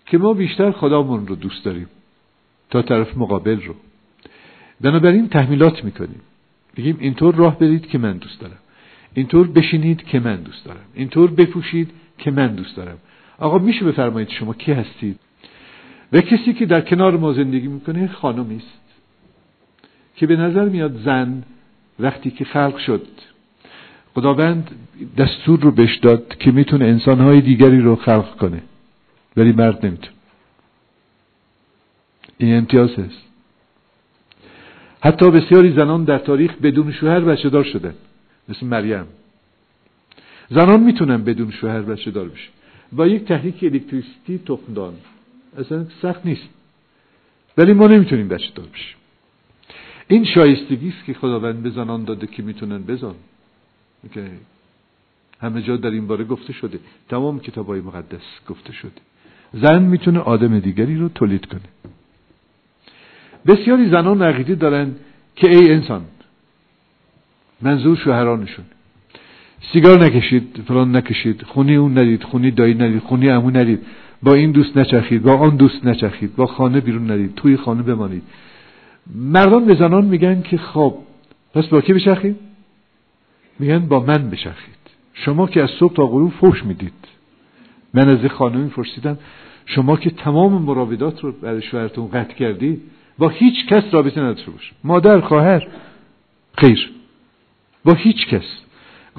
که 0.06 0.18
ما 0.18 0.34
بیشتر 0.34 0.70
خدامون 0.70 1.26
رو 1.26 1.34
دوست 1.36 1.64
داریم 1.64 1.88
تا 2.70 2.82
طرف 2.82 3.16
مقابل 3.16 3.60
رو. 3.62 3.74
بنابراین 4.80 5.28
تحمیلات 5.28 5.84
می‌کنیم. 5.84 6.20
بگیم 6.76 6.96
اینطور 7.00 7.34
راه 7.34 7.58
برید 7.58 7.86
که 7.86 7.98
من 7.98 8.16
دوست 8.16 8.40
دارم. 8.40 8.58
اینطور 9.14 9.46
بشینید 9.46 10.02
که 10.02 10.20
من 10.20 10.36
دوست 10.36 10.64
دارم. 10.64 10.84
اینطور 10.94 11.30
بپوشید 11.30 11.90
که 12.18 12.30
من 12.30 12.54
دوست 12.54 12.76
دارم. 12.76 12.98
آقا 13.38 13.58
میشه 13.58 13.84
بفرمایید 13.84 14.28
شما 14.28 14.54
کی 14.54 14.72
هستید؟ 14.72 15.18
و 16.12 16.20
کسی 16.20 16.52
که 16.52 16.66
در 16.66 16.80
کنار 16.80 17.16
ما 17.16 17.32
زندگی 17.32 17.68
می‌کنه 17.68 18.08
خانمی 18.08 18.56
است. 18.56 18.80
که 20.16 20.26
به 20.26 20.36
نظر 20.36 20.68
میاد 20.68 21.02
زن 21.04 21.42
وقتی 21.98 22.30
که 22.30 22.44
خلق 22.44 22.78
شد 22.78 23.06
خداوند 24.14 24.70
دستور 25.18 25.60
رو 25.60 25.70
بهش 25.70 25.96
داد 25.96 26.36
که 26.38 26.50
می‌تونه 26.50 26.84
انسانهای 26.84 27.40
دیگری 27.40 27.80
رو 27.80 27.96
خلق 27.96 28.36
کنه 28.36 28.62
ولی 29.36 29.52
مرد 29.52 29.86
نمی‌تونه. 29.86 30.12
این 32.38 32.56
امتیاز 32.56 32.90
هست 32.90 33.22
حتی 35.00 35.30
بسیاری 35.30 35.72
زنان 35.72 36.04
در 36.04 36.18
تاریخ 36.18 36.54
بدون 36.54 36.92
شوهر 36.92 37.20
بچه 37.20 37.50
دار 37.50 37.64
شدن 37.64 37.94
مثل 38.48 38.66
مریم. 38.66 39.06
زنان 40.50 40.80
می‌تونن 40.80 41.24
بدون 41.24 41.50
شوهر 41.50 41.82
بچه 41.82 42.10
دار 42.10 42.28
بشه 42.28 42.48
با 42.92 43.06
یک 43.06 43.24
تحریک 43.24 43.58
الکتریسیتی 43.62 44.38
تخمدان. 44.46 44.94
اصلا 45.60 45.86
سخت 46.02 46.26
نیست. 46.26 46.48
ولی 47.58 47.72
ما 47.72 47.86
نمی‌تونیم 47.86 48.28
بچه 48.28 48.50
دار 48.54 48.66
بشیم. 48.66 48.96
این 50.08 50.24
شایستگی 50.24 50.88
است 50.88 51.04
که 51.04 51.14
خداوند 51.14 51.62
به 51.62 51.70
زنان 51.70 52.04
داده 52.04 52.26
که 52.26 52.42
می‌تونن 52.42 52.82
بزن. 52.82 53.14
که 54.14 54.30
همه 55.40 55.62
جا 55.62 55.76
در 55.76 55.90
این 55.90 56.06
باره 56.06 56.24
گفته 56.24 56.52
شده. 56.52 56.78
تمام 57.08 57.40
کتاب 57.40 57.66
های 57.66 57.80
مقدس 57.80 58.22
گفته 58.48 58.72
شده. 58.72 59.00
زن 59.52 59.82
می‌تونه 59.82 60.18
آدم 60.18 60.58
دیگری 60.58 60.96
رو 60.96 61.08
تولید 61.08 61.46
کنه. 61.46 61.60
بسیاری 63.46 63.90
زنان 63.90 64.22
عقیده 64.22 64.54
دارن 64.54 64.94
که 65.36 65.48
ای 65.50 65.72
انسان 65.72 66.04
منظور 67.62 67.96
شوهرانشون 67.96 68.64
سیگار 69.72 70.04
نکشید 70.04 70.64
فلان 70.68 70.96
نکشید 70.96 71.42
خونی 71.42 71.76
اون 71.76 71.98
ندید 71.98 72.22
خونی 72.22 72.50
دایی 72.50 72.74
ندید 72.74 73.02
خونی 73.02 73.30
امو 73.30 73.50
ندید. 73.50 73.86
با 74.22 74.34
این 74.34 74.50
دوست 74.50 74.76
نچخید 74.76 75.22
با 75.22 75.36
آن 75.36 75.56
دوست 75.56 75.86
نچخید 75.86 76.36
با 76.36 76.46
خانه 76.46 76.80
بیرون 76.80 77.10
ندید 77.10 77.34
توی 77.34 77.56
خانه 77.56 77.82
بمانید. 77.82 78.22
مردان 79.14 79.64
به 79.64 79.74
زنان 79.74 80.04
میگن 80.04 80.42
که 80.42 80.56
خب 80.56 80.94
پس 81.54 81.66
با 81.66 81.80
کی 81.80 81.92
بچخید 81.92 82.36
میگن 83.58 83.78
با 83.78 84.00
من 84.00 84.30
بچخید 84.30 84.80
شما 85.14 85.46
که 85.46 85.62
از 85.62 85.70
صبح 85.70 85.94
تا 85.94 86.06
غروب 86.06 86.32
فوش 86.32 86.64
می‌دید. 86.64 86.92
من 87.94 88.08
از 88.08 88.30
خانمی 88.30 88.70
فرستیدم 88.70 89.18
شما 89.66 89.96
که 89.96 90.10
تمام 90.10 90.62
مراودات 90.62 91.20
رو 91.20 91.32
برای 91.32 91.62
شوهرتون 91.62 92.08
قطع 92.08 92.34
کردید 92.34 92.82
با 93.18 93.28
هیچ 93.28 93.66
کس 93.66 93.82
رابطه 93.92 94.20
نداشته 94.20 94.50
باش. 94.50 94.72
مادر 94.84 95.20
خواهر 95.20 95.68
خیر. 96.58 96.90
با 97.84 97.94
هیچ 97.94 98.26
کس. 98.26 98.44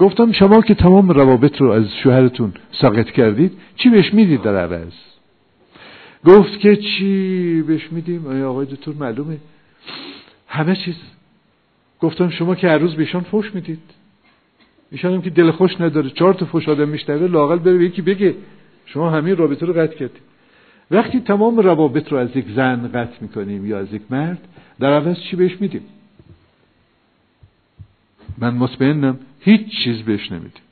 گفتم 0.02 0.32
شما 0.32 0.60
که 0.60 0.74
تمام 0.74 1.10
روابط 1.10 1.60
رو 1.60 1.70
از 1.70 1.84
شوهرتون 2.02 2.52
ساقط 2.72 3.10
کردید 3.10 3.52
چی 3.76 3.88
بهش 3.88 4.14
می‌دید 4.14 4.42
در 4.42 4.56
عوض؟ 4.56 4.92
گفت 6.24 6.58
که 6.58 6.76
چی 6.76 7.62
بهش 7.62 7.92
میدیم؟ 7.92 8.42
آقای 8.44 8.66
دکتر 8.66 8.92
معلومه. 8.92 9.36
همه 10.48 10.76
چیز. 10.76 10.94
گفتم 12.00 12.30
شما 12.30 12.54
که 12.54 12.68
هر 12.68 12.78
روز 12.78 12.94
بهشان 12.94 13.22
فوش 13.22 13.54
می‌دید. 13.54 13.80
ایشان 14.90 15.12
هم 15.14 15.22
که 15.22 15.30
دل 15.30 15.50
خوش 15.50 15.80
نداره. 15.80 16.10
چهار 16.10 16.34
تا 16.34 16.46
فش 16.46 16.68
آدم 16.68 16.88
میشنوه 16.88 17.26
لاقل 17.26 17.58
بره 17.58 17.84
یکی 17.84 18.02
بگه. 18.02 18.34
شما 18.86 19.10
همین 19.10 19.36
رابطه 19.36 19.66
رو 19.66 19.72
قطع 19.72 19.94
کردید. 19.94 20.22
وقتی 20.90 21.20
تمام 21.20 21.58
روابط 21.58 22.12
رو 22.12 22.18
از 22.18 22.36
یک 22.36 22.46
زن 22.56 22.88
قطع 22.88 23.16
می‌کنیم 23.20 23.66
یا 23.66 23.78
از 23.78 23.94
یک 23.94 24.02
مرد 24.10 24.48
در 24.80 24.92
عوض 24.92 25.16
چی 25.30 25.36
بهش 25.36 25.60
میدیم؟ 25.60 25.82
من 28.38 28.54
مطمئنم 28.54 29.18
هیچ 29.44 29.84
چیز 29.84 30.02
بهش 30.02 30.32
نمیدیم 30.32 30.62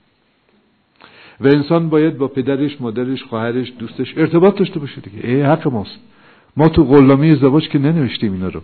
و 1.40 1.46
انسان 1.46 1.88
باید 1.88 2.18
با 2.18 2.28
پدرش 2.28 2.80
مادرش 2.80 3.22
خواهرش 3.22 3.72
دوستش 3.78 4.14
ارتباط 4.16 4.58
داشته 4.58 4.80
باشه 4.80 5.00
دیگه. 5.00 5.28
ای 5.28 5.42
حق 5.42 5.68
ماست. 5.68 5.98
ما 6.56 6.68
تو 6.68 6.84
قلامه 6.84 7.26
ازدواج 7.26 7.68
که 7.68 7.78
ننوشتیم 7.78 8.32
اینا 8.32 8.48
رو. 8.48 8.60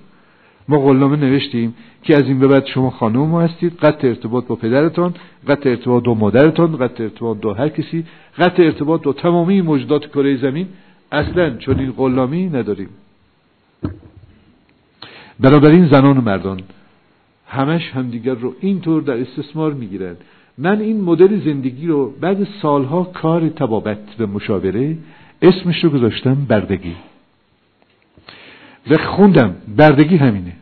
ما 0.68 0.78
قلامه 0.78 1.16
نوشتیم 1.16 1.74
که 2.02 2.16
از 2.16 2.22
این 2.22 2.38
به 2.38 2.46
بعد 2.46 2.66
شما 2.66 2.90
خانم 2.90 3.34
هستید. 3.34 3.72
قطع 3.76 4.08
ارتباط 4.08 4.46
با 4.46 4.54
پدرتان 4.54 5.14
قطع 5.48 5.70
ارتباط 5.70 6.04
با 6.04 6.14
مادرتان 6.14 6.76
قطع 6.76 7.02
ارتباط 7.02 7.36
با 7.36 7.54
هر 7.54 7.68
کسی 7.68 8.04
قطع 8.38 8.62
ارتباط 8.62 9.02
با 9.02 9.12
تمامی 9.12 9.60
موجودات 9.60 10.06
کره 10.06 10.36
زمین. 10.36 10.68
اصلا 11.12 11.56
چنین 11.56 11.92
غلامی 11.92 12.46
نداریم. 12.46 12.88
بنابراین 15.40 15.88
زنان 15.88 16.18
و 16.18 16.20
مردان 16.20 16.60
همش 17.46 17.90
همدیگر 17.90 18.34
رو 18.34 18.54
اینطور 18.60 19.02
در 19.02 19.20
استثمار 19.20 19.72
می‌گیرند. 19.72 20.16
من 20.58 20.80
این 20.80 21.00
مدل 21.00 21.40
زندگی 21.44 21.86
رو 21.86 22.10
بعد 22.10 22.48
سالها 22.62 23.04
کار 23.04 23.48
تبابت 23.48 23.98
و 24.18 24.26
مشاوره 24.26 24.96
اسمش 25.42 25.84
رو 25.84 25.90
گذاشتم 25.90 26.34
بردگی. 26.34 26.96
و 28.90 28.96
خوندم. 28.98 29.56
بردگی 29.76 30.16
همینه. 30.16 30.52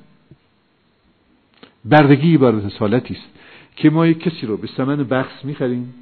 بردگی 1.85 2.35
عبارت 2.35 2.69
سالتی 2.69 3.15
است 3.15 3.29
که 3.77 3.91
ما 3.91 4.07
یک 4.07 4.19
کسی 4.19 4.47
رو 4.47 4.57
به 4.57 4.67
ثمن 4.77 4.97
بخص 4.97 5.45
می‌خریم 5.45 5.95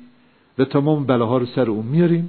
و 0.59 0.65
تمام 0.65 1.05
بلاها 1.07 1.39
رو 1.39 1.47
سر 1.47 1.71
اون 1.71 1.87
میاریم 1.87 2.29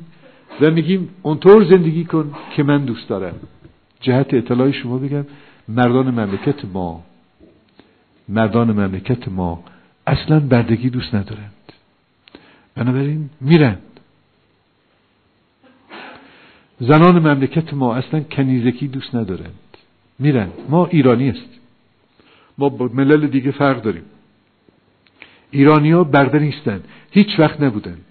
و 0.62 0.72
میگیم 0.72 1.10
اونطور 1.22 1.64
زندگی 1.64 2.04
کن 2.04 2.32
که 2.56 2.64
من 2.64 2.86
دوست 2.86 3.10
دارم. 3.10 3.36
جهت 4.02 4.34
اطلاع 4.34 4.72
شما 4.72 4.98
بگم 4.98 5.26
مردان 5.68 6.12
مملکت 6.12 6.66
ما. 6.74 7.04
مردان 8.30 8.72
مملکت 8.72 9.28
ما 9.28 9.64
اصلا 10.08 10.40
بردگی 10.40 10.90
دوست 10.90 11.16
ندارند. 11.16 11.54
بنابراین 12.76 13.30
میرند. 13.42 13.82
زنان 16.80 17.20
مملکت 17.20 17.74
ما 17.74 17.96
اصلا 17.96 18.20
کنیزکی 18.20 18.88
دوست 18.88 19.16
ندارند. 19.16 19.60
میرند. 20.20 20.54
ما 20.70 20.86
ایرانی 20.86 21.30
است 21.30 21.50
ما 22.58 22.70
با 22.70 22.90
ملل 22.94 23.28
دیگه 23.28 23.52
فرق 23.52 23.82
داریم. 23.82 24.04
ایرانیا 25.52 26.04
برده 26.04 26.40
نیستند 26.40 26.84
هیچ 27.12 27.40
وقت 27.40 27.62
نبودند. 27.62 28.06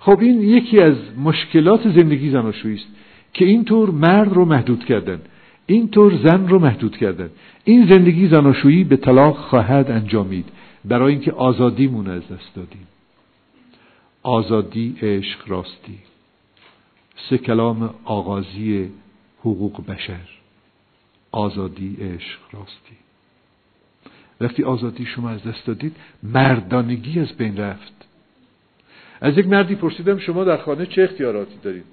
خب 0.00 0.18
این 0.20 0.42
یکی 0.42 0.80
از 0.80 0.94
مشکلات 1.18 1.82
زندگی 1.82 2.30
زناشویی 2.30 2.74
است 2.74 2.86
که 3.32 3.44
اینطور 3.44 3.90
مرد 3.90 4.32
رو 4.32 4.44
محدود 4.44 4.84
کردن. 4.84 5.20
اینطور 5.66 6.18
زن 6.24 6.48
رو 6.48 6.58
محدود 6.58 6.96
کردن. 6.96 7.30
این 7.64 7.86
زندگی 7.90 8.28
زناشویی 8.28 8.84
به 8.84 8.96
طلاق 8.96 9.36
خواهد 9.36 9.90
انجامید. 9.90 10.48
برای 10.84 11.12
اینکه 11.12 11.32
آزادیمون 11.32 12.10
از 12.10 12.22
دست 12.22 12.54
دادیم. 12.56 12.86
آزادی 14.22 14.96
عشق 15.02 15.38
راستی. 15.46 15.98
سه 17.30 17.38
کلام 17.38 17.94
آغازی 18.04 18.90
حقوق 19.40 19.86
بشر. 19.86 20.28
آزادی 21.32 21.96
عشق 22.00 22.38
راستی. 22.52 22.96
وقتی 24.40 24.62
آزادی 24.62 25.06
شما 25.06 25.30
از 25.30 25.42
دست 25.44 25.66
دادید 25.66 25.96
مردانگی 26.22 27.20
از 27.20 27.36
بین 27.36 27.56
رفت. 27.56 27.92
از 29.20 29.38
یک 29.38 29.46
مردی 29.46 29.74
پرسیدم 29.74 30.18
شما 30.18 30.44
در 30.44 30.56
خانه 30.56 30.86
چه 30.86 31.02
اختیاراتی 31.02 31.54
دارید؟ 31.62 31.84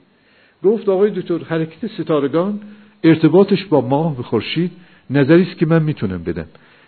گفت 0.64 0.90
آقای 0.90 1.12
دکتر 1.12 1.38
حرکت 1.38 1.88
ستارگان 1.88 2.62
ارتباطش 3.04 3.66
با 3.66 3.82
ماه 3.82 4.20
و 4.20 4.24
خورشید 4.24 4.72
نظری 5.10 5.42
است 5.42 5.58
که 5.58 5.66
من 5.66 5.84
می‌تونم 5.84 6.24
بدم. 6.24 6.46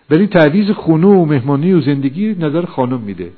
ولی 0.10 0.28
تعویز 0.28 0.72
خونه 0.72 1.08
و 1.08 1.26
مهمانی 1.26 1.74
و 1.74 1.82
زندگی 1.82 2.36
نظر 2.40 2.66
خانم 2.66 3.00
میده. 3.00 3.30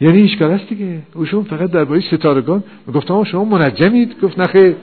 یعنی 0.00 0.20
هیچ 0.20 0.42
است 0.42 0.68
دیگه. 0.68 0.98
اوشون 1.14 1.44
فقط 1.44 1.70
درباره 1.70 2.00
ستارگان 2.00 2.64
گفتم 2.94 3.24
شما 3.24 3.44
منجمید؟ 3.44 4.20
گفت 4.22 4.38
نخیر 4.38 4.74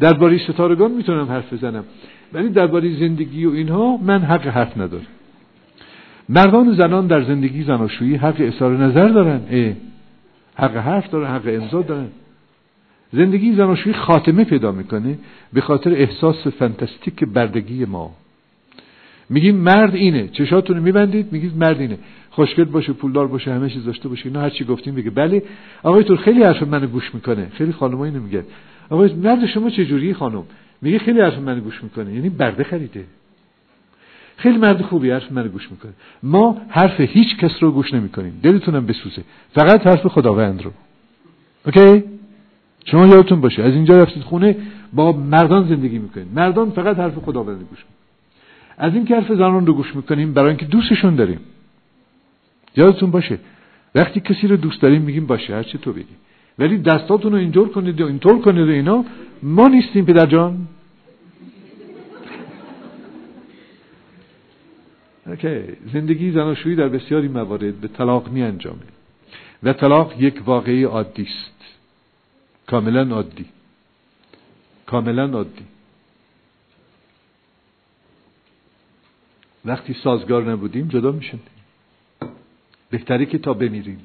درباره 0.00 0.38
ستارگان 0.38 0.90
می‌تونم 0.90 1.28
حرف 1.28 1.52
بزنم. 1.52 1.84
ولی 2.32 2.48
درباره 2.48 2.96
زندگی 2.96 3.44
و 3.44 3.50
اینها 3.50 3.96
من 3.96 4.18
حق 4.18 4.46
حرف 4.46 4.78
ندارم. 4.78 5.06
مردان 6.28 6.68
و 6.68 6.74
زنان 6.74 7.06
در 7.06 7.22
زندگی 7.22 7.62
زناشویی 7.62 8.14
حق 8.16 8.36
اظهار 8.38 8.76
نظر 8.76 9.08
دارن. 9.08 9.40
اه. 9.50 9.72
حق 10.54 10.76
حرف 10.76 11.10
دارن 11.10 11.34
حق 11.34 11.46
امضا 11.46 11.82
دارن. 11.82 12.08
زندگی 13.12 13.52
زناشویی 13.52 13.94
خاتمه 13.94 14.44
پیدا 14.44 14.72
می‌کنه 14.72 15.18
به 15.52 15.60
خاطر 15.60 15.92
احساس 15.92 16.46
فانتاستیک 16.46 17.24
بردگی 17.24 17.84
ما. 17.84 18.10
میگیم 19.30 19.56
مرد 19.56 19.94
اینه. 19.94 20.28
چشاتون 20.28 20.76
رو 20.76 20.82
میبندید 20.82 21.32
میگید 21.32 21.56
مرد 21.56 21.80
اینه. 21.80 21.98
خوشگل 22.30 22.64
باشه 22.64 22.92
پولدار 22.92 23.26
باشه 23.26 23.52
همه 23.52 23.70
چیز 23.70 23.84
داشته 23.84 24.08
باشه 24.08 24.26
اینا 24.26 24.40
هر 24.40 24.50
چی 24.50 24.64
گفتیم 24.64 24.94
بگه 24.94 25.10
بله 25.10 25.42
آقای 25.82 26.04
تو 26.04 26.16
خیلی 26.16 26.42
حرف 26.42 26.62
منو 26.62 26.86
گوش 26.86 27.14
می‌کنه. 27.14 27.48
خیلی 27.54 27.72
خانمایی 27.72 28.12
نمیگه 28.12 28.44
آقای 28.90 29.14
مرد 29.14 29.46
شما 29.46 29.70
چه 29.70 29.86
جوری 29.86 30.14
خانم؟ 30.14 30.42
میگه 30.82 30.98
خیلی 30.98 31.20
حرف 31.20 31.38
منو 31.38 31.60
گوش 31.60 31.82
می‌کنه. 31.82 32.14
یعنی 32.14 32.28
برده 32.28 32.64
خریده. 32.64 33.04
خیلی 34.36 34.58
مرد 34.58 34.82
خوبی 34.82 35.10
حرف 35.10 35.32
منو 35.32 35.48
گوش 35.48 35.70
می‌کنه. 35.70 35.92
ما 36.22 36.60
حرف 36.68 37.00
هیچ 37.00 37.36
کس 37.36 37.62
رو 37.62 37.72
گوش 37.72 37.94
نمی‌کنیم. 37.94 38.40
دلتونم 38.42 38.86
بسوزه. 38.86 39.22
فقط 39.54 39.86
حرف 39.86 40.06
خداوند 40.06 40.62
رو. 40.62 40.70
اوکی؟ 41.66 42.11
شما 42.84 43.06
یادتون 43.06 43.40
باشه 43.40 43.62
از 43.62 43.74
اینجا 43.74 44.02
رفتید 44.02 44.22
خونه 44.22 44.56
با 44.92 45.12
مردان 45.12 45.68
زندگی 45.68 45.98
می‌کنید. 45.98 46.26
مردان 46.34 46.70
فقط 46.70 46.98
حرف 46.98 47.18
خداوند 47.18 47.62
گوش 47.70 47.84
از 48.78 48.94
این 48.94 49.04
که 49.04 49.14
حرف 49.14 49.32
زنان 49.32 49.66
رو 49.66 49.74
گوش 49.74 49.96
می‌کنیم 49.96 50.32
برای 50.32 50.48
اینکه 50.48 50.66
دوستشون 50.66 51.16
داریم. 51.16 51.40
یادتون 52.76 53.10
باشه 53.10 53.38
وقتی 53.94 54.20
کسی 54.20 54.46
رو 54.46 54.56
دوست 54.56 54.82
داریم 54.82 55.02
میگیم 55.02 55.26
باشه 55.26 55.54
هر 55.54 55.62
چی 55.62 55.78
تو 55.78 55.92
بگی. 55.92 56.14
ولی 56.58 56.78
دستاتون 56.78 57.32
رو 57.32 57.38
اینجور 57.38 57.68
کنید 57.68 58.00
و 58.00 58.06
اینطور 58.06 58.40
کنید 58.40 58.68
و 58.68 58.70
اینا 58.70 59.04
ما 59.42 59.68
نیستیم 59.68 60.04
پدر 60.04 60.26
جان. 60.26 60.68
زندگی 65.92 66.30
زناشویی 66.30 66.76
در 66.76 66.88
بسیاری 66.88 67.28
موارد 67.28 67.80
به 67.80 67.88
طلاق 67.88 68.28
می 68.28 68.42
انجامه 68.42 68.82
و 69.62 69.72
طلاق 69.72 70.20
یک 70.20 70.42
واقعی 70.46 70.84
عادی 70.84 71.22
است. 71.22 71.61
کاملا 72.66 73.14
عادی. 73.14 73.46
کاملا 74.86 75.26
عادی. 75.26 75.64
وقتی 79.64 79.96
سازگار 80.04 80.50
نبودیم 80.50 80.88
جدا 80.88 81.12
میشن 81.12 81.38
بهتری 82.90 83.26
که 83.26 83.38
تا 83.38 83.54
بمیریم. 83.54 84.00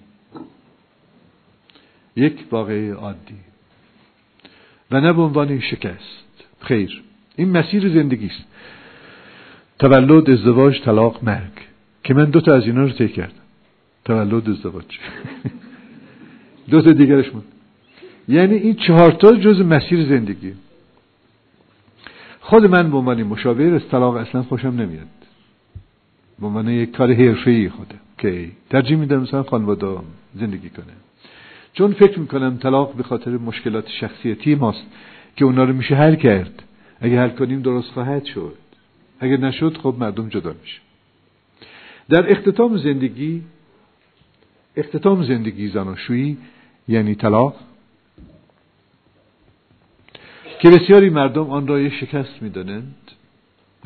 یک 2.15 2.45
واقعی 2.51 2.89
عادی. 2.89 3.35
و 4.91 5.01
نه 5.01 5.13
به 5.13 5.21
عنوان 5.21 5.59
شکست. 5.59 6.45
خیر. 6.59 7.03
این 7.35 7.49
مسیر 7.49 7.89
زندگی 7.89 8.25
است. 8.25 8.43
تولد 9.79 10.29
ازدواج 10.29 10.81
طلاق 10.81 11.23
مرگ. 11.23 11.51
که 12.03 12.13
من 12.13 12.25
دو 12.25 12.41
تا 12.41 12.55
از 12.55 12.63
اینا 12.63 12.83
رو 12.83 12.89
طی 12.89 13.09
کردم. 13.09 13.33
تولد 14.05 14.49
ازدواج. 14.49 14.85
دو 16.69 16.81
تا 16.81 16.91
دیگرش 16.91 17.29
بود 17.29 17.56
یعنی 18.27 18.55
این 18.55 18.75
چهارتا 18.75 19.35
جز 19.35 19.61
مسیر 19.61 20.05
زندگی. 20.05 20.53
خود 22.41 22.65
من 22.65 22.91
به 22.91 22.97
عنوان 22.97 23.23
مشاور 23.23 23.73
از 23.73 23.87
طلاق 23.91 24.15
اصلا 24.15 24.43
خوشم 24.43 24.67
نمیاد. 24.67 25.07
به 26.39 26.47
عنوان 26.47 26.69
یک 26.69 26.91
کار 26.91 27.13
حرفه‌ای 27.13 27.69
خودم 27.69 27.99
که 28.17 28.51
ترجیح 28.69 28.97
میدم 28.97 29.21
مثلا 29.21 29.43
خانواده 29.43 29.97
زندگی 30.35 30.69
کنه. 30.69 30.93
چون 31.73 31.93
فکر 31.93 32.19
می‌کنم 32.19 32.57
طلاق 32.57 32.93
به 32.93 33.03
خاطر 33.03 33.31
مشکلات 33.31 33.89
شخصیتی 33.89 34.55
ماست 34.55 34.85
که 35.35 35.45
اونا 35.45 35.63
رو 35.63 35.73
میشه 35.73 35.95
حل 35.95 36.15
کرد. 36.15 36.63
اگه 37.01 37.19
حل 37.19 37.29
کنیم 37.29 37.61
درست 37.61 37.91
خواهد 37.91 38.25
شد. 38.25 38.53
اگه 39.19 39.37
نشد 39.37 39.77
خب 39.77 39.95
مردم 39.99 40.29
جدا 40.29 40.55
میشه. 40.61 40.79
در 42.09 42.31
اختتام 42.31 42.77
زندگی 42.77 43.41
اختتام 44.75 45.23
زندگی 45.23 45.67
زناشویی 45.67 46.37
یعنی 46.87 47.15
طلاق 47.15 47.55
که 50.59 50.69
بسیاری 50.69 51.09
مردم 51.09 51.49
آن 51.49 51.67
را 51.67 51.79
یک 51.79 51.93
شکست 51.93 52.41
می‌دانند. 52.41 52.95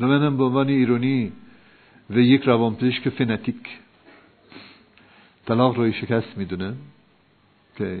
و 0.00 0.06
منم 0.06 0.36
به 0.36 0.44
عنوان 0.44 0.68
ایرانی 0.68 1.32
و 2.10 2.18
یک 2.18 2.42
روانپزشک 2.42 3.08
فنتیک 3.08 3.56
طلاق 5.46 5.78
را 5.78 5.92
شکست 5.92 6.38
می‌دونم 6.38 6.76
که 7.78 7.98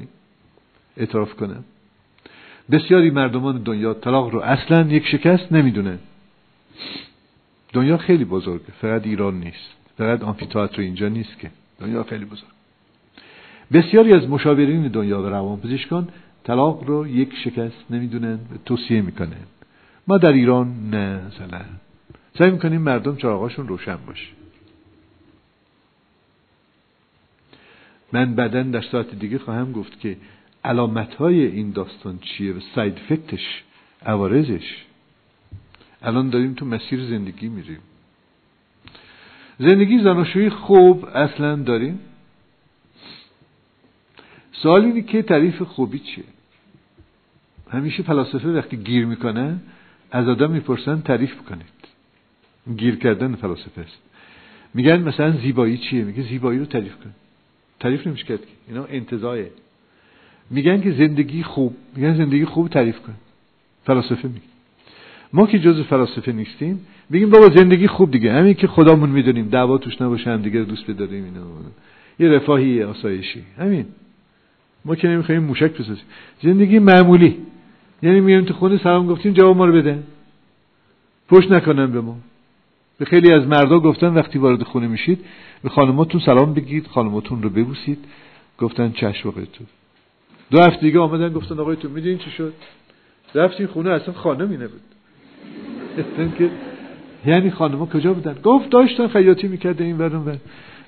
اعتراف 0.96 1.34
کنم. 1.34 1.64
بسیاری 2.70 3.10
مردمان 3.10 3.62
دنیا 3.62 3.94
طلاق 3.94 4.30
رو 4.30 4.40
اصلا 4.40 4.80
یک 4.88 5.06
شکست 5.06 5.52
نمی‌دونه 5.52 5.98
دنیا 7.72 7.96
خیلی 7.96 8.24
بزرگه 8.24 8.72
فقط 8.80 9.06
ایران 9.06 9.40
نیست. 9.40 9.76
فقط 9.98 10.22
آمفیتئاتر 10.22 10.80
اینجا 10.80 11.08
نیست 11.08 11.38
که. 11.38 11.50
دنیا 11.80 12.02
خیلی 12.02 12.24
بزرگ. 12.24 12.48
بسیاری 13.72 14.12
از 14.12 14.28
مشاورین 14.28 14.88
دنیا 14.88 15.22
و 15.22 15.26
روانپزشکان 15.26 16.08
طلاق 16.44 16.84
رو 16.84 17.06
یک 17.06 17.34
شکست 17.44 17.84
نمی‌دونن 17.90 18.38
توصیه 18.64 19.02
می‌کنن 19.02 19.46
ما 20.06 20.18
در 20.18 20.32
ایران 20.32 20.90
نه 20.90 21.26
مثلا 21.26 21.60
سعی 22.38 22.50
می‌کنیم 22.50 22.82
مردم 22.82 23.16
چراغاشون 23.16 23.68
روشن 23.68 23.96
باشه. 24.06 24.28
من 28.12 28.34
بعدا 28.34 28.62
در 28.62 28.80
ساعت 28.80 29.14
دیگه 29.14 29.38
خواهم 29.38 29.72
گفت 29.72 30.00
که 30.00 30.16
علامت 30.64 31.14
های 31.14 31.46
این 31.46 31.70
داستان 31.70 32.18
چیه 32.18 32.52
و 32.52 32.60
ساید 32.74 32.98
فکتش 33.08 33.62
عوارضش. 34.06 34.84
الان 36.02 36.30
داریم 36.30 36.54
تو 36.54 36.66
مسیر 36.66 37.04
زندگی 37.04 37.48
میریم. 37.48 37.78
زندگی 39.58 39.98
زناشویی 39.98 40.50
خوب 40.50 41.04
اصلا 41.04 41.56
داریم؟ 41.56 42.00
سوال 44.62 44.84
اینه 44.84 45.02
که 45.02 45.22
تعریف 45.22 45.62
خوبی 45.62 45.98
چیه؟ 45.98 46.24
همیشه 47.70 48.02
فلاسفه 48.02 48.48
وقتی 48.48 48.76
گیر 48.76 49.06
می‌کنه 49.06 49.56
از 50.10 50.28
آدم 50.28 50.50
می‌پرسن 50.50 51.00
تعریف 51.00 51.34
بکنید 51.34 51.66
گیر 52.76 52.96
کردن 52.96 53.34
فلاسفه 53.34 53.80
است. 53.80 53.98
میگن 54.74 55.02
مثلا 55.02 55.30
زیبایی 55.30 55.78
چیه؟ 55.78 56.04
میگه 56.04 56.22
زیبایی 56.22 56.58
رو 56.58 56.64
تعریف 56.64 56.96
کن. 56.96 57.10
تعریف 57.80 58.06
نمیشه 58.06 58.24
کرد 58.24 58.38
اینا 58.68 58.84
انتظایه. 58.84 59.50
میگن 60.50 60.80
که 60.80 60.92
زندگی 60.92 61.42
خوب. 61.42 61.76
میگن 61.96 62.16
زندگی 62.16 62.44
خوب 62.44 62.68
تعریف 62.68 62.98
کن. 62.98 63.14
فلاسفه 63.84 64.28
میگه. 64.28 64.40
ما 65.32 65.46
که 65.46 65.58
جز 65.58 65.80
فلاسفه 65.80 66.32
نیستیم 66.32 66.86
بگیم 67.12 67.30
بابا 67.30 67.48
زندگی 67.56 67.86
خوب 67.86 68.10
دیگه. 68.10 68.32
همین 68.32 68.54
که 68.54 68.66
خدامون 68.66 69.10
می‌دونیم 69.10 69.48
دعوا 69.48 69.78
توش 69.78 70.00
نباشه 70.00 70.30
هم 70.30 70.42
دیگه 70.42 70.60
دوست 70.60 70.90
بداریم 70.90 71.24
اینو 71.24 71.44
یه 72.18 72.28
رفاهی 72.28 72.82
آسایشی. 72.82 73.42
همین. 73.58 73.86
ما 74.84 74.94
که 74.94 75.08
نمی‌خوایم 75.08 75.42
موشک 75.42 75.72
بسازیم. 75.72 76.04
زندگی 76.42 76.78
معمولی. 76.78 77.36
یعنی 78.02 78.20
میایم 78.20 78.44
تو 78.44 78.54
خونه 78.54 78.78
سلام 78.78 79.06
گفتیم 79.06 79.32
جواب 79.32 79.56
ما 79.56 79.66
رو 79.66 79.72
بده. 79.72 80.02
پشت 81.28 81.52
نکنن 81.52 81.92
به 81.92 82.00
ما. 82.00 82.16
به 82.98 83.04
خیلی 83.04 83.32
از 83.32 83.46
مردا 83.46 83.78
گفتن 83.80 84.14
وقتی 84.14 84.38
وارد 84.38 84.62
خونه 84.62 84.86
میشید 84.86 85.18
به 85.62 85.68
خانماتون 85.68 86.20
سلام 86.20 86.54
بگید 86.54 86.86
خانماتون 86.86 87.42
رو 87.42 87.50
ببوسید. 87.50 87.98
گفتن 88.58 88.92
چشم 88.92 89.30
تو 89.30 89.64
دو 90.50 90.58
هفته 90.58 90.80
دیگه 90.80 90.98
آمدن 90.98 91.32
گفتن 91.32 91.60
آقای 91.60 91.76
تو 91.76 91.88
می‌دونین 91.88 92.18
چی 92.18 92.30
شد؟ 92.30 92.52
رفتین 93.34 93.66
خونه 93.66 93.90
اصلا 93.90 94.14
خانمی 94.14 94.56
نبود. 94.56 94.80
که 96.38 96.50
یعنی 97.26 97.50
خانم 97.50 97.86
کجا 97.86 98.12
بودن؟ 98.12 98.36
گفت 98.42 98.70
داشتن 98.70 99.08
خیاطی 99.08 99.48
می‌کرده 99.48 99.84
این 99.84 99.98
برون 99.98 100.40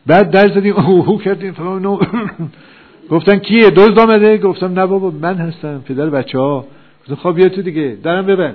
بعد 0.06 0.30
در 0.30 0.46
زدیم 0.54 0.76
اوهو 0.76 1.18
کردیم. 1.18 1.52
فلان 1.52 1.98
گفتن 3.10 3.38
کیه؟ 3.38 3.70
دزد 3.70 3.98
آمده؟ 3.98 4.38
گفتم 4.38 4.80
نه 4.80 4.86
بابا 4.86 5.10
من 5.10 5.34
هستم 5.34 5.82
پدر 5.88 6.10
بچه 6.10 6.38
ها 6.38 6.66
گفتم 7.00 7.14
خب 7.14 7.34
بیا 7.34 7.48
تو 7.48 7.62
دیگه 7.62 7.96
درم 8.02 8.26
ببن 8.26 8.54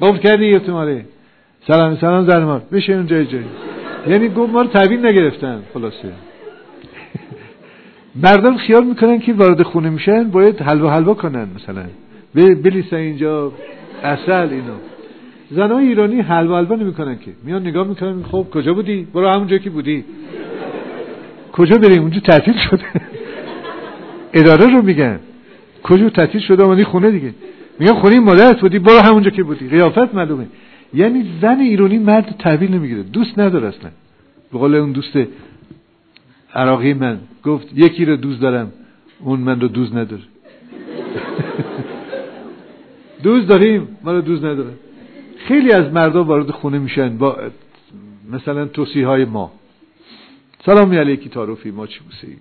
گفت 0.00 0.20
کردی 0.20 0.46
یه 0.46 0.60
ماره 0.68 1.04
سلام 1.66 1.96
سلام 1.96 2.30
زرمار. 2.30 2.62
بشه 2.72 2.92
اون 2.92 3.06
جای 3.06 3.26
جای 3.26 3.42
یعنی 4.08 4.28
گفت 4.28 4.52
ما 4.52 4.62
رو 4.62 4.68
تحویل 4.68 5.06
نگرفتن. 5.06 5.62
خلاصه. 5.74 6.08
مردم 8.24 8.56
خیال 8.56 8.84
می‌کنن 8.84 9.18
که 9.18 9.32
وارد 9.32 9.62
خونه 9.62 9.90
میشن 9.90 10.30
باید 10.30 10.62
حلوا 10.62 10.90
حلوا 10.90 11.14
کنن 11.14 11.48
مثلا. 11.56 11.84
بلیسن 12.34 12.96
اینجا. 12.96 13.52
اصل 14.02 14.32
اینو. 14.32 14.72
زنای 15.50 15.86
ایرانی 15.86 16.20
حلوا 16.20 16.58
حلوا 16.58 16.76
نمی‌کنن 16.76 17.18
که. 17.18 17.30
میان 17.44 17.62
نگاه 17.62 17.86
می‌کنن 17.86 18.22
خب 18.22 18.46
کجا 18.50 18.74
بودی؟ 18.74 19.06
برو 19.14 19.44
جایی 19.44 19.62
که 19.62 19.70
بودی. 19.70 20.04
کجا 21.52 21.78
بریم؟ 21.78 22.02
اونجا 22.02 22.20
تعطیل 22.20 22.54
شده. 22.70 22.84
اداره 24.38 24.74
رو 24.74 24.82
میگن. 24.82 25.20
کجا 25.82 26.10
تعطیل 26.10 26.40
شده 26.40 26.62
آمدی 26.62 26.84
خونه 26.84 27.10
دیگه. 27.10 27.34
میگن 27.78 27.92
خونه 27.92 28.20
مادرت 28.20 28.60
بودی 28.60 28.78
برو 28.78 28.98
همونجا 28.98 29.30
که 29.30 29.42
بودی. 29.42 29.68
قیافت 29.68 30.14
معلومه. 30.14 30.46
یعنی 30.94 31.24
زن 31.42 31.60
ایرانی 31.60 31.98
مرد 31.98 32.34
تحویل 32.38 32.74
نمی‌گیره. 32.74 33.02
دوست 33.02 33.38
نداره 33.38 33.68
اصلا. 33.68 33.90
به 34.52 34.58
قول 34.58 34.74
اون 34.74 34.92
دوست 34.92 35.18
عراقی 36.54 36.94
من 36.94 37.18
گفت 37.44 37.66
یکی 37.74 38.04
رو 38.04 38.16
دوست 38.16 38.40
دارم 38.40 38.72
اون 39.20 39.40
من 39.40 39.60
رو 39.60 39.68
دوست 39.68 39.94
نداره. 39.94 40.22
دوست 43.22 43.48
داریم 43.48 43.88
ما 44.04 44.12
رو 44.12 44.20
دوست 44.20 44.44
نداره. 44.44 44.70
خیلی 45.48 45.72
از 45.72 45.92
مردا 45.92 46.24
وارد 46.24 46.50
خونه 46.50 46.78
میشن 46.78 47.18
با 47.18 47.36
مثلا 48.32 48.66
توصیه 48.66 49.06
های 49.06 49.24
ما. 49.24 49.52
سلام 50.66 50.92
علیکی 50.92 51.28
تعارفی 51.28 51.70
ما 51.70 51.86
چی 51.86 52.00
بوسی 52.00 52.36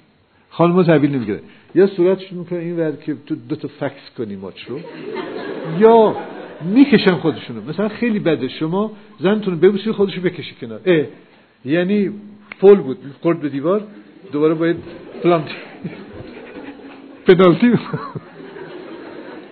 خانم 0.57 0.83
تحویل 0.83 1.11
نمی‌گیره. 1.15 1.39
یا 1.75 1.87
صورتش 1.87 2.33
می‌کنه 2.33 2.59
این 2.59 2.77
ور 2.79 2.91
که 2.91 3.15
تو 3.25 3.35
دو 3.49 3.55
تا 3.55 3.67
فکس 3.79 4.05
کنی 4.17 4.35
ماچ 4.35 4.63
رو 4.67 4.79
یا 5.79 6.15
می‌کشن 6.75 7.15
خودشونو. 7.15 7.61
مثلا 7.69 7.89
خیلی 7.89 8.19
بده. 8.19 8.47
شما 8.47 8.91
زنتون 9.19 9.59
ببوسی 9.59 9.91
خودشو 9.91 10.21
بکشی 10.21 10.55
کنار. 10.61 10.79
اه 10.85 11.05
یعنی 11.65 12.11
فول 12.59 12.75
بود. 12.75 12.97
خورد 13.21 13.41
به 13.41 13.49
دیوار 13.49 13.81
دوباره 14.31 14.53
باید 14.53 14.77
پلانتی 15.23 15.53
پنالتی. 17.27 17.73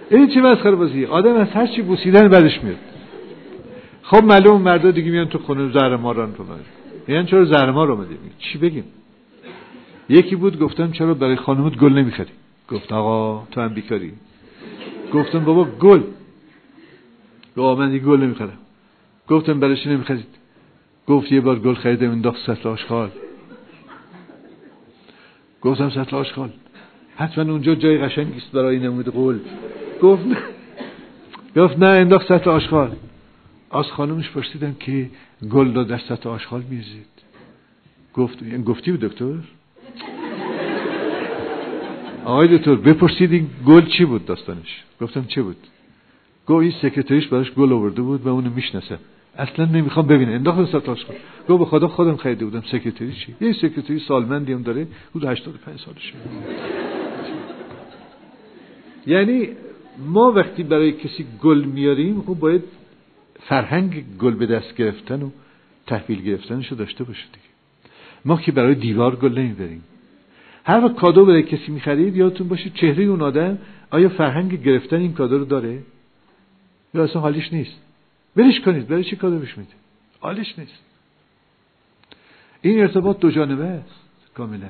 این 0.09 0.27
چه 0.27 0.41
مسخره 0.41 0.75
بازی؟ 0.75 1.05
آدم 1.05 1.35
از 1.35 1.49
هر 1.49 1.67
چی 1.67 1.81
بوسیدن 1.81 2.27
بعدش 2.27 2.63
میاد. 2.63 2.77
خب 4.01 4.23
معلوم 4.23 4.61
مردا 4.61 4.91
دیگه 4.91 5.11
میان 5.11 5.29
تو 5.29 5.37
خونه 5.37 5.71
زهر 5.71 5.95
ماران 5.95 6.35
رو 6.35 6.45
میگن 7.07 7.25
چرا 7.25 7.45
زهر 7.45 7.71
مار 7.71 7.91
اومدی 7.91 8.15
چی 8.39 8.57
بگیم؟ 8.57 8.83
یکی 10.13 10.35
بود 10.35 10.59
گفتم 10.59 10.91
چرا 10.91 11.13
برای 11.13 11.35
خانمت 11.35 11.77
گل 11.77 11.93
نمی‌خری؟ 11.93 12.31
گفت 12.69 12.91
آقا 12.93 13.47
تو 13.51 13.61
هم 13.61 13.73
بیکاری. 13.73 14.11
گفتم 15.13 15.45
بابا 15.45 15.63
گل. 15.63 16.01
گفت 17.57 17.79
من 17.79 17.91
دیگه 17.91 18.05
گل 18.05 18.21
نمی‌خرم. 18.21 18.57
گفتم 19.27 19.59
برای 19.59 19.77
چی 19.77 19.89
نمی‌خرید؟ 19.89 20.25
گفت 21.07 21.31
یه 21.31 21.41
بار 21.41 21.59
گل 21.59 21.73
خریدم 21.73 22.11
انداخت 22.11 22.45
سطل 22.45 22.69
آشخال 22.69 23.11
گفتم 25.61 25.89
سطل 25.89 26.15
آشخال 26.15 26.49
حتما 27.15 27.51
اونجا 27.51 27.75
جای 27.75 27.97
قشنگی 27.97 28.37
است 28.37 28.51
برای 28.51 28.79
نمود 28.79 29.09
قول. 29.09 29.39
گفت 30.01 30.25
نه. 30.27 30.37
گفت 31.55 31.79
نه 31.79 31.87
انداخت 31.87 32.27
سطل 32.27 32.49
آشغال. 32.49 32.95
از 33.71 33.85
خانمش 33.85 34.29
پرسیدم 34.29 34.75
که 34.79 35.09
گل 35.51 35.71
داد 35.71 35.87
در 35.87 35.97
سطل 35.97 36.29
آشغال 36.29 36.63
میریزید 36.69 37.05
گفت 38.13 38.63
گفتی 38.65 38.91
بود 38.91 38.99
دکتر؟ 38.99 39.35
آقای 42.25 42.57
دکتر 42.57 42.75
بپرسید 42.75 43.31
این 43.31 43.49
گل 43.65 43.85
چی 43.85 44.05
بود 44.05 44.25
داستانش؟ 44.25 44.83
گفتم 45.01 45.25
چه 45.25 45.41
بود؟ 45.41 45.57
گو 46.45 46.55
این 46.55 46.73
secretary 46.81 47.19
ش 47.19 47.27
براش 47.27 47.51
گل 47.51 47.73
آورده 47.73 48.01
بود 48.01 48.25
و 48.25 48.29
اونو 48.29 48.49
می‌شناسه. 48.49 48.97
اصلا 49.37 49.65
نمی‌خوام 49.65 50.07
ببینه. 50.07 50.31
انداخت 50.31 50.71
سطل 50.71 51.05
آشغال. 51.05 51.13
گو 51.47 51.57
به 51.57 51.65
خدا 51.65 51.87
خودم 51.87 52.15
خریده 52.15 52.45
بودم. 52.45 52.61
secretary 52.71 53.11
چی؟ 53.11 53.35
یه 53.41 53.53
secretary 53.53 53.99
سالمندی 53.99 54.53
هم 54.53 54.61
داره. 54.61 54.87
حدود 55.09 55.25
85 55.25 55.79
سالشه. 55.79 56.13
یعنی 59.07 59.49
ما 59.99 60.31
وقتی 60.31 60.63
برای 60.63 60.91
کسی 60.91 61.25
گل 61.41 61.63
میاریم 61.63 62.21
خب 62.21 62.33
باید 62.33 62.63
فرهنگ 63.39 64.03
گل 64.19 64.33
به 64.33 64.45
دست 64.45 64.75
گرفتن 64.75 65.21
و 65.21 65.29
تحویل 65.87 66.21
گرفتنش 66.21 66.67
رو 66.67 66.77
داشته 66.77 67.03
باشه 67.03 67.25
دیگه. 67.25 67.45
ما 68.25 68.37
که 68.37 68.51
برای 68.51 68.75
دیوار 68.75 69.15
گل 69.15 69.39
نمی‌بریم. 69.39 69.83
هر 70.65 70.85
وقت 70.85 70.95
کادو 70.95 71.25
برای 71.25 71.43
کسی 71.43 71.71
می‌خرید 71.71 72.15
یادتون 72.15 72.47
باشه 72.47 72.69
چهره 72.69 73.03
اون 73.03 73.21
آدم 73.21 73.57
آیا 73.91 74.09
فرهنگ 74.09 74.63
گرفتن 74.63 74.95
این 74.95 75.13
کادو 75.13 75.37
رو 75.37 75.45
داره؟ 75.45 75.79
یا 76.93 77.03
اصلا 77.03 77.21
حالیش 77.21 77.53
نیست؟ 77.53 77.81
برش 78.35 78.61
کنید 78.61 78.87
برای 78.87 79.03
چی 79.03 79.15
کادو 79.15 79.39
بهش 79.39 79.57
میده 79.57 79.73
حالیش 80.19 80.59
نیست. 80.59 80.79
این 82.61 82.79
ارتباط 82.79 83.19
دو 83.19 83.31
جانبه 83.31 83.65
است 83.65 84.03
کاملا. 84.33 84.69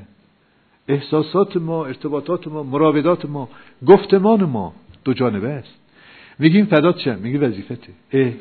احساسات 0.88 1.58
ما 1.58 1.86
ارتباطات 1.86 2.48
ما 2.48 2.64
مراودات 2.64 3.26
ما 3.26 3.50
گفتمان 3.86 4.44
ما 4.44 4.74
دو 5.06 5.14
جانبه 5.14 5.50
است. 5.50 5.74
میگیم 6.40 6.66
فدات 6.66 7.00
شم 7.00 7.20
میگی 7.20 7.38
وظیفته. 7.38 7.94
اه. 8.14 8.32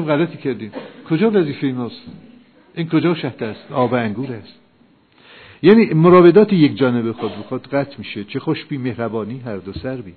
غلطی 0.00 0.36
کردیم. 0.36 0.72
کجا 1.10 1.30
وظیفه 1.30 1.66
ماست؟ 1.66 2.02
این 2.74 2.88
کجا 2.88 3.14
شهد 3.14 3.42
است؟ 3.42 3.72
آب 3.72 3.94
انگور 3.94 4.32
است. 4.32 4.67
یعنی 5.62 5.94
مراودات 5.94 6.52
یک 6.52 6.76
جانبه 6.76 7.12
خود 7.12 7.36
به 7.36 7.42
خود 7.42 7.68
قطع 7.68 7.98
میشه. 7.98 8.24
چه 8.24 8.40
خوش 8.40 8.64
بی 8.64 8.78
مهربانی 8.78 9.38
هر 9.38 9.56
دو 9.56 9.72
سر 9.72 9.96
بی 9.96 10.14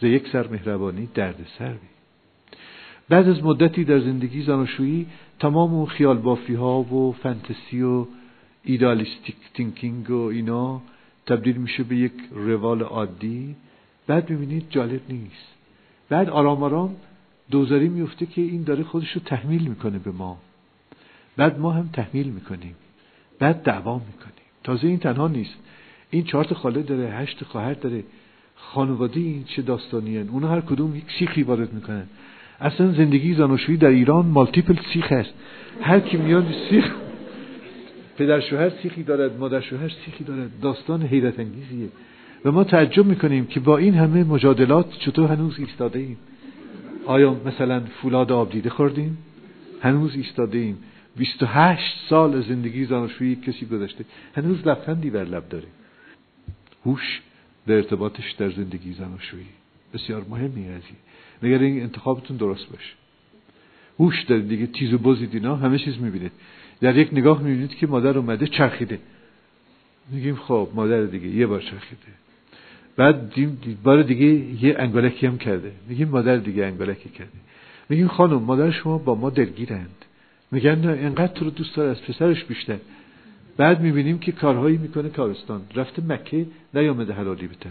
ز 0.00 0.04
یک 0.04 0.28
سر 0.28 0.48
مهربانی 0.48 1.08
درد 1.14 1.46
سر 1.58 1.72
بی. 1.72 1.88
بعد 3.08 3.28
از 3.28 3.44
مدتی 3.44 3.84
در 3.84 3.98
زندگی 3.98 4.42
زناشویی 4.42 5.06
تمام 5.38 5.74
اون 5.74 5.86
خیال 5.86 6.18
بافی 6.18 6.54
ها 6.54 6.80
و 6.80 7.12
فانتزی 7.12 7.82
و 7.82 8.06
ایدالیستیک 8.64 9.36
تینکینگ 9.54 10.10
و 10.10 10.22
اینا 10.22 10.82
تبدیل 11.26 11.56
میشه 11.56 11.82
به 11.82 11.96
یک 11.96 12.12
روال 12.30 12.82
عادی. 12.82 13.56
بعد 14.06 14.30
می‌بینید 14.30 14.66
جالب 14.70 15.00
نیست. 15.08 15.54
بعد 16.08 16.28
آرام 16.28 16.62
آرام 16.62 16.96
دوزاری 17.50 17.88
میفته 17.88 18.26
که 18.26 18.40
این 18.40 18.62
داره 18.62 18.84
خودش 18.84 19.12
رو 19.12 19.20
تحمیل 19.20 19.68
می‌کنه 19.68 19.98
به 19.98 20.10
ما. 20.10 20.38
بعد 21.36 21.58
ما 21.58 21.70
هم 21.70 21.90
تحمیل 21.92 22.28
می‌کنیم. 22.28 22.74
بعد 23.38 23.62
دعوا 23.62 23.94
می‌کنیم. 23.94 24.39
تازه 24.64 24.86
این 24.86 24.98
تنها 24.98 25.28
نیست. 25.28 25.54
این 26.10 26.24
چهار 26.24 26.44
تا 26.44 26.54
خاله 26.54 26.82
داره 26.82 27.10
هشت 27.10 27.44
خواهر 27.44 27.74
داره. 27.74 28.04
خانواده 28.56 29.20
این 29.20 29.44
چه 29.44 29.62
داستانی 29.62 30.16
هن. 30.16 30.28
اونا 30.28 30.48
هر 30.48 30.60
کدوم 30.60 30.96
یک 30.96 31.04
سیخی 31.18 31.42
وارد 31.42 31.72
می‌کنن. 31.72 32.06
اصلا 32.60 32.92
زندگی 32.92 33.34
زناشویی 33.34 33.78
در 33.78 33.88
ایران 33.88 34.26
مالتیپل 34.26 34.76
سیخ 34.92 35.12
هست 35.12 35.34
هر 35.80 36.00
کی 36.00 36.16
میاد 36.16 36.46
سیخ 36.70 36.94
پدر 38.18 38.40
شوهر 38.40 38.70
سیخی 38.70 39.02
دارد 39.02 39.38
مادر 39.38 39.60
شوهر 39.60 39.88
سیخی 39.88 40.24
دارد. 40.24 40.50
داستان 40.62 41.02
حیرت 41.02 41.40
انگیزیه. 41.40 41.88
و 42.44 42.52
ما 42.52 42.64
تعجب 42.64 43.06
می‌کنیم 43.06 43.46
که 43.46 43.60
با 43.60 43.78
این 43.78 43.94
همه 43.94 44.24
مجادلات 44.24 44.98
چطور 44.98 45.32
هنوز 45.32 45.58
ایستاده 45.58 45.98
ایم 45.98 46.16
آیا 47.06 47.36
مثلا 47.46 47.80
فولاد 47.80 48.32
آب 48.32 48.52
دیده 48.52 48.70
خوردیم؟ 48.70 49.18
هنوز 49.80 50.14
ایستاده 50.14 50.58
ایم 50.58 50.78
28 51.16 52.08
سال 52.08 52.42
زندگی 52.42 52.84
زناشویی 52.84 53.36
کسی 53.36 53.66
گذشته. 53.66 54.04
هنوز 54.34 54.66
لبخندی 54.66 55.10
بر 55.10 55.24
لب 55.24 55.48
داره. 55.48 55.68
هوش 56.86 57.20
در 57.66 57.74
ارتباطش 57.74 58.32
در 58.32 58.50
زندگی 58.50 58.92
زناشویی 58.92 59.46
بسیار 59.94 60.26
مهمی 60.28 60.68
قضیه 60.68 60.96
مگر 61.42 61.58
این 61.58 61.82
انتخابتون 61.82 62.36
درست 62.36 62.66
باشه؟ 62.70 62.92
هوش 63.98 64.22
در 64.22 64.36
دیگه 64.36 64.66
تیز 64.66 64.92
و 64.92 64.98
بزید 64.98 65.34
اینا 65.34 65.56
همه 65.56 65.78
چیز 65.78 65.98
می‌بینید. 65.98 66.32
در 66.80 66.96
یک 66.96 67.08
نگاه 67.12 67.42
می‌بینید 67.42 67.74
که 67.74 67.86
مادر 67.86 68.18
اومده 68.18 68.46
چرخیده. 68.46 68.98
میگیم 70.10 70.36
خب 70.36 70.68
مادر 70.74 71.04
دیگه 71.04 71.28
یه 71.28 71.46
بار 71.46 71.60
چرخیده. 71.60 72.12
بعد 72.96 73.34
بار 73.82 74.02
دیگه 74.02 74.26
یه 74.64 74.76
انگلکی 74.78 75.26
هم 75.26 75.38
کرده. 75.38 75.72
میگیم 75.88 76.08
مادر 76.08 76.36
دیگه 76.36 76.64
انگلکی 76.64 77.08
کرده. 77.08 77.38
میگیم 77.88 78.08
خانم 78.08 78.42
مادر 78.42 78.70
شما 78.70 78.98
با 78.98 79.14
ما 79.14 79.30
دلگیرند 79.30 80.04
میگن 80.50 80.78
نه 80.78 80.88
انقدر 80.88 81.32
تو 81.32 81.44
رو 81.44 81.50
دوست 81.50 81.76
داره 81.76 81.90
از 81.90 82.02
پسرش 82.02 82.44
بیشتر. 82.44 82.78
بعد 83.56 83.80
می‌بینیم 83.80 84.18
که 84.18 84.32
کارهایی 84.32 84.76
می‌کنه 84.76 85.08
کارستان 85.08 85.62
رفته 85.74 86.02
مکه 86.08 86.46
نیامده 86.74 87.12
حلالی 87.12 87.46
به 87.46 87.54
تل 87.54 87.70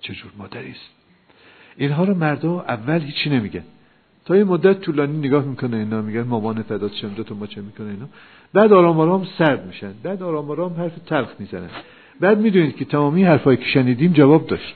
چجور 0.00 0.32
مادری 0.38 0.70
است؟ 0.70 0.90
اینها 1.76 2.04
رو 2.04 2.14
مردا 2.14 2.60
اول 2.60 3.00
هیچی 3.00 3.30
نمیگن. 3.30 3.64
تا 4.24 4.36
یه 4.36 4.44
مدت 4.44 4.80
طولانی 4.80 5.18
نگاه 5.18 5.44
می‌کنه 5.44 5.76
اینا 5.76 6.02
میگن 6.02 6.22
مامان 6.22 6.62
فدات 6.62 6.94
شم 6.94 7.14
تو 7.14 7.34
ما 7.34 7.46
چه 7.46 7.60
می‌کنه 7.60 7.90
اینا. 7.90 8.08
بعد 8.52 8.72
آرام 8.72 9.00
آرام 9.00 9.26
سرد 9.38 9.66
میشن. 9.66 9.92
بعد 10.02 10.22
آرام 10.22 10.50
آرام 10.50 10.72
حرف 10.72 10.92
تلخ 11.06 11.28
می‌زنن. 11.38 11.70
بعد 12.20 12.38
می‌دونید 12.38 12.76
که 12.76 12.84
تمامی 12.84 13.24
حرفایی 13.24 13.56
که 13.56 13.64
شنیدیم 13.64 14.12
جواب 14.12 14.46
داشت. 14.46 14.74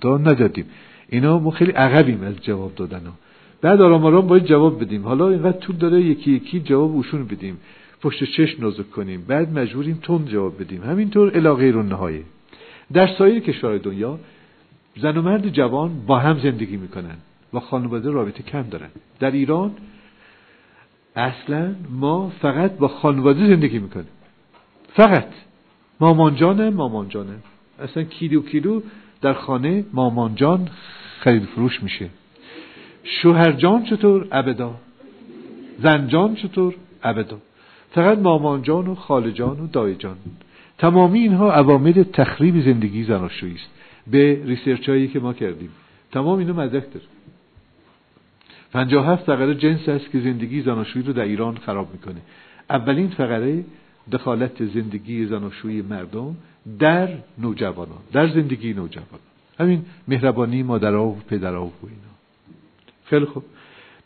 تا 0.00 0.18
ندادیم 0.18 0.64
اینا 1.08 1.38
ما 1.38 1.50
خیلی 1.50 1.72
عقبیم 1.72 2.22
از 2.22 2.36
جواب 2.36 2.74
دادن 2.74 3.06
ها. 3.06 3.12
بعد 3.62 3.80
آرام 3.80 4.04
آرام 4.04 4.26
باید 4.26 4.44
جواب 4.44 4.80
بدیم. 4.80 5.02
حالا 5.02 5.28
اینقدر 5.28 5.58
طول 5.58 5.76
داره 5.76 6.00
یکی 6.00 6.32
یکی 6.32 6.60
جواب 6.60 6.90
اوشون 6.90 7.24
بدیم. 7.24 7.60
پشت 8.02 8.24
چشم 8.24 8.62
نازک 8.62 8.90
کنیم. 8.90 9.24
بعد 9.28 9.58
مجبوریم 9.58 9.98
تند 10.02 10.28
جواب 10.28 10.60
بدیم. 10.60 10.82
همینطور 10.82 11.36
الاغه 11.36 11.70
رو 11.70 11.82
نهایه 11.82 12.22
در 12.92 13.06
سایر 13.18 13.40
کشور 13.40 13.78
دنیا 13.78 14.18
زن 14.96 15.16
و 15.16 15.22
مرد 15.22 15.48
جوان 15.48 16.06
با 16.06 16.18
هم 16.18 16.38
زندگی 16.38 16.76
می‌کنن 16.76 17.16
و 17.54 17.60
خانواده 17.60 18.10
رابطه 18.10 18.42
کم 18.42 18.62
دارن. 18.62 18.88
در 19.20 19.30
ایران 19.30 19.70
اصلا 21.16 21.74
ما 21.90 22.32
فقط 22.42 22.72
با 22.78 22.88
خانواده 22.88 23.46
زندگی 23.48 23.78
می‌کنیم. 23.78 24.08
فقط. 24.92 25.28
مامانجانه 26.00 26.70
مامانجانه 26.70 27.36
اصلا 27.78 28.02
کیلو 28.02 28.42
کیلو 28.42 28.80
در 29.20 29.32
خانه 29.32 29.84
مامانجان 29.92 30.68
خرید 31.20 31.44
فروش 31.44 31.82
میشه. 31.82 32.08
شوهرجان 33.04 33.84
چطور؟ 33.84 34.26
ابدا. 34.32 34.74
زنجان 35.78 36.34
چطور؟ 36.34 36.74
ابدا. 37.02 37.38
فقط 37.90 38.18
مامانجان 38.18 38.86
و 38.86 38.94
خالجان 38.94 39.60
و 39.60 39.66
دایجان 39.66 40.16
تمامی 40.78 41.18
اینها 41.18 41.52
عوامل 41.52 42.02
تخریب 42.02 42.60
زندگی 42.60 43.04
زناشویی 43.04 43.54
است. 43.54 43.70
به 44.06 44.42
ریسرچ 44.44 44.88
هایی 44.88 45.08
که 45.08 45.20
ما 45.20 45.32
کردیم. 45.32 45.70
تمام 46.12 46.38
اینو 46.38 46.54
مدرک 46.54 46.92
داره 46.92 47.06
57 48.72 49.24
فقره 49.24 49.54
جنس 49.54 49.88
است 49.88 50.10
که 50.10 50.20
زندگی 50.20 50.62
زناشویی 50.62 51.04
رو 51.04 51.12
در 51.12 51.22
ایران 51.22 51.56
خراب 51.56 51.92
می‌کنه. 51.92 52.20
اولین 52.70 53.08
فقره 53.08 53.64
دخالت 54.12 54.64
زندگی 54.64 55.26
زناشویی 55.26 55.82
مردم 55.82 56.36
در 56.78 57.08
نوجوانان 57.38 57.98
در 58.12 58.28
زندگی 58.28 58.72
نوجوانان. 58.72 59.20
همین 59.60 59.84
مهربانی 60.08 60.62
مادرها 60.62 61.06
و 61.06 61.18
پدرها 61.28 61.66
و 61.66 61.72
اینا. 61.82 62.09
خیلی 63.10 63.24
خوب. 63.24 63.44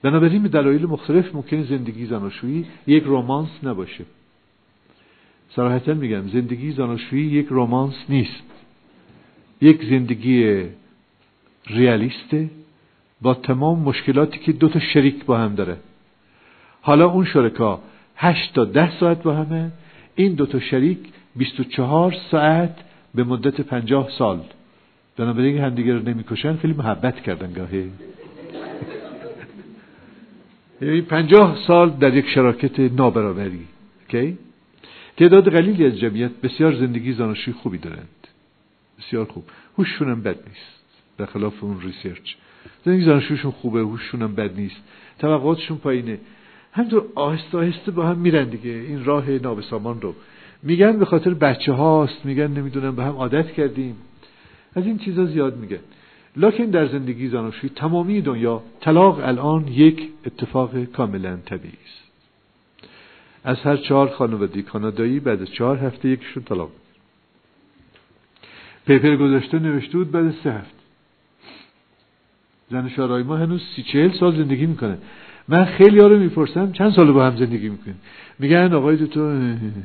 بنابراین 0.03 0.43
به 0.43 0.49
دلایل 0.49 0.87
مختلف 0.87 1.35
ممکن 1.35 1.63
زندگی 1.63 2.07
زناشویی 2.07 2.67
یک 2.87 3.03
رومانس 3.05 3.49
نباشه. 3.63 4.05
صراحتا 5.51 5.95
میگم 5.95 6.29
زندگی 6.29 6.73
زناشویی 6.73 7.27
یک 7.27 7.47
رومانس 7.47 7.95
نیست. 8.09 8.43
یک 9.61 9.85
زندگی 9.85 10.63
ریالیسته 11.67 12.51
با 13.23 13.35
تمام 13.35 13.79
مشکلاتی 13.79 14.39
که 14.39 14.53
دو 14.53 14.69
تا 14.69 14.81
شریک 14.81 15.25
با 15.25 15.39
هم 15.39 15.55
داره. 15.55 15.77
حالا 16.83 17.11
اون 17.11 17.25
شرکا 17.25 17.81
هشت 18.17 18.55
تا 18.55 18.65
ده 18.65 18.99
ساعت 19.01 19.23
با 19.23 19.35
همه 19.35 19.73
این 20.15 20.35
دو 20.35 20.47
تا 20.47 20.61
شریک 20.61 20.99
24 21.37 22.15
ساعت 22.31 22.77
به 23.15 23.25
مدت 23.25 23.61
پنجاه 23.61 24.11
سال. 24.19 24.41
بنابراین 25.17 25.59
همدیگه 25.59 25.95
رو 25.95 26.09
نمی‌کشن 26.09 26.57
خیلی 26.57 26.75
محبت 26.75 27.21
کردن 27.21 27.53
گاهی. 27.53 27.91
پنجاه 31.09 31.59
سال 31.67 31.91
در 31.91 32.15
یک 32.15 32.29
شراکت 32.29 32.81
نابرابری 32.81 33.67
اوکی؟ 34.01 34.39
تعداد 35.17 35.53
قلیلی 35.53 35.87
از 35.87 35.99
جمعیت 35.99 36.31
بسیار 36.43 36.75
زندگی 36.75 37.13
زناشویی 37.13 37.53
خوبی 37.53 37.79
دارند. 37.79 38.09
بسیار 38.99 39.25
خوب. 39.25 39.45
هوششون 39.79 40.23
بد 40.23 40.37
نیست. 40.37 40.85
در 41.19 41.27
خلاف 41.27 41.65
اون 41.65 41.81
research. 41.81 42.35
زندگی 42.85 43.05
زناشوییشون 43.05 43.51
خوبه 43.51 43.81
هوششون 43.81 44.23
هم 44.23 44.35
بد 44.35 44.57
نیست. 44.57 44.77
توقعاتشون 45.19 45.79
پایینه. 45.79 46.19
همینطور 46.73 47.05
آهسته 47.15 47.59
آهسته 47.59 47.91
با 47.91 48.07
هم 48.07 48.19
میرن 48.19 48.49
دیگه. 48.49 48.71
این 48.71 49.05
راه 49.05 49.31
نابسامان 49.31 50.01
رو. 50.01 50.15
میگن 50.63 50.99
به 50.99 51.05
خاطر 51.05 51.35
بچه 51.35 51.73
هاست 51.73 52.25
میگن 52.25 52.47
نمی‌دونم 52.47 52.97
به 52.97 53.05
هم 53.05 53.13
عادت 53.13 53.53
کردیم. 53.53 53.97
از 54.75 54.87
این 54.87 54.99
چیزا 54.99 55.25
زیاد 55.25 55.57
میگن. 55.57 55.79
لکن 56.37 56.65
در 56.65 56.87
زندگی 56.87 57.29
زناشویی 57.29 57.73
تمامی 57.77 58.21
دنیا 58.21 58.63
طلاق 58.81 59.19
الان 59.19 59.69
یک 59.69 60.09
اتفاق 60.27 60.85
کاملا 60.85 61.37
طبیعی 61.37 61.79
است. 61.87 62.05
از 63.45 63.57
هر 63.61 63.77
چهار 63.77 64.09
خانواده 64.09 64.63
کانادایی 64.63 65.21
بعد 65.21 65.43
از 65.43 65.51
چهار 65.51 65.77
هفته 65.77 66.09
یکشون 66.09 66.43
طلاق 66.43 66.71
پیپر 68.87 69.17
گذاشته 69.17 69.59
نوشته 69.59 69.99
بود 69.99 70.11
بعد 70.11 70.35
سه 70.45 70.53
هفته. 70.53 70.75
زن 72.71 72.89
شارای 72.89 73.23
ما 73.23 73.37
هنوز 73.37 73.63
سی 73.77 73.83
چهل 73.83 74.13
سال 74.21 74.37
زندگی 74.37 74.67
می‌کنه 74.67 74.99
من 75.49 75.65
خیلی 75.65 76.01
ها 76.01 76.07
رو 76.07 76.19
می‌پرسم 76.19 76.73
چند 76.73 76.93
سال 76.93 77.13
با 77.13 77.27
هم 77.27 77.37
زندگی 77.37 77.69
می‌کنین 77.69 77.97
میگن 78.39 78.73
آقای 78.73 79.07
تو 79.07 79.21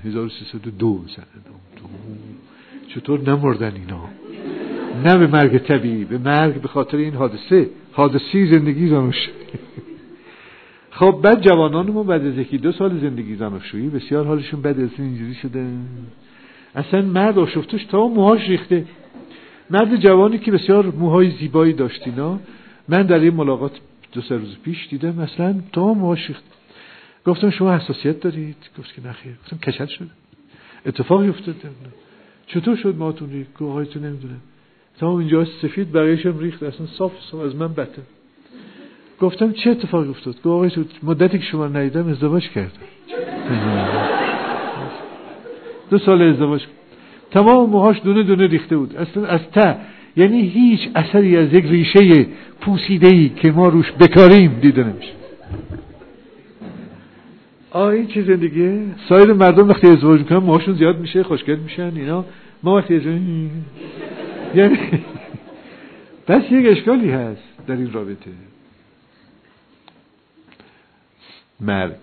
1302 0.05 1.05
مثلا 1.05 1.25
چطور 2.87 3.29
نمردن 3.29 3.73
اینا؟ 3.75 4.09
نه 4.99 5.17
به 5.17 5.27
مرگ 5.27 5.57
طبیعی 5.57 6.05
به 6.05 6.17
مرگ 6.17 6.61
به 6.61 6.67
خاطر 6.67 6.97
این 6.97 7.13
حادثه. 7.13 7.69
حادثی 7.91 8.47
زندگی 8.47 8.87
زناشویی 8.87 9.35
خب 10.99 11.19
بعد 11.23 11.41
جوانان 11.41 11.91
ما 11.91 12.03
بعد 12.03 12.25
از 12.25 12.37
یکی 12.37 12.57
دو 12.57 12.71
سال 12.71 12.99
زندگی 12.99 13.35
زناشویی 13.35 13.89
بسیار 13.89 14.25
حالشون 14.25 14.61
بد 14.61 14.79
از 14.79 14.89
اینجوری 14.97 15.33
شده. 15.33 15.67
اصلا 16.75 17.01
مرد 17.01 17.39
آشفتش 17.39 17.85
تا 17.85 18.07
موهاش 18.07 18.49
ریخته. 18.49 18.85
مرد 19.69 19.95
جوانی 19.95 20.37
که 20.37 20.51
بسیار 20.51 20.85
موهای 20.85 21.31
زیبایی 21.31 21.73
داشتینا 21.73 22.39
من 22.89 23.03
در 23.03 23.19
این 23.19 23.33
ملاقات 23.33 23.79
دو 24.11 24.21
سه 24.21 24.37
روز 24.37 24.57
پیش 24.63 24.87
دیدم 24.89 25.15
مثلا 25.15 25.61
تا 25.73 25.93
موهاش 25.93 26.27
ریخته 26.27 26.45
گفتم 27.25 27.49
شما 27.49 27.75
حساسیت 27.75 28.19
دارید؟ 28.19 28.55
گفت 28.79 28.95
که 28.95 29.07
نخیر 29.07 29.33
گفتم 29.43 29.57
کچل 29.57 29.85
شده. 29.85 30.09
اتفاقی 30.85 31.29
افتاد 31.29 31.55
چطور 32.47 32.75
شد 32.75 32.95
ماتون 32.95 33.29
ریخت؟ 33.29 33.61
آقای 33.61 33.85
تو 33.85 33.99
نمی‌دونم. 33.99 34.41
تا 34.99 35.19
اینجا 35.19 35.45
سفید 35.45 35.91
بقیهشم 35.91 36.39
ریخت 36.39 36.63
اصلا 36.63 36.85
صاف 36.85 37.11
از 37.45 37.55
من 37.55 37.73
بده 37.73 38.01
گفتم 39.21 39.51
چه 39.51 39.69
اتفاقی 39.69 40.09
افتاد؟ 40.09 40.33
گفت 40.33 40.47
آقای 40.47 40.69
تو 40.69 40.83
مدتی 41.03 41.39
که 41.39 41.45
شما 41.45 41.67
ندیدم 41.67 42.07
ازدواج 42.07 42.49
کردم. 42.49 42.69
دو 45.89 45.97
سال 45.97 46.21
ازدواج. 46.21 46.61
تمام 47.31 47.69
موهاش 47.69 48.01
دونه 48.03 48.23
دونه 48.23 48.47
ریخته 48.47 48.77
بود. 48.77 48.95
اصلا 48.97 49.25
از 49.25 49.39
ته 49.53 49.75
یعنی 50.17 50.41
هیچ 50.41 50.79
اثری 50.95 51.37
از 51.37 51.53
یک 51.53 51.65
ریشه 51.65 52.25
پوسیده 52.61 53.07
ای 53.07 53.29
که 53.29 53.51
ما 53.51 53.67
روش 53.67 53.91
بکاریم 53.91 54.59
دیده 54.61 54.83
نمیشه. 54.83 55.11
آه 57.71 57.87
این 57.87 58.07
چه 58.07 58.21
زندگیه؟ 58.21 58.81
سایر 59.09 59.33
مردم 59.33 59.69
وقتی 59.69 59.87
ازدواج 59.87 60.19
می‌کنن 60.19 60.37
موهاشون 60.37 60.75
زیاد 60.75 60.99
میشه 60.99 61.23
خوشگل 61.23 61.55
میشن 61.55 61.91
اینا. 61.95 62.25
ما 62.63 62.75
وقتی 62.75 62.95
ازدواج 62.95 63.19
یعنی 64.55 65.05
بس 66.27 66.43
یک 66.51 66.77
اشکالی 66.77 67.11
هست 67.11 67.41
در 67.67 67.75
این 67.75 67.93
رابطه. 67.93 68.31
مرگ. 71.59 71.97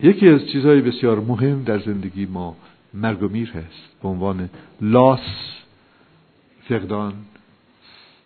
یکی 0.00 0.28
از 0.28 0.46
چیزهای 0.52 0.80
بسیار 0.80 1.20
مهم 1.20 1.62
در 1.62 1.78
زندگی 1.78 2.26
ما 2.26 2.56
مرگ 2.94 3.22
و 3.22 3.28
میر 3.28 3.50
هست. 3.50 4.02
به 4.02 4.08
عنوان 4.08 4.50
لاس 4.80 5.20
فقدان 6.68 7.14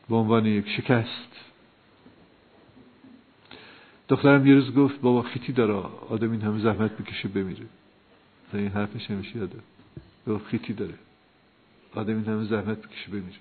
به 0.09 0.17
عنوان 0.17 0.47
یک 0.47 0.69
شکست. 0.69 1.29
دخترم 4.09 4.47
یه 4.47 4.55
روز 4.55 4.75
گفت 4.75 5.01
بابا 5.01 5.23
خیتی 5.23 5.53
داره 5.53 5.75
آدم 6.09 6.31
این 6.31 6.41
همه 6.41 6.63
زحمت 6.63 6.99
بکشه 6.99 7.29
بمیره. 7.29 7.67
این 8.55 8.69
حرفش 8.69 9.11
همیشه 9.11 9.39
یاده 9.39 9.59
گفت 10.27 10.47
خیتی 10.47 10.73
داره. 10.73 10.95
آدم 11.95 12.17
این 12.17 12.25
همه 12.25 12.45
زحمت 12.45 12.79
بکشه 12.79 13.11
بمیره 13.11 13.37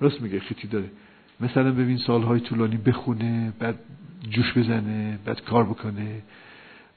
راست 0.00 0.22
میگه 0.22 0.40
خیتی 0.40 0.68
داره. 0.68 0.90
مثلا 1.40 1.72
ببین 1.72 1.98
سالهای 1.98 2.40
طولانی 2.40 2.76
بخونه 2.76 3.52
بعد 3.58 3.78
جوش 4.30 4.52
بزنه 4.58 5.18
بعد 5.24 5.40
کار 5.42 5.64
بکنه 5.64 6.22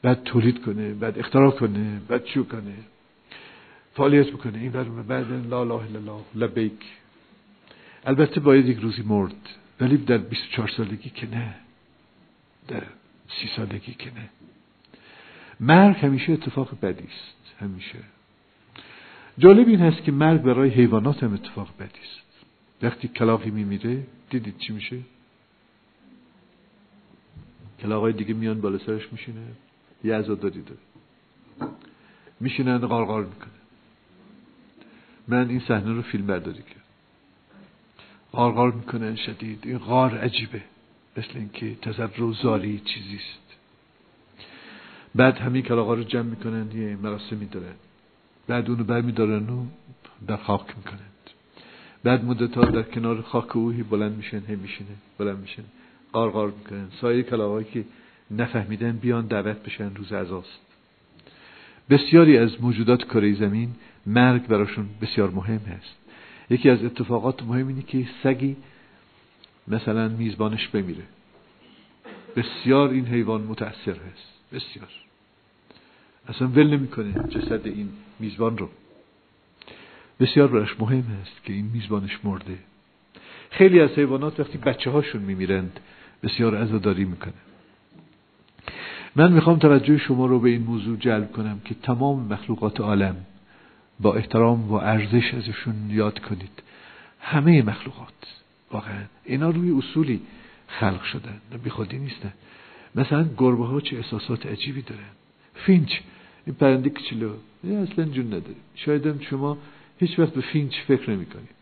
بعد 0.01 0.23
تولید 0.23 0.61
کنه 0.61 0.93
بعد 0.93 1.19
اختراع 1.19 1.51
کنه 1.51 2.01
بعد 2.07 2.23
چو 2.23 2.43
کنه 2.43 2.73
فعالیت 3.93 4.27
بکنه. 4.27 4.57
این 4.57 4.71
برمه 4.71 5.03
بعد 5.03 5.31
لا 5.31 5.63
لا 5.63 5.81
لا 6.05 6.19
لبیک. 6.35 6.85
البته 8.05 8.39
باید 8.39 8.65
یک 8.65 8.77
روزی 8.77 9.01
مرد 9.01 9.35
ولی 9.81 9.97
در 9.97 10.17
24 10.17 10.67
سالگی 10.67 11.09
که 11.09 11.27
نه. 11.27 11.55
در 12.67 12.83
سی 13.41 13.49
سالگی 13.55 13.93
که 13.93 14.13
نه. 14.13 14.29
مرگ 15.59 15.95
همیشه 15.95 16.33
اتفاق 16.33 16.79
بدی 16.81 17.03
است. 17.03 17.61
همیشه. 17.61 17.99
جالب 19.39 19.67
این 19.67 19.79
هست 19.79 20.03
که 20.03 20.11
مرگ 20.11 20.41
برای 20.41 20.69
حیوانات 20.69 21.23
هم 21.23 21.33
اتفاق 21.33 21.69
بدی 21.79 21.99
است. 22.03 22.45
وقتی 22.81 23.07
کلاقی 23.07 23.49
میمیره 23.49 24.03
دیدید 24.29 24.57
چی 24.57 24.73
میشه؟ 24.73 24.99
کلاقای 27.81 28.13
دیگه 28.13 28.33
میان 28.33 28.61
بالا 28.61 28.77
سرش 28.77 29.11
میشینه 29.11 29.41
یه 30.03 30.15
عزاداری 30.15 30.61
داره 30.61 30.79
میشینن 32.39 32.77
قارقار 32.77 33.25
می‌کنه 33.25 33.49
من 35.27 35.49
این 35.49 35.59
صحنه 35.67 35.93
رو 35.93 36.01
فیلم 36.01 36.25
برداری 36.25 36.61
کرد 36.61 36.83
قارقار 38.31 38.71
می‌کنن 38.71 39.15
شدید. 39.15 39.59
این 39.63 39.77
غار 39.77 40.17
عجیبه. 40.17 40.61
مثل 41.17 41.29
اینکه 41.35 41.75
تزر 41.75 42.21
و 42.21 42.33
زاری 42.33 42.79
چیزیست 42.79 43.57
بعد 45.15 45.37
همین 45.37 45.61
کلاغا 45.61 45.93
رو 45.93 46.03
جمع 46.03 46.29
می‌کنن 46.29 46.71
یه 46.71 46.95
مراسمی 46.95 47.45
دارن. 47.45 47.75
بعد 48.49 48.69
اونو 48.69 48.83
برمیدارن 48.83 49.49
و 49.49 49.65
در 50.27 50.37
خاک 50.37 50.77
می‌کنند. 50.77 51.29
بعد 52.03 52.25
مدت 52.25 52.57
ها 52.57 52.65
در 52.65 52.81
کنار 52.81 53.21
خاک 53.21 53.55
اوهی 53.55 53.83
بلند 53.83 54.17
میشن 54.17 54.37
هم 54.37 54.59
میشینه 54.59 54.89
بلند 55.17 55.39
میشن 55.39 55.63
قارقار 56.13 56.51
می‌کنن. 56.57 56.87
سایر 57.01 57.21
کلاغایی 57.21 57.67
که 57.73 57.85
نفهمیدن 58.31 58.91
بیان 58.91 59.27
دعوت 59.27 59.63
بشن 59.63 59.95
روز 59.95 60.13
عزاست 60.13 60.59
بسیاری 61.89 62.37
از 62.37 62.61
موجودات 62.61 63.03
کره 63.03 63.35
زمین 63.35 63.69
مرگ 64.05 64.47
براشون 64.47 64.89
بسیار 65.01 65.29
مهم 65.29 65.61
هست. 65.61 65.95
یکی 66.49 66.69
از 66.69 66.83
اتفاقات 66.83 67.43
مهم 67.43 67.67
اینه 67.67 67.81
که 67.81 68.07
سگی 68.23 68.55
مثلا 69.67 70.07
میزبانش 70.07 70.67
بمیره. 70.67 71.03
بسیار 72.35 72.89
این 72.89 73.05
حیوان 73.05 73.41
متأثر 73.41 73.91
هست. 73.91 74.29
بسیار. 74.53 75.08
اصلا 76.29 76.47
ول 76.47 76.67
نمی‌کنه 76.67 77.13
جسد 77.29 77.67
این 77.67 77.89
میزبان 78.19 78.57
رو. 78.57 78.69
بسیار 80.19 80.47
براش 80.47 80.79
مهم 80.79 81.03
هست 81.21 81.43
که 81.43 81.53
این 81.53 81.65
میزبانش 81.65 82.19
مرده. 82.23 82.57
خیلی 83.51 83.79
از 83.79 83.89
حیوانات 83.89 84.39
وقتی 84.39 84.57
بچه 84.57 84.89
هاشون 84.89 85.21
میمیرند 85.21 85.79
بسیار 86.23 86.55
عزاداری 86.55 87.05
می‌کنه. 87.05 87.33
من 89.15 89.31
می‌خوام 89.31 89.59
توجه 89.59 89.97
شما 89.97 90.25
رو 90.25 90.39
به 90.39 90.49
این 90.49 90.61
موضوع 90.61 90.97
جلب 90.97 91.31
کنم 91.31 91.61
که 91.65 91.75
تمام 91.83 92.33
مخلوقات 92.33 92.79
عالم 92.81 93.15
با 93.99 94.13
احترام 94.13 94.71
و 94.71 94.73
ارزش 94.73 95.33
ازشون 95.33 95.89
یاد 95.89 96.19
کنید. 96.19 96.63
همه 97.19 97.61
مخلوقات 97.61 98.13
واقعا 98.71 99.03
اینا 99.25 99.49
روی 99.49 99.71
اصولی 99.71 100.21
خلق 100.67 101.03
شدن 101.03 101.41
بی 101.63 101.69
خودی 101.69 101.99
نیستن. 101.99 102.33
مثلا 102.95 103.29
گربه 103.37 103.65
ها 103.65 103.81
چه 103.81 103.97
احساسات 103.97 104.45
عجیبی 104.45 104.81
دارن. 104.81 105.09
finch 105.55 105.99
این 106.45 106.55
پرنده 106.55 106.89
کچلو 106.89 107.29
اصلا 107.63 108.05
جون 108.05 108.27
نداره 108.27 108.55
شاید 108.75 109.21
شما 109.21 109.57
هیچ 109.99 110.19
وقت 110.19 110.33
به 110.33 110.41
finch 110.41 110.73
فکر 110.87 111.09
نمی 111.11 111.25
کنید 111.25 111.59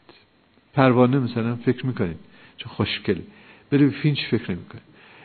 پروانه 0.74 1.20
مثلا 1.20 1.56
فکر 1.56 1.86
می‌کنید. 1.86 2.18
چون 2.58 2.74
خوشگله. 2.74 3.22
بره 3.72 3.86
به 3.86 3.92
finch 3.92 4.20
فکر 4.32 4.52
نمی 4.52 4.66
کنید 4.66 4.84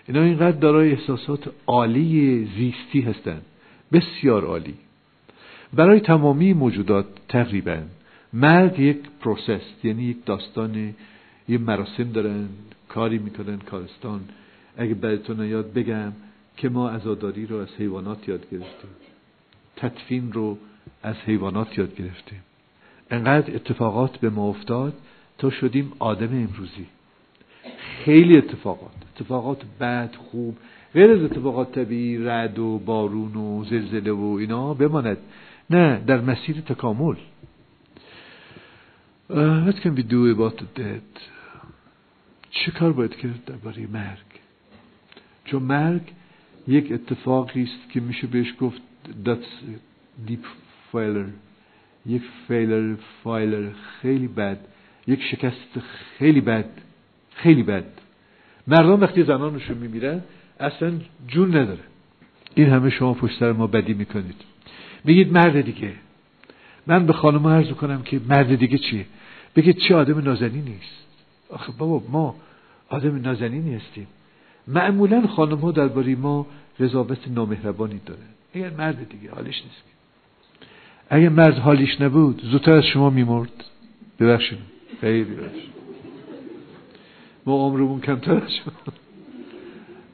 اینا 0.09 0.23
اینقدر 0.23 0.59
دارای 0.59 0.93
احساسات 0.93 1.51
عالی 1.67 2.45
زیستی 2.57 3.01
هستند 3.01 3.43
بسیار 3.93 4.45
عالی. 4.45 4.75
برای 5.73 6.01
تمامی 6.01 6.53
موجودات 6.53 7.07
تقریبا 7.29 7.79
مرگ 8.33 8.79
یک 8.79 8.99
process 9.21 9.61
یعنی 9.85 10.05
یک 10.05 10.25
داستان 10.25 10.95
یه 11.49 11.59
مراسم 11.59 12.13
دارن 12.13 12.49
کاری 12.89 13.19
می‌کنن 13.19 13.59
کارستان. 13.59 14.21
اگه 14.77 14.95
براتون 14.95 15.49
یاد 15.49 15.73
بگم 15.73 16.13
که 16.57 16.69
ما 16.69 16.91
ازاداری 16.91 17.47
رو 17.47 17.57
از 17.57 17.69
حیوانات 17.79 18.29
یاد 18.29 18.51
گرفتیم. 18.51 18.91
تدفین 19.77 20.33
رو 20.33 20.59
از 21.03 21.17
حیوانات 21.17 21.79
یاد 21.79 21.97
گرفتیم. 21.97 22.43
انقدر 23.11 23.55
اتفاقات 23.55 24.17
به 24.17 24.31
ما 24.31 24.49
افتاد 24.49 24.95
تا 25.39 25.51
شدیم 25.51 25.93
آدم 25.99 26.27
امروزی. 26.27 26.87
خیلی 28.05 28.39
اتفاقات. 28.39 28.93
اتفاقات 29.17 29.63
بد 29.81 30.15
خوب. 30.15 30.57
غیر 30.95 31.11
از 31.11 31.23
اتفاقات 31.23 31.73
طبیعی 31.73 32.19
رد 32.19 32.59
و 32.59 32.79
بارون 32.79 33.37
و 33.37 33.65
زلزله 33.65 34.13
و 34.13 34.37
اینا 34.41 34.75
بماند. 34.75 35.19
نه 35.71 36.03
در 36.07 36.21
مسیر 36.21 36.61
تکامل. 36.61 37.17
What 39.31 39.77
can 39.83 39.95
we 39.95 40.03
do 40.03 40.21
about 40.35 40.57
the 40.59 40.67
dead 40.79 41.21
چه 42.51 42.71
کار 42.71 42.93
باید 42.93 43.17
کرد 43.17 43.45
درباره 43.45 43.87
مرگ؟ 43.87 44.19
چون 45.45 45.63
مرگ 45.63 46.13
یک 46.69 46.93
اتفاقی 46.93 47.63
است 47.63 47.91
که 47.91 48.01
میشه 48.01 48.27
بهش 48.27 48.55
گفت 48.61 48.83
that's 49.25 49.51
deep 50.29 50.45
failure 50.93 51.33
یک 52.07 52.23
فیلر 52.49 52.95
فایلر 53.25 53.71
خیلی 54.01 54.29
بد 54.29 54.59
یک 55.07 55.23
شکست 55.23 55.81
خیلی 56.19 56.41
بد 56.41 56.65
خیلی 57.35 57.63
بد 57.63 57.85
مردم 58.67 59.01
وقتی 59.01 59.23
زنانشون 59.23 59.79
میمیرن 59.79 60.23
اصلا 60.61 60.93
جون 61.29 61.57
نداره 61.57 61.81
این 62.55 62.69
همه 62.69 62.91
شما 62.91 63.15
پشت 63.15 63.39
سر 63.39 63.53
ما 63.53 63.67
بدی 63.67 63.95
می‌کنید 63.95 64.37
میگید 65.05 65.33
مرد 65.33 65.61
دیگه 65.61 65.93
من 66.87 67.07
به 67.07 67.13
خانم 67.13 67.47
عرض 67.47 67.69
کنم 67.69 68.03
که 68.03 68.21
مرد 68.29 68.55
دیگه 68.55 68.79
چیه 68.79 69.07
بگید 69.57 69.77
چه 69.77 69.95
آدم 69.95 70.19
نازنی 70.19 70.61
نیست 70.61 71.07
آخه 71.51 71.73
بابا 71.79 72.03
ما 72.11 72.35
آدم 72.89 73.21
نازنینی 73.21 73.75
هستیم 73.75 74.07
معمولا 74.69 75.27
خانم 75.27 75.59
ها 75.59 75.73
درباره 75.73 76.15
ما 76.15 76.47
قضاوت 76.81 77.29
نامهربانی 77.29 78.01
داره 78.07 78.21
اگر 78.55 78.71
مرد 78.71 79.09
دیگه 79.09 79.31
حالش 79.31 79.63
نیست. 79.65 79.83
اگر 81.11 81.29
مرد 81.29 81.59
حالیش 81.59 82.01
نبود 82.01 82.43
زودتر 82.45 82.73
از 82.73 82.85
شما 82.85 83.11
میمرد. 83.11 83.65
ببخشید. 84.21 84.59
خیلی 85.01 85.25
ببخشید. 85.25 85.73
ما 87.47 87.55
عمرمون 87.55 88.01
کمتر 88.01 88.35
از 88.35 88.53
شما. 88.55 88.73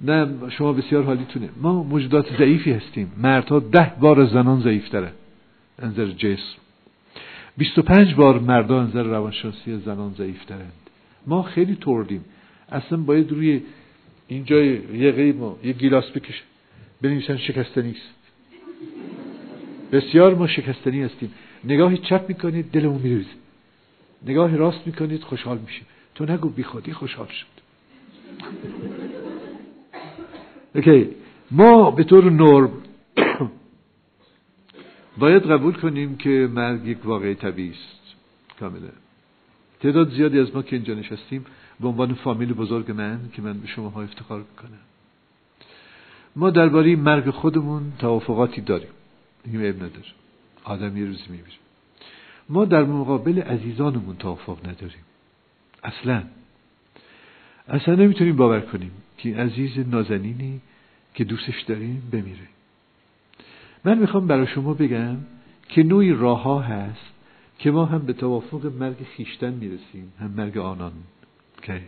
نه 0.00 0.50
شما 0.50 0.72
بسیار 0.72 1.02
حالیتونه. 1.02 1.48
ما 1.56 1.82
موجودات 1.82 2.36
ضعیفی 2.38 2.72
هستیم. 2.72 3.12
مردها 3.16 3.58
ده 3.58 3.92
بار 4.00 4.20
از 4.20 4.28
زنان 4.28 4.60
ضعیفتره. 4.60 5.12
انظر 5.78 6.06
جسم. 6.06 6.58
25 7.56 8.14
بار 8.14 8.38
مردا 8.38 8.80
انظر 8.80 9.02
روانشناسی 9.02 9.78
زنان 9.78 10.14
ضعیفترند. 10.14 10.72
ما 11.26 11.42
خیلی 11.42 11.76
توردیم. 11.76 12.24
اصلا 12.68 12.98
باید 12.98 13.32
روی 13.32 13.62
اینجا 14.28 14.62
یه 14.62 15.32
ما 15.32 15.58
یه 15.64 15.72
گیلاس 15.72 16.10
بکشه. 16.10 16.42
بنویسن 17.02 17.36
شکستنی 17.36 17.90
است 17.90 18.17
بسیار 19.92 20.34
ما 20.34 20.46
شکستنی 20.46 21.02
هستیم. 21.02 21.34
نگاهی 21.64 21.98
چپ 21.98 22.24
می‌کنید 22.28 22.70
دلمون 22.70 23.02
میریزه. 23.02 23.30
نگاه 24.26 24.56
راست 24.56 24.86
می‌کنید 24.86 25.22
خوشحال 25.22 25.58
میشیم. 25.58 25.86
تو 26.14 26.24
نگو 26.24 26.48
بی 26.48 26.62
خودی 26.62 26.92
خوشحال 26.92 27.26
شد. 27.26 27.46
اوکی. 30.74 31.08
ما 31.50 31.90
به 31.90 32.04
طور 32.04 32.30
نرم 32.30 32.72
باید 35.18 35.42
قبول 35.42 35.74
کنیم 35.74 36.16
که 36.16 36.48
مرگ 36.52 36.86
یک 36.86 37.06
واقع 37.06 37.34
طبیعی 37.34 37.70
است. 37.70 38.16
کاملا 38.60 38.88
تعداد 39.80 40.10
زیادی 40.10 40.38
از 40.38 40.54
ما 40.54 40.62
که 40.62 40.76
اینجا 40.76 40.94
نشستیم 40.94 41.46
به 41.80 41.88
عنوان 41.88 42.14
فامیل 42.14 42.52
بزرگ 42.52 42.90
من 42.90 43.20
که 43.32 43.42
من 43.42 43.60
به 43.60 43.66
شما 43.66 43.88
ها 43.88 44.02
افتخار 44.02 44.38
می‌کنم. 44.38 44.78
ما 46.36 46.50
درباره 46.50 46.96
مرگ 46.96 47.30
خودمون 47.30 47.92
توافقاتی 47.98 48.60
داریم. 48.60 48.88
این 49.52 49.62
عیب 49.62 49.76
نداره 49.76 50.06
آدم 50.64 50.96
یه 50.96 51.04
روزی 51.04 51.22
میمیره 51.28 51.58
ما 52.48 52.64
در 52.64 52.84
مقابل 52.84 53.42
عزیزانمون 53.42 54.16
توافق 54.16 54.58
نداریم. 54.68 55.04
اصلا. 55.84 56.22
اصلا 57.68 57.94
نمی‌تونیم 57.94 58.36
باور 58.36 58.60
کنیم 58.60 58.90
که 59.18 59.36
عزیز 59.36 59.78
نازنینی 59.78 60.60
که 61.14 61.24
دوستش 61.24 61.62
داریم 61.62 62.08
بمیره. 62.12 62.48
من 63.84 63.98
می‌خوام 63.98 64.26
برای 64.26 64.46
شما 64.46 64.74
بگم 64.74 65.16
که 65.68 65.82
نوعی 65.82 66.12
راه 66.12 66.42
ها 66.42 66.60
هست 66.60 67.12
که 67.58 67.70
ما 67.70 67.84
هم 67.84 67.98
به 67.98 68.12
توافق 68.12 68.66
مرگ 68.66 68.96
خیشتن 69.16 69.54
می‌رسیم 69.54 70.12
هم 70.20 70.30
مرگ 70.30 70.58
آنان. 70.58 70.92
که 71.62 71.80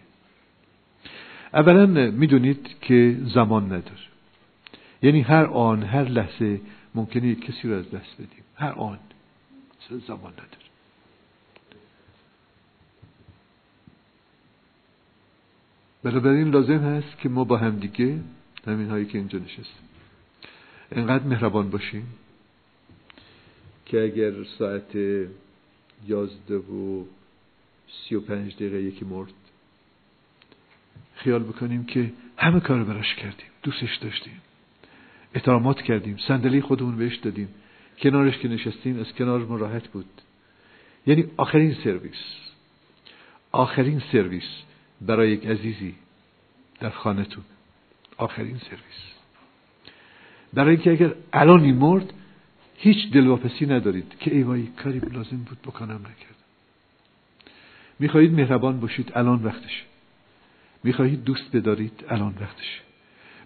اولا 1.55 1.87
می‌دونید 2.11 2.77
که 2.81 3.17
زمان 3.35 3.65
نداره. 3.65 4.11
یعنی 5.03 5.21
هر 5.21 5.45
آن 5.45 5.83
هر 5.83 6.05
لحظه 6.05 6.61
ممکنه 6.95 7.35
کسی 7.35 7.69
رو 7.69 7.75
از 7.75 7.91
دست 7.91 8.15
بدیم. 8.15 8.45
هر 8.55 8.73
آن 8.73 8.99
زمان 10.07 10.33
نداره. 10.33 10.47
بنابراین 16.03 16.51
لازم 16.51 16.79
هست 16.79 17.19
که 17.19 17.29
ما 17.29 17.45
با 17.45 17.57
همدیگه 17.57 18.21
همین 18.67 18.91
هایی 18.91 19.07
که 19.07 19.19
اینجا 19.19 19.39
نشستیم. 19.39 19.89
انقدر 20.93 21.25
مهربان 21.25 21.71
باشیم 21.71 22.07
که 23.87 24.05
اگر 24.05 24.45
ساعت 24.45 24.97
یازده 26.07 26.57
و 26.57 27.05
سی 27.89 28.15
و 28.15 28.21
پنج 28.21 28.55
دقیقه 28.55 28.83
یکی 28.83 29.05
مرد 29.05 29.33
خیال 31.15 31.43
بکنیم 31.43 31.85
که 31.85 32.13
همه 32.37 32.61
کار 32.61 32.85
براش 32.85 33.15
کردیم. 33.15 33.47
دوستش 33.63 33.97
داشتیم. 33.97 34.41
احترامات 35.35 35.83
کردیم 35.83 36.17
صندلی 36.17 36.61
خودمون 36.61 36.97
بهش 36.97 37.17
دادیم. 37.17 37.49
کنارش 37.99 38.39
که 38.39 38.49
نشستیم 38.49 39.01
از 39.01 39.13
کنار 39.13 39.41
ما 39.41 39.57
راحت 39.57 39.89
بود. 39.89 40.07
یعنی 41.07 41.25
آخرین 41.37 41.75
سرویس. 41.85 42.25
آخرین 43.53 44.03
سرویس 44.13 44.49
برای 45.01 45.31
یک 45.31 45.47
عزیزی 45.47 45.95
در 46.81 46.91
خانهتون. 46.91 47.45
آخرین 48.17 48.59
سرویس. 48.59 49.01
برای 50.53 50.75
اینکه 50.75 50.91
اگر 50.91 51.15
الان 51.33 51.73
مرد 51.73 52.13
هیچ 52.77 53.13
دلواپسی 53.13 53.67
ندارید 53.67 54.19
که 54.21 54.35
ای 54.35 54.43
وای 54.43 54.67
کاری 54.67 54.99
لازم 54.99 55.37
بود 55.37 55.59
بکنم 55.63 55.93
نکردم. 55.93 56.41
می‌خواهید 57.99 58.33
مهربان 58.33 58.81
باشید 58.81 59.13
الان 59.15 59.45
وقتشه. 59.45 59.83
می‌خواهید 60.85 61.25
دوست 61.25 61.57
بدارید 61.57 62.05
الان 62.09 62.35
وقتشه. 62.41 62.81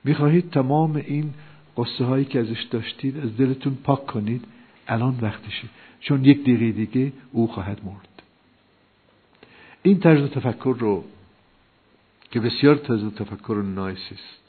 می‌خواهید 0.05 0.51
تمام 0.51 0.97
این 0.97 1.35
قصه 1.77 2.05
هایی 2.05 2.25
که 2.25 2.41
ازش 2.41 2.63
داشتید 2.63 3.19
از 3.19 3.37
دلتون 3.37 3.79
پاک 3.85 4.07
کنید 4.07 4.45
الان 4.89 5.19
وقتشه. 5.23 5.69
چون 6.01 6.25
یک 6.25 6.41
دقیقه 6.43 6.73
دیگه 6.73 7.13
او 7.33 7.47
خواهد 7.47 7.81
مرد. 7.85 8.23
این 9.83 10.01
طرز 10.01 10.31
تفکر 10.31 10.77
رو 10.79 11.05
که 12.31 12.41
بسیار 12.41 12.77
طرز 12.77 13.15
تفکر 13.15 13.63
نایسیست 13.75 14.45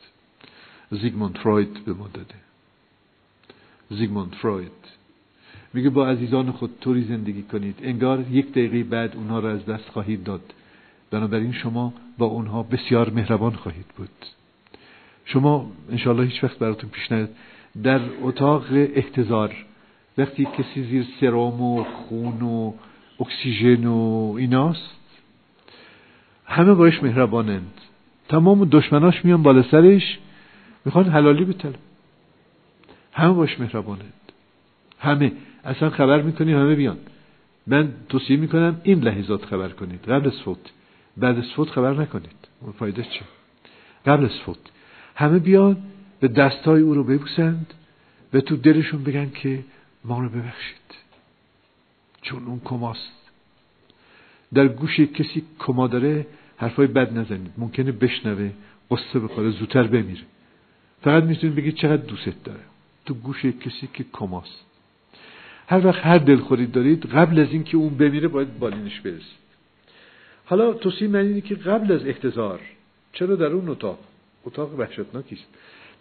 زیگموند 0.92 1.38
فروید 1.38 1.86
به 1.86 1.94
ما 1.94 2.08
داده. 2.14 2.36
زیگموند 3.90 4.34
فروید 4.36 4.72
میگه 5.74 5.90
با 5.90 6.08
عزیزان 6.08 6.52
خود 6.52 6.80
طوری 6.82 7.04
زندگی 7.04 7.44
کنید. 7.44 7.80
انگار 7.84 8.26
یک 8.32 8.52
دقیقه 8.52 8.84
بعد 8.84 9.16
اونها 9.16 9.40
را 9.40 9.52
از 9.52 9.66
دست 9.66 9.90
خواهید 9.90 10.24
داد. 10.24 10.54
بنابراین 11.12 11.54
شما 11.54 11.94
با 12.18 12.26
اونها 12.26 12.64
بسیار 12.64 13.10
مهربان 13.10 13.56
خواهید 13.56 13.86
بود. 13.98 14.26
شما 15.26 15.72
انشاءالله 15.92 16.26
هیچ 16.26 16.44
وقت 16.44 16.60
براتون 16.60 16.90
پیش 16.90 17.12
نیاد. 17.12 17.30
در 17.84 18.00
اتاق 18.22 18.66
احتضار 18.72 19.56
وقتی 20.18 20.46
کسی 20.46 20.84
زیر 20.84 21.06
سرام 21.20 21.62
و 21.62 21.84
خون 21.84 22.42
و 22.42 22.74
اکسیژن 23.20 23.86
و 23.86 24.36
ایناست 24.38 24.96
همه 26.46 26.74
باش 26.74 27.04
مهربانند. 27.04 27.74
تمام 28.30 28.66
دشمناش 28.66 29.26
میان 29.26 29.44
بالا 29.44 29.64
سرش 29.64 30.20
می‌خوان 30.86 31.06
حلالی 31.06 31.46
بتلن. 31.46 31.76
همه 33.14 33.34
باش 33.34 33.60
مهربانند. 33.60 34.14
همه. 35.00 35.32
اصلا 35.64 35.90
خبر 35.90 36.22
می‌کنی 36.22 36.54
همه 36.54 36.76
بیان. 36.76 36.98
من 37.68 37.94
توصیه 38.10 38.38
می‌کنم 38.38 38.82
این 38.84 39.00
لحظات 39.00 39.46
خبر 39.46 39.70
کنید. 39.70 40.04
قبل 40.10 40.28
از 40.28 40.42
فوت. 40.42 40.72
بعد 41.18 41.38
از 41.38 41.52
فوت 41.56 41.70
خبر 41.70 41.94
نکنید. 41.94 42.48
اون 42.62 42.72
فایده 42.72 43.04
چه 43.04 43.22
قبل 44.06 44.26
از 44.26 44.40
فوت. 44.46 44.58
همه 45.16 45.40
بیان 45.40 45.78
به 46.20 46.28
دستای 46.28 46.82
او 46.82 46.94
رو 46.94 47.04
ببوسند 47.04 47.74
و 48.34 48.42
تو 48.42 48.56
دلشون 48.56 49.04
بگن 49.04 49.30
که 49.30 49.64
ما 50.06 50.20
رو 50.20 50.30
ببخشید. 50.30 50.76
چون 52.22 52.46
اون 52.46 52.62
کماست. 52.66 53.12
در 54.54 54.68
گوش 54.68 55.00
کسی 55.00 55.44
کما 55.60 55.88
داره 55.88 56.28
حرفای 56.58 56.88
بد 56.88 57.18
نزنید. 57.18 57.54
ممکنه 57.58 57.92
بشنوه 57.92 58.52
قصه 58.92 59.20
بخوره 59.20 59.50
زودتر 59.50 59.84
بمیره. 59.84 60.24
فقط 61.02 61.24
می‌تونید 61.24 61.56
بگید 61.56 61.76
چقدر 61.76 62.04
دوست 62.04 62.44
داره. 62.44 62.60
تو 63.06 63.14
گوش 63.14 63.46
کسی 63.46 63.90
که 63.94 64.06
کماست. 64.14 64.66
هر 65.68 65.88
وقت 65.88 66.06
هر 66.06 66.18
دلخوری 66.18 66.66
دارید 66.66 67.06
قبل 67.06 67.40
از 67.40 67.52
اینکه 67.52 67.78
اون 67.78 67.98
بمیره 67.98 68.28
باید 68.28 68.60
بالینش 68.60 69.00
برسید. 69.00 69.46
حالا 70.46 70.74
توصیه 70.74 71.08
من 71.08 71.20
اینه 71.20 71.42
که 71.42 71.56
قبل 71.56 71.92
از 71.92 72.06
احتضار 72.06 72.60
چرا 73.14 73.36
در 73.36 73.46
اون 73.46 73.70
اتاق؟ 73.70 74.00
اتاق 74.46 74.80
وحشتناکی 74.80 75.36
است 75.36 75.48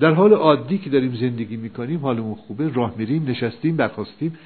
در 0.01 0.11
حال 0.11 0.33
عادی 0.33 0.79
که 0.79 0.91
داریم 0.91 1.15
زندگی 1.15 1.57
می‌کنیم 1.57 2.01
حالمون 2.01 2.35
خوبه 2.35 2.69
راه 2.75 2.95
میریم 2.99 3.25
نشستیم 3.29 3.77
برخواستیم 3.77 4.39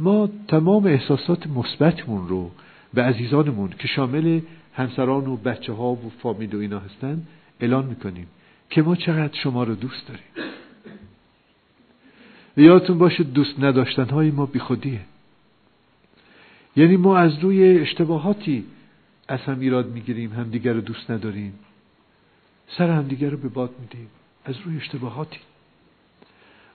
ما 0.00 0.28
تمام 0.48 0.86
احساسات 0.86 1.46
مثبتمون 1.46 2.28
رو 2.28 2.50
به 2.94 3.02
عزیزانمون 3.02 3.70
که 3.78 3.88
شامل 3.88 4.40
همسران 4.74 5.26
و 5.26 5.36
بچه 5.36 5.72
ها 5.72 5.92
و 5.92 6.12
فامیل 6.22 6.54
و 6.54 6.58
اینا 6.58 6.78
هستن 6.78 7.22
اعلان 7.60 7.86
می‌کنیم 7.86 8.26
که 8.70 8.82
ما 8.82 8.96
چقدر 8.96 9.38
شما 9.38 9.64
رو 9.64 9.74
دوست 9.74 10.08
داریم. 10.08 10.52
یادتون 12.56 12.98
باشه 12.98 13.24
دوست 13.24 13.60
نداشتن 13.60 14.08
های 14.08 14.30
ما 14.30 14.46
بیخودیه. 14.46 15.00
یعنی 16.76 16.96
ما 16.96 17.18
از 17.18 17.38
روی 17.38 17.78
اشتباهاتی 17.78 18.64
از 19.28 19.40
هم 19.40 19.60
ایراد 19.60 19.90
می‌گیریم 19.90 20.32
همدیگر 20.32 20.72
رو 20.72 20.80
دوست 20.80 21.10
نداریم. 21.10 21.52
سر 22.68 22.90
همدیگر 22.90 23.30
رو 23.30 23.36
به 23.36 23.48
باد 23.48 23.70
میدیم 23.80 24.08
از 24.44 24.54
روی 24.64 24.76
اشتباهاتی. 24.76 25.38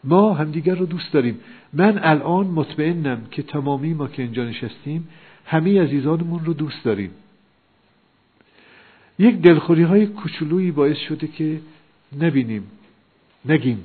ما 0.04 0.34
همدیگر 0.34 0.76
رو 0.76 0.86
دوست 0.86 1.14
داریم. 1.14 1.40
من 1.74 2.00
الان 2.04 2.48
مطمئنم 2.48 3.26
که 3.32 3.44
تمامی 3.44 3.94
ما 3.94 4.08
که 4.08 4.22
اینجا 4.22 4.44
نشستیم 4.44 5.10
همه 5.46 5.82
عزیزانمون 5.82 6.46
رو 6.46 6.54
دوست 6.54 6.84
داریم. 6.84 7.12
یک 9.20 9.36
دلخوری 9.42 9.84
های 9.84 10.06
کوچولویی 10.08 10.72
باعث 10.72 10.98
شده 10.98 11.28
که 11.28 11.62
نبینیم 12.20 12.72
نگیم. 13.46 13.84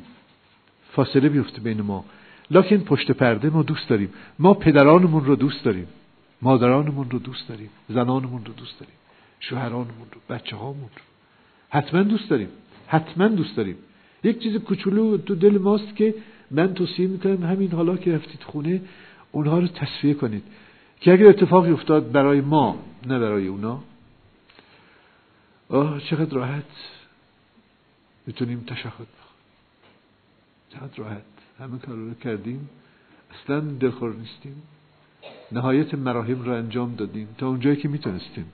فاصله 0.93 1.29
بیفته 1.29 1.61
بین 1.61 1.81
ما. 1.81 2.05
لکن 2.51 2.77
پشت 2.77 3.11
پرده 3.11 3.51
ما 3.51 3.63
دوست 3.63 3.89
داریم. 3.89 4.13
ما 4.39 4.55
پدرانمون 4.55 5.25
رو 5.25 5.37
دوست 5.37 5.65
داریم. 5.65 5.89
مادرانمون 6.43 7.11
رو 7.11 7.19
دوست 7.19 7.49
داریم. 7.49 7.71
زنانمون 7.89 8.45
رو 8.45 8.53
دوست 8.53 8.81
داریم. 8.81 8.95
شوهرانمون 9.41 10.07
رو 10.13 10.35
بچه 10.35 10.57
هامون 10.57 10.91
رو. 10.97 11.16
حتما 11.77 12.03
دوست 12.03 12.31
داریم. 12.31 12.49
حتما 12.87 13.29
دوست 13.29 13.57
داریم. 13.57 13.77
یک 14.25 14.43
چیز 14.43 14.57
کوچولو 14.57 15.17
تو 15.17 15.35
دل 15.35 15.59
ماست 15.59 15.97
که 15.97 16.15
من 16.51 16.75
توصیه 16.75 17.07
می‌کنم 17.07 17.43
همین 17.43 17.73
حالا 17.73 17.97
که 17.97 18.15
رفتید 18.15 18.43
خونه 18.43 18.81
اونها 19.33 19.59
رو 19.59 19.67
تصفیه 19.67 20.15
کنید. 20.15 20.43
که 21.01 21.13
اگر 21.13 21.29
اتفاقی 21.29 21.71
افتاد 21.71 22.13
برای 22.13 22.41
ما 22.41 22.83
نه 23.07 23.19
برای 23.19 23.47
اونا. 23.47 23.83
آه 25.69 26.01
چقدر 26.01 26.35
راحت. 26.35 26.65
می‌تونیم 28.27 28.65
تشهد 28.67 28.93
بخوریم. 28.93 29.09
چقدر 30.73 30.97
راحت. 30.97 31.23
همه 31.59 31.79
کار 31.79 31.97
رو 31.97 32.15
کردیم. 32.15 32.69
اصلا 33.35 33.61
دلخور 33.61 34.15
نیستیم. 34.15 34.63
نهایت 35.53 35.95
مراحم 35.95 36.43
رو 36.43 36.53
انجام 36.53 36.95
دادیم. 36.95 37.29
تا 37.39 37.49
اونجایی 37.49 37.77
که 37.77 37.89
می‌تونستیم. 37.89 38.53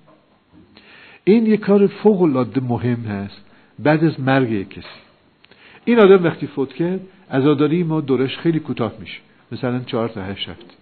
این 1.24 1.46
یک 1.46 1.60
کار 1.60 1.86
فوق 1.86 2.22
العاده 2.22 2.60
مهم 2.60 3.04
هست. 3.04 3.40
بعد 3.78 4.04
از 4.04 4.20
مرگ 4.20 4.68
کسی. 4.68 4.86
این 5.84 5.98
آدم 5.98 6.24
وقتی 6.24 6.46
فوت 6.46 6.72
کرد 6.72 7.00
عزاداری 7.30 7.82
ما 7.82 8.00
دورش 8.00 8.38
خیلی 8.38 8.60
کوتاه 8.60 8.92
میشه. 9.00 9.18
مثلا 9.52 9.80
چهار 9.80 10.08
تا 10.08 10.22
هشت 10.22 10.48
هفته 10.48 10.74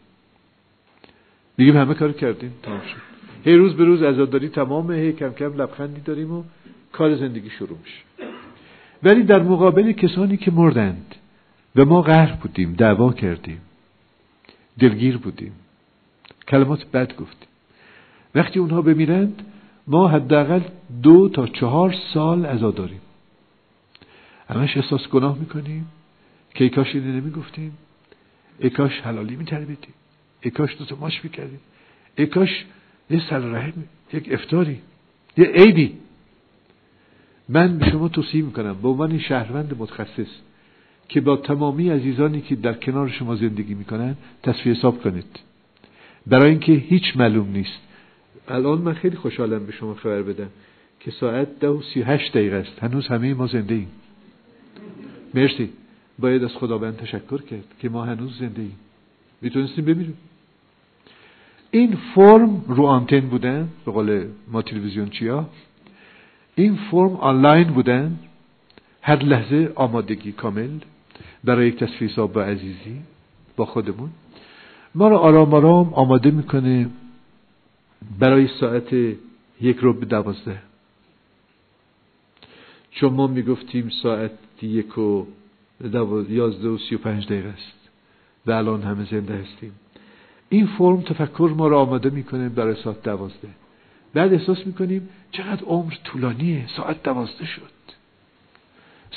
میگیم 1.58 1.76
همه 1.76 1.94
کار 1.94 2.12
کردیم. 2.12 2.54
تمام 2.62 2.80
شد. 2.80 3.00
هی 3.44 3.56
روز 3.56 3.74
به 3.74 3.84
روز 3.84 4.02
عزاداری 4.02 4.48
تمامه 4.48 4.94
هی 4.94 5.12
کم 5.12 5.32
کم 5.32 5.62
لبخندی 5.62 6.00
داریم 6.00 6.32
و 6.32 6.42
کار 6.92 7.16
زندگی 7.16 7.50
شروع 7.50 7.78
میشه. 7.84 8.30
ولی 9.02 9.22
در 9.22 9.42
مقابل 9.42 9.92
کسانی 9.92 10.36
که 10.36 10.50
مردند 10.50 11.14
و 11.76 11.84
ما 11.84 12.02
قهر 12.02 12.36
بودیم 12.36 12.72
دعوا 12.72 13.12
کردیم. 13.12 13.60
دلگیر 14.78 15.16
بودیم. 15.16 15.52
کلمات 16.48 16.86
بد 16.86 17.16
گفتیم. 17.16 17.48
وقتی 18.34 18.58
اونها 18.58 18.82
بمیرند 18.82 19.42
ما 19.90 20.08
حداقل 20.08 20.60
دو 21.02 21.28
تا 21.28 21.46
چهار 21.46 21.94
سال 22.14 22.46
عزا 22.46 22.70
داریم. 22.70 23.00
همش 24.48 24.76
احساس 24.76 25.08
گناه 25.08 25.38
می‌کنیم. 25.38 25.86
که 26.54 26.64
ای 26.64 26.70
کاش 26.70 26.94
اینه 26.94 27.20
نمی‌گفتیم. 27.20 27.78
ای 28.58 28.70
کاش 28.70 29.00
حلالی 29.00 29.36
میتربیدیم 29.36 29.94
ای 30.40 30.50
کاش 30.50 30.76
دو 30.78 30.84
تا 30.84 30.96
ماش 30.96 31.24
می‌کردیم. 31.24 31.60
ای 32.16 32.26
کاش 32.26 32.64
یه 33.10 33.22
سر 33.30 33.72
یک 34.12 34.32
افتاری 34.32 34.80
یه 35.36 35.44
عیدی 35.44 35.98
من 37.48 37.78
به 37.78 37.90
شما 37.90 38.08
توصیه 38.08 38.42
می‌کنم 38.42 38.82
به 38.82 38.88
عنوان 38.88 39.18
شهروند 39.18 39.76
متخصص 39.78 40.28
که 41.08 41.20
با 41.20 41.36
تمامی 41.36 41.90
عزیزانی 41.90 42.40
که 42.40 42.56
در 42.56 42.74
کنار 42.74 43.08
شما 43.08 43.36
زندگی 43.36 43.74
می‌کنن 43.74 44.16
تصفیه 44.42 44.72
حساب 44.72 45.02
کنید. 45.02 45.40
برای 46.26 46.50
اینکه 46.50 46.72
هیچ 46.72 47.16
معلوم 47.16 47.50
نیست. 47.50 47.80
الان 48.50 48.78
من 48.78 48.94
خیلی 48.94 49.16
خوشحالم 49.16 49.66
به 49.66 49.72
شما 49.72 49.94
خبر 49.94 50.22
بدم 50.22 50.48
که 51.00 51.10
ساعت 51.10 51.58
ده 51.60 51.68
و 51.68 51.82
سی 51.82 52.02
هشت 52.02 52.32
دقیقه 52.32 52.56
است. 52.56 52.82
هنوز 52.82 53.06
همه 53.08 53.34
ما 53.34 53.46
زنده 53.46 53.74
ایم. 53.74 53.88
مرسی. 55.34 55.70
باید 56.18 56.44
از 56.44 56.50
خداوند 56.50 56.96
تشکر 56.96 57.42
کرد 57.42 57.64
که 57.78 57.88
ما 57.88 58.04
هنوز 58.04 58.38
زنده 58.38 58.62
ایم. 58.62 58.76
می‌تونستیم 59.42 59.84
ببینیم. 59.84 60.18
این 61.70 61.98
فرم 62.14 62.64
رو 62.68 62.86
آنتن 62.86 63.20
بودن؟ 63.20 63.68
به 63.86 63.92
قول 63.92 64.24
ما 64.52 64.62
تلویزیون 64.62 65.08
چیا؟ 65.08 65.48
این 66.54 66.78
فرم 66.90 67.16
آنلاین 67.16 67.68
بودن؟ 67.68 68.18
هر 69.02 69.22
لحظه 69.22 69.72
آمادگی 69.74 70.32
کامل 70.32 70.68
برای 71.44 71.68
یک 71.68 71.76
تصفیه 71.76 72.08
حساب 72.08 72.40
عزیزی 72.40 73.00
با 73.56 73.64
خودمون. 73.64 74.10
ما 74.94 75.08
رو 75.08 75.16
آرام 75.16 75.54
آرام 75.54 75.94
آماده 75.94 76.30
می‌کنه 76.30 76.88
برای 78.18 78.48
ساعت 78.60 78.92
یک 79.60 79.76
رو 79.80 79.92
به 79.92 80.06
دوازده. 80.06 80.62
چون 82.90 83.12
ما 83.12 83.26
می‌گفتیم 83.26 83.88
ساعت 84.02 84.32
یک 84.62 84.98
و 84.98 85.26
یازده 86.28 86.68
و 86.68 86.78
سی 86.78 86.94
و 86.94 86.98
پنج 86.98 87.26
دقیقه 87.26 87.48
است 87.48 87.88
و 88.46 88.52
الان 88.52 88.82
همه 88.82 89.04
زنده 89.10 89.34
هستیم. 89.34 89.72
این 90.48 90.66
فرم 90.66 91.00
تفکر 91.00 91.54
ما 91.56 91.68
رو 91.68 91.76
آماده 91.76 92.10
می‌کنه 92.10 92.48
برای 92.48 92.82
ساعت 92.82 93.02
دوازده. 93.02 93.48
بعد 94.14 94.32
احساس 94.32 94.66
می‌کنیم 94.66 95.08
چقدر 95.32 95.64
عمر 95.64 95.94
طولانیه. 96.04 96.68
ساعت 96.76 97.02
دوازده 97.02 97.46
شد. 97.46 97.70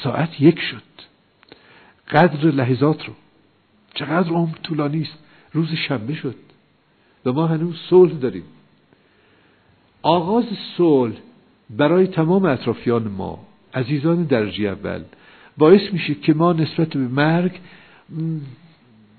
ساعت 0.03 0.41
یک 0.41 0.59
شد. 0.59 0.83
قدر 2.11 2.51
لحظات 2.51 3.05
رو. 3.07 3.13
چقدر 3.93 4.29
عمر 4.29 4.57
طولانی 4.63 5.01
است. 5.01 5.17
روز 5.53 5.73
شنبه 5.87 6.13
شد. 6.13 6.35
و 7.25 7.31
ما 7.31 7.47
هنوز 7.47 7.75
صلح 7.89 8.13
داریم. 8.13 8.43
آغاز 10.03 10.45
صلح 10.77 11.15
برای 11.69 12.07
تمام 12.07 12.45
اطرافیان 12.45 13.07
ما 13.07 13.45
عزیزان 13.73 14.23
درجه 14.23 14.63
اول 14.63 15.03
باعث 15.57 15.81
میشه 15.93 16.15
که 16.15 16.33
ما 16.33 16.53
نسبت 16.53 16.89
به 16.89 17.07
مرگ 17.07 17.51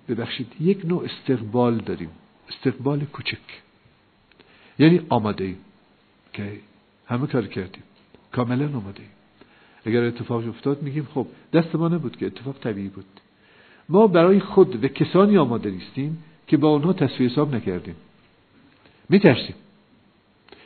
ببخشید 0.08 0.46
یک 0.60 0.84
نوع 0.84 1.04
استقبال 1.04 1.76
داریم. 1.76 2.10
استقبال 2.48 3.04
کوچک. 3.04 3.38
یعنی 4.78 5.00
آماده 5.08 5.44
ایم 5.44 5.56
که 6.32 6.52
همه 7.06 7.26
کار 7.26 7.46
کردیم. 7.46 7.82
کاملا 8.32 8.66
آماده 8.66 9.00
ایم 9.00 9.10
اگر 9.84 10.04
اتفاق 10.04 10.48
افتاد 10.48 10.82
میگیم 10.82 11.08
خب 11.14 11.26
دست 11.52 11.74
ما 11.74 11.88
نبود 11.88 12.16
که 12.16 12.26
اتفاق 12.26 12.58
طبیعی 12.58 12.88
بود. 12.88 13.04
ما 13.88 14.06
برای 14.06 14.40
خود 14.40 14.84
و 14.84 14.88
کسانی 14.88 15.38
آماده 15.38 15.70
نیستیم 15.70 16.24
که 16.46 16.56
با 16.56 16.68
اونها 16.68 16.92
تصفیه 16.92 17.28
حساب 17.28 17.54
نکردیم. 17.54 17.96
میترسیم. 19.08 19.54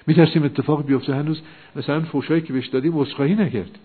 میترسیم 0.08 0.42
اتفاق 0.42 0.86
بیفته. 0.86 1.14
هنوز 1.14 1.40
مثلا 1.76 2.00
فوشایی 2.00 2.42
که 2.42 2.52
بهش 2.52 2.66
دادیم 2.66 2.98
عذرخواهی 2.98 3.34
نکردیم 3.34 3.82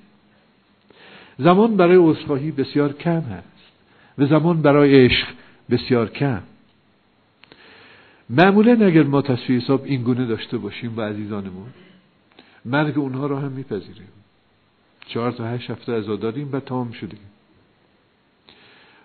زمان 1.39 1.77
برای 1.77 1.95
عذرخواهی 1.95 2.51
بسیار 2.51 2.93
کم 2.93 3.21
هست 3.21 3.71
و 4.17 4.25
زمان 4.25 4.61
برای 4.61 5.05
عشق 5.05 5.27
بسیار 5.69 6.09
کم. 6.09 6.43
معمولا 8.29 8.85
اگر 8.85 9.03
ما 9.03 9.21
تصفیه 9.21 9.59
حساب 9.59 9.83
این 9.83 10.03
گونه 10.03 10.25
داشته 10.25 10.57
باشیم 10.57 10.95
با 10.95 11.05
عزیزانمون 11.05 11.67
مرگ 12.65 12.99
اونها 12.99 13.27
را 13.27 13.39
هم 13.39 13.51
میپذیریم. 13.51 14.07
چهار 15.07 15.31
تا 15.31 15.45
هشت 15.47 15.69
هفته 15.69 15.91
ازا 15.91 16.15
داریم 16.15 16.49
و 16.51 16.59
تمام 16.59 16.91
شدیم 16.91 17.19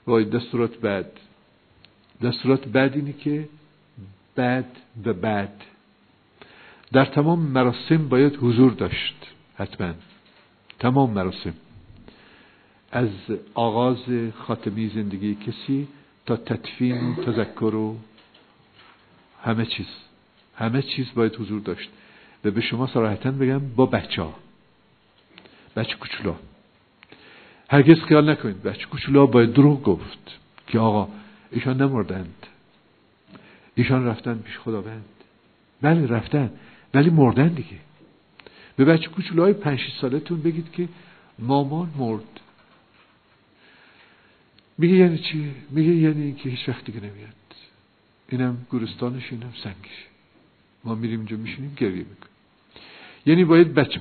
وای 0.07 0.25
دستورات 0.25 0.77
بعد. 0.77 1.11
دستورات 2.23 2.69
بعد 2.69 2.95
اینه 2.95 3.13
که 3.13 3.49
بعد 4.37 4.77
و 5.05 5.13
بعد 5.13 5.65
در 6.93 7.05
تمام 7.05 7.39
مراسم 7.39 8.09
باید 8.09 8.37
حضور 8.37 8.73
داشت. 8.73 9.15
حتما. 9.57 9.93
تمام 10.79 11.11
مراسم. 11.11 11.55
از 12.93 13.09
آغاز 13.55 14.05
خاتمی 14.39 14.89
زندگی 14.89 15.35
کسی 15.35 15.89
تا 16.27 16.37
تدفین 16.37 17.17
تذکر 17.17 17.75
و 17.75 17.97
همه 19.45 19.67
چیز. 19.67 19.87
همه 20.57 20.83
چیز 20.83 21.07
باید 21.15 21.37
حضور 21.37 21.61
داشت. 21.61 21.91
و 22.45 22.51
به 22.51 22.61
شما 22.61 22.87
صراحتا 22.87 23.31
بگم 23.31 23.59
با 23.59 23.87
بچه 23.87 24.23
ها. 24.23 24.35
بچه 25.77 25.97
کچولا 26.01 26.35
هرگز 27.71 28.01
خیال 28.01 28.31
نکنید. 28.31 28.63
بچه 28.63 28.87
کچولا 28.91 29.27
باید 29.27 29.53
دروغ 29.53 29.83
گفت 29.83 30.39
که 30.67 30.79
آقا 30.79 31.09
ایشان 31.51 31.83
نمردند. 31.83 32.47
ایشان 33.75 34.07
رفتن 34.07 34.39
پیش 34.39 34.59
خداوند. 34.59 35.05
بله 35.83 36.07
رفتن. 36.07 36.51
ولی 36.95 37.11
مردن 37.11 37.49
دیگه. 37.49 37.79
به 38.77 38.85
بچه 38.85 39.09
کوچولوهای 39.09 39.53
پنج 39.53 39.81
سالتون 40.01 40.43
بگید 40.43 40.73
که 40.73 40.89
مامان 41.39 41.91
مرد. 41.99 42.41
میگه 44.79 44.95
یعنی 44.95 45.19
چی؟ 45.19 45.55
میگه 45.71 45.93
یعنی 45.95 46.23
اینکه 46.23 46.49
هیچ 46.49 46.69
وقت 46.69 46.85
دیگه 46.85 47.01
نمیاد. 47.01 47.35
اینم 48.29 48.67
گورستانش 48.71 49.33
اینم 49.33 49.53
سنگش. 49.63 50.07
ما 50.85 50.95
میریم 50.95 51.19
اینجا 51.19 51.37
میشینیم 51.37 51.75
گریه 51.77 51.97
می‌کنیم. 51.99 52.39
یعنی 53.27 53.45
باید 53.45 53.75
بچه 53.75 54.01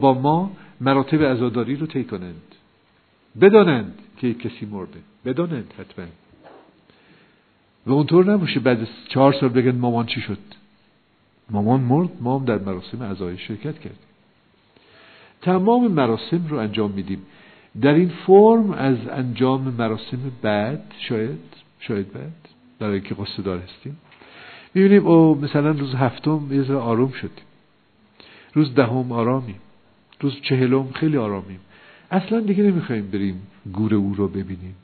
با 0.00 0.14
ما 0.14 0.56
مراتب 0.80 1.22
عزاداری 1.22 1.76
رو 1.76 1.86
طی 1.86 2.04
کنند. 2.04 2.42
بدانند 3.40 3.98
که 4.16 4.34
کسی 4.34 4.66
مرده. 4.66 4.98
بدانند 5.24 5.74
حتما. 5.78 6.06
و 7.86 7.92
اونطور 7.92 8.32
نباشه 8.32 8.60
بعد 8.60 8.88
چهار 9.08 9.32
سال 9.32 9.48
بگن 9.48 9.76
مامان 9.76 10.06
چی 10.06 10.20
شد. 10.20 10.38
مامان 11.52 11.80
مرد 11.80 12.08
ما 12.20 12.38
هم 12.38 12.44
در 12.44 12.58
مراسم 12.58 13.02
عزای 13.02 13.38
شرکت 13.38 13.78
کردیم. 13.78 13.98
تمام 15.42 15.92
مراسم 15.92 16.46
رو 16.48 16.56
انجام 16.58 16.90
میدیم. 16.90 17.22
در 17.80 17.94
این 17.94 18.12
فرم 18.26 18.70
از 18.70 18.96
انجام 19.10 19.60
مراسم 19.62 20.18
بعد 20.42 20.94
شاید 20.98 21.38
شاید 21.78 22.12
بعد 22.12 22.48
برای 22.78 23.00
که 23.00 23.14
قصه 23.14 23.42
دار 23.42 23.58
هستیم 23.58 23.96
می‌بینیم 24.74 25.06
او 25.06 25.34
مثلا 25.34 25.70
روز 25.70 25.94
هفتم 25.94 26.48
یه 26.50 26.62
ذره 26.62 26.76
آروم 26.76 27.12
شدیم. 27.12 27.44
روز 28.54 28.74
دهم 28.74 29.12
آرامیم. 29.12 29.60
روز 30.20 30.40
چهلم 30.40 30.90
خیلی 30.92 31.16
آرامیم. 31.16 31.60
اصلا 32.10 32.40
دیگه 32.40 32.62
نمی‌خوایم 32.62 33.10
بریم 33.10 33.46
گور 33.72 33.94
او 33.94 34.14
رو 34.14 34.28
ببینیم. 34.28 34.76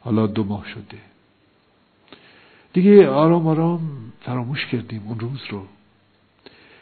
حالا 0.00 0.26
دو 0.26 0.44
ماه 0.44 0.68
شده. 0.68 1.07
دیگه 2.72 3.08
آرام 3.08 3.46
آرام 3.46 3.80
فراموش 4.20 4.66
کردیم 4.66 5.02
اون 5.06 5.20
روز 5.20 5.40
رو. 5.50 5.66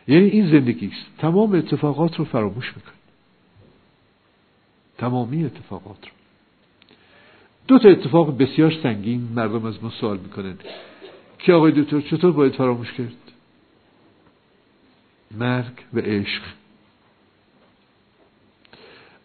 یعنی 0.08 0.28
این 0.28 0.50
زندگی 0.50 0.86
است. 0.86 1.18
تمام 1.18 1.54
اتفاقات 1.54 2.16
رو 2.16 2.24
فراموش 2.24 2.72
می‌کنیم. 2.76 2.96
تمامی 4.98 5.44
اتفاقات 5.44 6.06
رو. 6.06 6.12
دو 7.68 7.78
تا 7.78 7.88
اتفاق 7.88 8.38
بسیار 8.38 8.72
سنگین 8.82 9.28
مردم 9.34 9.64
از 9.64 9.82
ما 9.82 9.90
سوال 9.90 10.18
می‌کنن. 10.18 10.58
که 11.38 11.52
آقای 11.52 11.72
دکتر 11.72 12.00
چطور 12.00 12.32
باید 12.32 12.52
فراموش 12.52 12.92
کرد؟ 12.92 13.16
مرگ 15.38 15.72
و 15.94 15.98
عشق. 15.98 16.42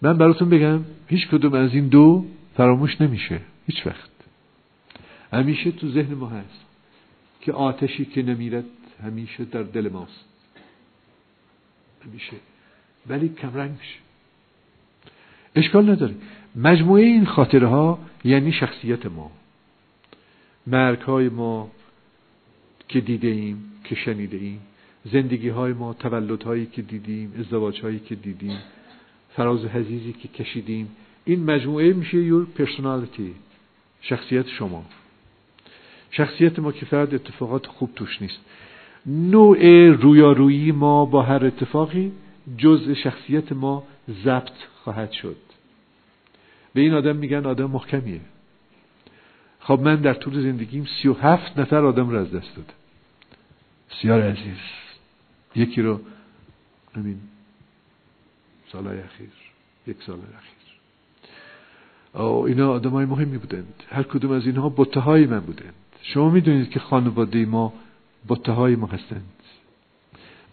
من 0.01 0.17
براتون 0.17 0.49
بگم 0.49 0.79
هیچ 1.07 1.27
کدوم 1.27 1.53
از 1.53 1.73
این 1.73 1.87
دو 1.87 2.25
فراموش 2.57 3.01
نمیشه. 3.01 3.41
هیچ 3.67 3.87
وقت. 3.87 4.10
همیشه 5.31 5.71
تو 5.71 5.91
ذهن 5.91 6.13
ما 6.13 6.27
هست 6.27 6.65
که 7.41 7.51
آتشی 7.51 8.05
که 8.05 8.21
نمیرد 8.21 8.65
همیشه 9.03 9.45
در 9.45 9.63
دل 9.63 9.89
ماست. 9.89 10.25
همیشه. 12.05 12.33
ولی 13.07 13.29
کمرنگ 13.29 13.71
میشه. 13.71 13.99
اشکال 15.55 15.89
نداره. 15.89 16.15
مجموعه 16.55 17.03
این 17.03 17.25
خاطره 17.25 17.67
ها 17.67 17.99
یعنی 18.23 18.51
شخصیت 18.51 19.05
ما. 19.05 19.31
مرگ 20.67 20.99
های 20.99 21.29
ما 21.29 21.71
که 22.87 23.01
دیده 23.01 23.27
ایم 23.27 23.71
که 23.83 23.95
شنیده 23.95 24.37
ایم 24.37 24.59
زندگی 25.05 25.49
های 25.49 25.73
ما 25.73 25.93
تولد 25.93 26.43
هایی 26.43 26.65
که 26.65 26.81
دیدیم 26.81 27.33
ازدواج 27.39 27.81
هایی 27.81 27.99
که 27.99 28.15
دیدیم. 28.15 28.57
فراز 29.35 29.65
حزیزی 29.65 30.13
که 30.13 30.27
کشیدیم. 30.27 30.95
این 31.25 31.43
مجموعه 31.43 31.93
میشه 31.93 32.17
یور 32.17 32.45
پرسونالیتی 32.45 33.35
شخصیت 34.01 34.47
شما. 34.47 34.85
شخصیت 36.11 36.59
ما 36.59 36.71
که 36.71 36.85
فقط 36.85 37.13
اتفاقات 37.13 37.67
خوب 37.67 37.89
توش 37.95 38.21
نیست. 38.21 38.39
نوع 39.05 39.89
رویارویی 39.89 40.71
ما 40.71 41.05
با 41.05 41.23
هر 41.23 41.45
اتفاقی 41.45 42.11
جزء 42.57 42.93
شخصیت 42.93 43.51
ما 43.51 43.83
ضبط 44.23 44.57
خواهد 44.83 45.11
شد. 45.11 45.37
به 46.73 46.81
این 46.81 46.93
آدم 46.93 47.15
میگن 47.15 47.45
آدم 47.45 47.65
محکمیه. 47.65 48.21
خب 49.59 49.79
من 49.79 49.95
در 49.95 50.13
طول 50.13 50.41
زندگیم 50.41 50.87
سی 51.01 51.07
و 51.07 51.13
هفت 51.13 51.59
نفر 51.59 51.85
آدم 51.85 52.09
رو 52.09 52.17
از 52.17 52.27
دست 52.27 52.55
دادم. 52.55 52.73
سیار 54.01 54.21
عزیز. 54.21 54.57
یکی 55.55 55.81
رو 55.81 55.99
همین 56.95 57.19
سالهای 58.71 58.99
اخیر 58.99 59.29
یک 59.87 59.97
سال 60.03 60.15
اخیر. 60.15 60.51
اینا 62.47 62.71
آدم 62.71 62.89
های 62.89 63.05
مهمی 63.05 63.37
بودند. 63.37 63.83
هر 63.89 64.03
کدوم 64.03 64.31
از 64.31 64.45
اینها 64.45 64.73
بطه 64.77 65.09
من 65.09 65.39
بودند. 65.39 65.73
شما 66.01 66.29
می‌دونید 66.29 66.69
که 66.69 66.79
خانواده 66.79 67.45
ما 67.45 67.73
بطه 68.29 68.51
های 68.51 68.75
ما 68.75 68.87
هستند. 68.87 69.23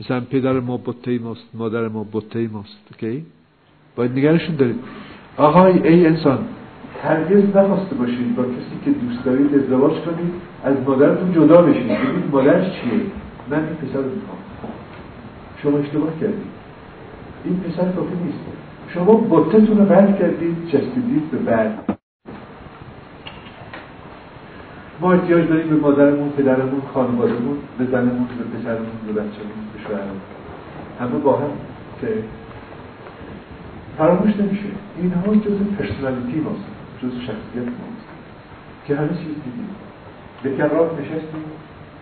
مثلا 0.01 0.20
پدر 0.20 0.61
ما 0.61 0.77
بطه 0.77 1.19
ماست 1.19 1.49
مادر 1.55 1.89
ما 1.89 2.07
بطه 2.12 2.49
ماست 2.53 2.79
اوکی؟ 2.93 3.27
باید 3.97 4.12
نگرشون 4.12 4.57
دارید. 4.57 4.77
آقای 5.37 5.89
ای 5.89 6.07
انسان 6.07 6.39
هرگز 7.03 7.57
نخواسته 7.57 7.95
باشید 7.95 8.37
با 8.37 8.43
کسی 8.43 8.85
که 8.85 8.91
دوست 8.91 9.25
دارید 9.25 9.55
ازدواج 9.55 9.93
کنید 9.93 10.33
از 10.65 10.77
مادرتون 10.87 11.33
جدا 11.33 11.62
بشید. 11.62 11.87
بگید 11.87 12.31
مادرش 12.33 12.65
چیه. 12.65 13.01
من 13.51 13.65
این 13.65 13.77
پسر 13.77 13.99
رو 13.99 14.15
می‌خوام. 14.15 14.39
شما 15.62 15.79
اشتباه 15.79 16.20
کردید. 16.20 16.59
این 17.45 17.61
پسر 17.61 17.93
کافی 17.93 18.16
نیست. 18.25 18.39
شما 18.89 19.27
بطتون 19.31 19.79
رو 19.79 19.85
قرد 19.85 20.19
کردید 20.19 20.66
چسبیدید 20.66 21.31
به 21.31 21.39
بعد. 21.39 21.98
ما 25.01 25.12
احتیاج 25.12 25.49
داریم 25.49 25.69
به 25.69 25.77
مادرمون 25.77 26.31
پدرمون 26.31 26.83
خانوادهمون 26.95 27.59
به 27.79 27.85
زنمون 27.85 28.29
به 28.39 28.59
پسرمون 28.59 28.91
به 29.07 29.12
بچه‌مون 29.12 29.65
به 29.75 29.81
شوهرمون. 29.83 30.20
همه 31.01 31.19
با 31.19 31.37
هم 31.37 31.51
که 32.01 32.23
فراموش 33.99 34.37
نمیشه. 34.37 34.69
اینها 34.97 35.35
جز 35.35 35.59
پرسنالیتی 35.79 36.41
ماست 36.41 36.65
جز 37.03 37.12
شخصیت 37.20 37.65
ماست 37.65 38.09
که 38.87 38.97
همه 38.97 39.09
چیز 39.09 39.35
دیدیم. 39.45 39.69
به 40.43 40.57
کرات 40.57 41.01
نشستیم 41.01 41.45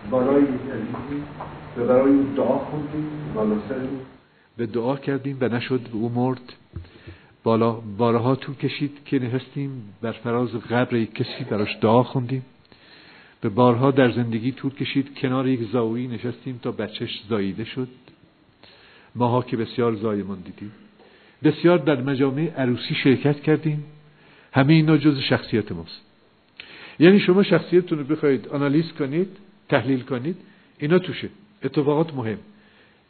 یک 0.07 0.71
عزیزی 0.71 1.23
و 1.77 1.85
برای 1.85 2.13
دعا 2.37 2.57
خوندیم 2.57 3.07
بالا 3.35 3.55
سرمون. 3.69 3.99
به 4.57 4.65
دعا 4.65 4.95
کردیم 4.95 5.37
و 5.41 5.47
نشد 5.47 5.79
به 5.79 5.95
او 5.95 6.11
مرد. 6.15 6.53
بالا 7.43 7.71
بارها 7.97 8.35
طول 8.35 8.55
کشید 8.55 8.91
که 9.05 9.19
نشستیم 9.19 9.93
بر 10.01 10.11
فراز 10.11 10.49
قبر 10.49 11.03
کسی 11.03 11.43
براش 11.49 11.77
دعا 11.81 12.03
خوندیم. 12.03 12.45
به 13.41 13.49
بارها 13.49 13.91
در 13.91 14.11
زندگی 14.11 14.51
طول 14.51 14.73
کشید 14.73 15.15
کنار 15.19 15.47
یک 15.47 15.69
زاویی 15.71 16.07
نشستیم 16.07 16.59
تا 16.63 16.71
بچهش 16.71 17.21
زاییده 17.29 17.63
شد. 17.63 17.87
ماها 19.15 19.41
که 19.41 19.57
بسیار 19.57 19.95
زایمان 19.95 20.39
دیدیم. 20.39 20.71
بسیار 21.43 21.77
در 21.77 22.01
مجامع 22.01 22.53
عروسی 22.57 22.95
شرکت 22.95 23.41
کردیم. 23.41 23.83
همه 24.53 24.73
اینا 24.73 24.97
جز 24.97 25.19
شخصیت 25.19 25.71
ماست. 25.71 26.01
یعنی 26.99 27.19
شما 27.19 27.43
شخصیتتون 27.43 27.99
رو 27.99 28.03
بخواید 28.03 28.47
آنالیز 28.47 28.91
کنید 28.91 29.27
تحلیل 29.69 29.99
کنید 29.99 30.37
اینا 30.79 30.99
توشه. 30.99 31.29
اتفاقات 31.63 32.13
مهم. 32.13 32.37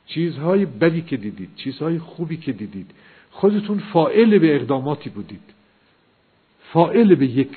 چیزهای 0.05 0.65
بدی 0.65 1.01
که 1.01 1.17
دیدید 1.17 1.49
چیزهای 1.55 1.99
خوبی 1.99 2.37
که 2.37 2.51
دیدید 2.51 2.91
خودتون 3.31 3.79
فائل 3.79 4.37
به 4.39 4.55
اقداماتی 4.55 5.09
بودید. 5.09 5.53
فائل 6.73 7.15
به 7.15 7.25
یک 7.25 7.51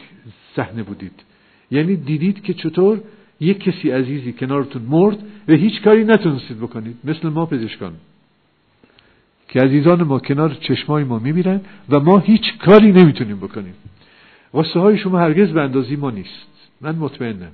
صحنه 0.56 0.82
بودید. 0.82 1.22
یعنی 1.70 1.97
دیدید 1.97 2.42
که 2.42 2.55
چطور 2.55 3.01
یک 3.40 3.60
کسی 3.60 3.90
عزیزی 3.90 4.32
کنارتون 4.32 4.82
مرد 4.82 5.18
و 5.48 5.52
هیچ 5.52 5.82
کاری 5.82 6.05
نتونستید 6.05 6.59
بکنید. 6.59 6.97
مثل 7.05 7.28
ما 7.28 7.47
پزشکان. 7.47 7.92
که 9.48 9.60
عزیزان 9.60 10.02
ما 10.02 10.18
کنار 10.18 10.55
چشمای 10.55 11.05
ما 11.05 11.18
میمیرن 11.18 11.60
و 11.88 12.01
ما 12.01 12.18
هیچ 12.18 12.59
کاری 12.59 12.92
نمی‌تونیم 12.92 13.36
بکنیم. 13.36 13.74
واسه 14.52 14.80
های 14.80 14.98
شما 14.98 15.18
هرگز 15.18 15.52
به 15.52 15.60
اندازی 15.60 15.97
ما 15.97 16.10
نیست. 16.10 16.47
من 16.80 16.97
مطمئنم. 16.97 17.52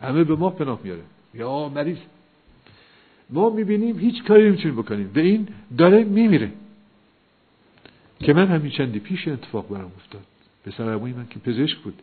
همه 0.00 0.24
به 0.24 0.36
ما 0.36 0.50
پناه 0.50 0.80
میاره 0.84 1.02
یا 1.34 1.68
مریض. 1.68 1.96
ما 3.30 3.50
می‌بینیم 3.50 3.98
هیچ 3.98 4.24
کاری 4.24 4.48
نمی‌تونیم 4.48 4.76
بکنیم. 4.76 5.10
و 5.16 5.18
این 5.18 5.48
داره 5.78 6.04
میمیره. 6.04 6.50
که 8.20 8.32
من 8.32 8.46
همین 8.46 8.70
چندی 8.70 8.98
پیش 8.98 9.28
اتفاق 9.28 9.68
برام 9.68 9.92
افتاد. 9.96 10.22
پسر 10.64 10.96
من 10.96 11.26
که 11.30 11.38
پزشک 11.38 11.78
بود. 11.78 11.94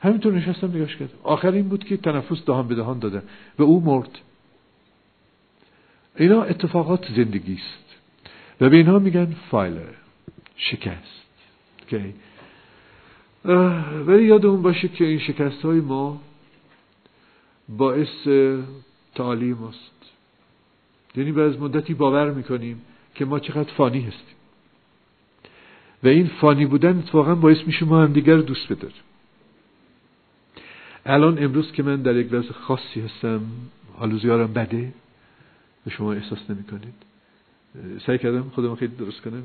همینطور 0.00 0.32
نشستم 0.32 0.76
نگاش 0.76 0.96
کرد 0.96 1.10
آخر 1.22 1.50
این 1.50 1.68
بود 1.68 1.84
که 1.84 1.96
تنفس 1.96 2.44
دهان 2.44 2.68
به 2.68 2.74
دهان 2.74 2.98
دادن 2.98 3.22
و 3.58 3.62
او 3.62 3.80
مرد. 3.80 4.18
اینا 6.16 6.42
اتفاقات 6.42 7.06
زندگی 7.16 7.54
است. 7.54 7.96
و 8.60 8.70
به 8.70 8.76
اینها 8.76 8.98
میگن 8.98 9.36
فایلر 9.50 9.92
شکست. 10.56 11.20
okay. 11.88 12.12
ولی 14.06 14.24
یادمون 14.24 14.62
باشه 14.62 14.88
که 14.88 15.04
این 15.04 15.18
شکست 15.18 15.62
های 15.62 15.80
ما 15.80 16.20
باعث 17.68 18.28
تعالی 19.14 19.52
ماست 19.52 20.12
یعنی 21.16 21.32
بعد 21.32 21.54
از 21.54 21.60
مدتی 21.60 21.94
باور 21.94 22.30
می‌کنیم 22.30 22.82
که 23.14 23.24
ما 23.24 23.38
چقدر 23.38 23.72
فانی 23.72 24.00
هستیم. 24.00 24.36
و 26.02 26.08
این 26.08 26.30
فانی 26.40 26.66
بودن 26.66 26.98
اتفاقا 26.98 27.34
باعث 27.34 27.58
میشه 27.66 27.84
ما 27.84 28.02
هم 28.02 28.12
دیگر 28.12 28.36
دوست 28.36 28.72
بداریم. 28.72 29.02
الان 31.06 31.44
امروز 31.44 31.72
که 31.72 31.82
من 31.82 32.02
در 32.02 32.16
یک 32.16 32.32
وضع 32.32 32.52
خاصی 32.52 33.00
هستم 33.00 33.40
حالو 33.96 34.18
زیارم 34.18 34.52
بده 34.52 34.92
به 35.84 35.90
شما 35.90 36.12
احساس 36.12 36.38
نمی 36.50 36.64
کنید 36.64 36.94
سعی 38.06 38.18
کردم 38.18 38.42
خودم 38.42 38.74
خیلی 38.74 38.94
درست 38.96 39.20
کنم. 39.20 39.42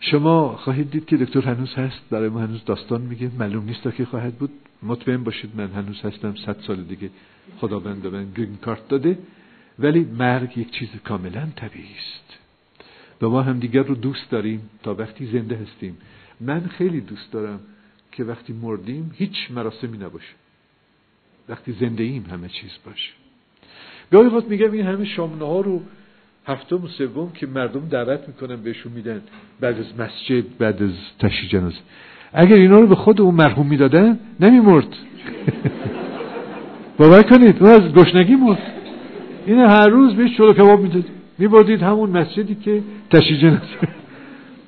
شما 0.00 0.56
خواهید 0.56 0.90
دید 0.90 1.06
که 1.06 1.16
دکتر 1.16 1.40
هنوز 1.40 1.74
هست 1.74 2.00
برای 2.10 2.28
ما 2.28 2.40
هنوز 2.40 2.64
داستان 2.64 3.00
میگه 3.00 3.30
معلوم 3.38 3.64
نیست 3.64 3.82
که 3.96 4.04
خواهد 4.04 4.34
بود. 4.34 4.50
مطمئن 4.82 5.24
باشید 5.24 5.50
من 5.56 5.70
هنوز 5.70 6.00
هستم 6.00 6.34
صد 6.46 6.56
سال 6.66 6.82
دیگه 6.82 7.10
خداوند 7.58 8.02
به 8.02 8.10
من 8.10 8.30
گرین 8.30 8.56
کارت 8.56 8.88
داده. 8.88 9.18
ولی 9.78 10.00
مرگ 10.00 10.58
یک 10.58 10.70
چیز 10.70 10.88
کاملا 11.04 11.48
طبیعی 11.56 11.94
است. 11.98 12.38
و 13.22 13.28
ما 13.28 13.42
هم 13.42 13.58
دیگر 13.58 13.82
رو 13.82 13.94
دوست 13.94 14.30
داریم 14.30 14.70
تا 14.82 14.94
وقتی 14.94 15.26
زنده 15.26 15.56
هستیم. 15.56 15.96
من 16.40 16.60
خیلی 16.60 17.00
دوست 17.00 17.32
دارم 17.32 17.60
که 18.16 18.24
وقتی 18.24 18.52
مردیم 18.52 19.10
هیچ 19.14 19.50
مراسمی 19.50 19.98
نباشه. 19.98 20.34
وقتی 21.48 21.76
زنده 21.80 22.02
ایم 22.02 22.26
همه 22.30 22.48
چیز 22.48 22.70
باشه. 22.86 23.10
گاهی 24.12 24.28
وقت 24.28 24.48
میگم 24.48 24.72
این 24.72 24.86
همه 24.86 25.04
شامنه 25.04 25.44
ها 25.44 25.60
رو 25.60 25.82
هفتم 26.46 26.84
و 26.84 26.88
سوم 26.88 27.32
که 27.32 27.46
مردم 27.46 27.88
دعوت 27.88 28.28
می‌کنن 28.28 28.56
بهشون 28.56 28.92
میدن 28.92 29.22
بعد 29.60 29.78
از 29.78 29.86
مسجد 29.98 30.58
بعد 30.58 30.82
از 30.82 30.90
تشییع 31.18 31.50
جنازه. 31.50 31.78
اگر 32.32 32.56
اینا 32.56 32.80
رو 32.80 32.86
به 32.86 32.94
خود 32.94 33.20
اون 33.20 33.34
مرحوم 33.34 33.66
می‌دادن 33.66 34.18
نمیمرد. 34.40 34.88
باور 36.98 37.22
کنید 37.22 37.62
اون 37.62 37.70
از 37.70 37.92
گشنگی 37.92 38.34
مرد. 38.34 38.72
این 39.46 39.58
هر 39.58 39.88
روز 39.88 40.14
بهش 40.14 40.36
چلو 40.36 40.52
کباب 40.52 40.80
می‌داد 40.80 41.04
میبردید 41.38 41.82
همون 41.82 42.10
مسجدی 42.10 42.54
که 42.54 42.82
تشییع 43.10 43.40
جنازه. 43.40 43.64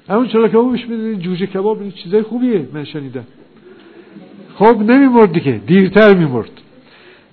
همون 0.08 0.28
چلو 0.28 0.48
کبابش 0.48 0.86
می‌دادید 0.88 1.18
جوجه 1.18 1.46
کباب 1.46 1.90
چیزای 1.90 2.22
خوبیه 2.22 2.68
من 2.72 2.84
شنیدم. 2.84 3.26
خب 4.54 4.76
نمیمرد 4.78 5.32
دیگه 5.32 5.60
دیرتر 5.66 6.14
میمرد. 6.14 6.50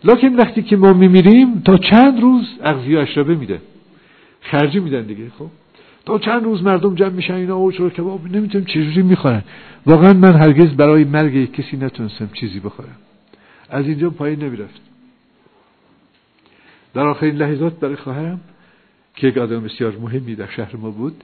لکن 0.04 0.36
وقتی 0.36 0.64
که 0.64 0.78
ما 0.78 0.94
میمیریم 0.94 1.60
تا 1.60 1.78
چند 1.78 2.22
روز 2.22 2.46
اغذیه 2.64 3.00
اشربه 3.00 3.36
میده. 3.36 3.62
خرجی 4.42 4.80
میدن 4.80 5.02
دیگه 5.02 5.30
خب. 5.40 5.48
تا 6.06 6.20
چند 6.20 6.44
روز 6.44 6.64
مردم 6.64 6.96
جمع 6.96 7.10
میشن 7.10 7.34
اینا 7.34 7.56
او 7.56 7.72
چرا 7.72 7.90
کباب 7.90 8.32
نمی‌تونم 8.32 8.66
چجوری 8.66 9.02
می‌خورن. 9.02 9.44
واقعا 9.86 10.14
من 10.14 10.36
هرگز 10.36 10.68
برای 10.68 11.04
مرگ 11.04 11.52
کسی 11.52 11.78
نتونستم 11.78 12.30
چیزی 12.34 12.60
بخورم. 12.60 12.98
از 13.70 13.86
اینجا 13.86 14.10
پایین 14.10 14.44
نمی‌رفت. 14.44 14.82
در 16.94 17.08
آخرین 17.08 17.36
لحظات 17.36 17.80
برای 17.80 17.96
خواهرم 17.96 18.40
که 19.16 19.28
یک 19.28 19.38
آدم 19.38 19.64
بسیار 19.64 19.98
مهمی 20.02 20.36
در 20.36 20.48
شهر 20.48 20.76
ما 20.76 20.92
بود. 20.92 21.24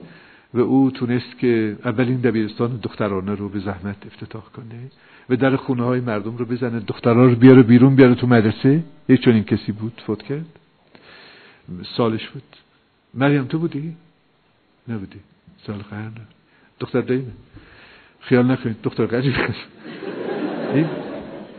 و 0.54 0.60
او 0.60 0.90
تونست 0.90 1.38
که 1.38 1.76
اولین 1.84 2.16
دبیرستان 2.16 2.80
دخترانه 2.82 3.34
رو 3.34 3.48
به 3.48 3.58
زحمت 3.58 4.06
افتتاح 4.06 4.42
کنه 4.42 4.90
و 5.30 5.36
در 5.36 5.56
خونه 5.56 5.82
های 5.82 6.00
مردم 6.00 6.36
رو 6.36 6.44
بزنه 6.44 6.80
دخترها 6.80 7.24
رو 7.24 7.34
بیاره 7.34 7.62
بیرون 7.62 7.94
بیاره 7.96 8.14
تو 8.14 8.26
مدرسه. 8.26 8.82
یک 9.08 9.24
چنین 9.24 9.44
کسی 9.44 9.72
بود 9.72 10.02
فوت 10.06 10.22
کرد. 10.22 10.46
سالش 11.96 12.28
بود. 12.28 12.42
مریم 13.14 13.44
تو 13.44 13.58
بودی؟ 13.58 13.96
نبودی. 14.88 15.20
سال 15.66 15.78
قرن. 15.78 16.12
دختر 16.80 17.00
دایمه. 17.00 17.32
خیال 18.20 18.50
نکنید 18.50 18.76
دختر 18.82 19.06
قجیب 19.06 19.34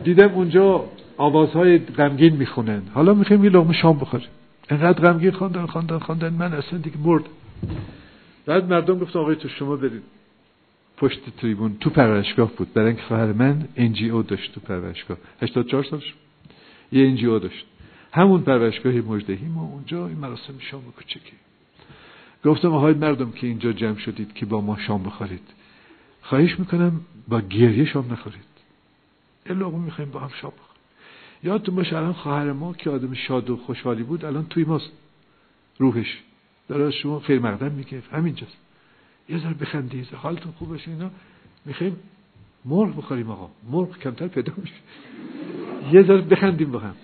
دیدم 0.04 0.28
اونجا 0.28 0.84
آوازهای 1.16 1.78
غمگین 1.78 2.36
می‌خونن. 2.36 2.82
حالا 2.94 3.14
می‌خوایم 3.14 3.44
یه 3.44 3.50
لغمه 3.50 3.72
شام 3.72 3.98
بخوریم. 3.98 4.28
انقدر 4.70 5.12
غمگین 5.12 5.30
خواندن 5.30 5.66
خواندن 5.66 5.98
خواندن. 5.98 6.32
من 6.32 6.52
اصلا 6.52 6.78
دیگه 6.78 6.96
مرد. 7.04 7.24
بعد 8.46 8.72
مردم 8.72 8.98
گفتن 8.98 9.18
آقای 9.18 9.36
تو 9.36 9.48
شما 9.48 9.76
برید. 9.76 10.02
پشت 10.96 11.36
تریبون 11.36 11.76
تو 11.80 11.90
پرورشگاه 11.90 12.50
بود. 12.52 12.72
برای 12.72 12.88
اینکه 12.88 13.02
خواهر 13.02 13.32
من 13.32 13.68
او 14.12 14.22
داشت 14.22 14.54
تو 14.54 14.60
پرورشگاه. 14.60 15.16
84 15.42 15.84
سالش 15.84 16.14
یه 16.92 17.28
او 17.28 17.38
داشت. 17.38 17.66
همون 18.12 18.42
پرورشگاه 18.42 18.92
مجدهی 18.92 19.46
ما 19.46 19.62
اونجا 19.62 20.06
این 20.06 20.18
مراسم 20.18 20.58
شام 20.58 20.82
کوچکی. 20.96 21.32
گفتم 22.44 22.74
آهای 22.74 22.94
مردم 22.94 23.30
که 23.30 23.46
اینجا 23.46 23.72
جمع 23.72 23.98
شدید 23.98 24.34
که 24.34 24.46
با 24.46 24.60
ما 24.60 24.78
شام 24.78 25.02
بخورید. 25.02 25.48
خواهش 26.22 26.58
می‌کنم 26.58 27.00
با 27.28 27.40
گریه 27.40 27.84
شام 27.84 28.12
نخورید. 28.12 28.44
یه 29.46 29.52
لغمه 29.52 29.84
می‌خوایم 29.84 30.10
با 30.10 30.20
هم 30.20 30.30
شام 30.40 30.50
بخورید 30.50 30.72
یادتون 31.44 31.74
باشه 31.74 31.96
الان 31.96 32.12
خواهر 32.12 32.52
ما 32.52 32.72
که 32.72 32.90
آدم 32.90 33.14
شاد 33.14 33.50
و 33.50 33.56
خوشحالی 33.56 34.02
بود 34.02 34.24
الان 34.24 34.46
توی 34.46 34.64
ماست. 34.64 34.92
روحش. 35.78 36.18
داره 36.72 36.90
شما 36.90 37.20
خیر 37.20 37.40
مقدم 37.40 37.72
میگه 37.72 38.02
همینجاست. 38.12 38.56
یه 39.28 39.38
ذره 39.38 39.54
بخندید. 39.54 40.08
حالتون 40.14 40.52
خوب 40.52 40.68
باشه 40.68 40.90
اینا. 40.90 41.10
می‌خوایم 41.66 41.96
مرغ 42.64 42.96
بخوریم 42.96 43.30
آقا. 43.30 43.50
مرغ 43.70 43.98
کمتر 43.98 44.28
پیدا 44.28 44.52
میشه. 44.56 44.74
یه 45.92 46.02
ذره 46.02 46.20
بخندیم 46.20 46.70
با 46.70 46.78
هم. 46.78 46.94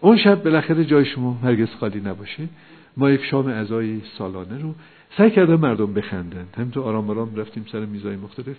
اون 0.00 0.16
شب 0.16 0.42
بالاخره 0.44 0.84
جای 0.84 1.04
شما 1.04 1.34
هرگز 1.34 1.68
خالی 1.80 2.00
نباشه. 2.00 2.48
ما 2.96 3.10
یک 3.10 3.24
شام 3.24 3.48
عزای 3.48 4.00
سالانه 4.18 4.62
رو 4.62 4.74
سعی 5.18 5.30
کردم 5.30 5.60
مردم 5.60 5.94
بخندن 5.94 6.46
همینطور 6.56 6.82
آرام 6.84 7.10
آرام 7.10 7.36
رفتیم 7.36 7.66
سر 7.72 7.84
میزای 7.84 8.16
مختلف. 8.16 8.56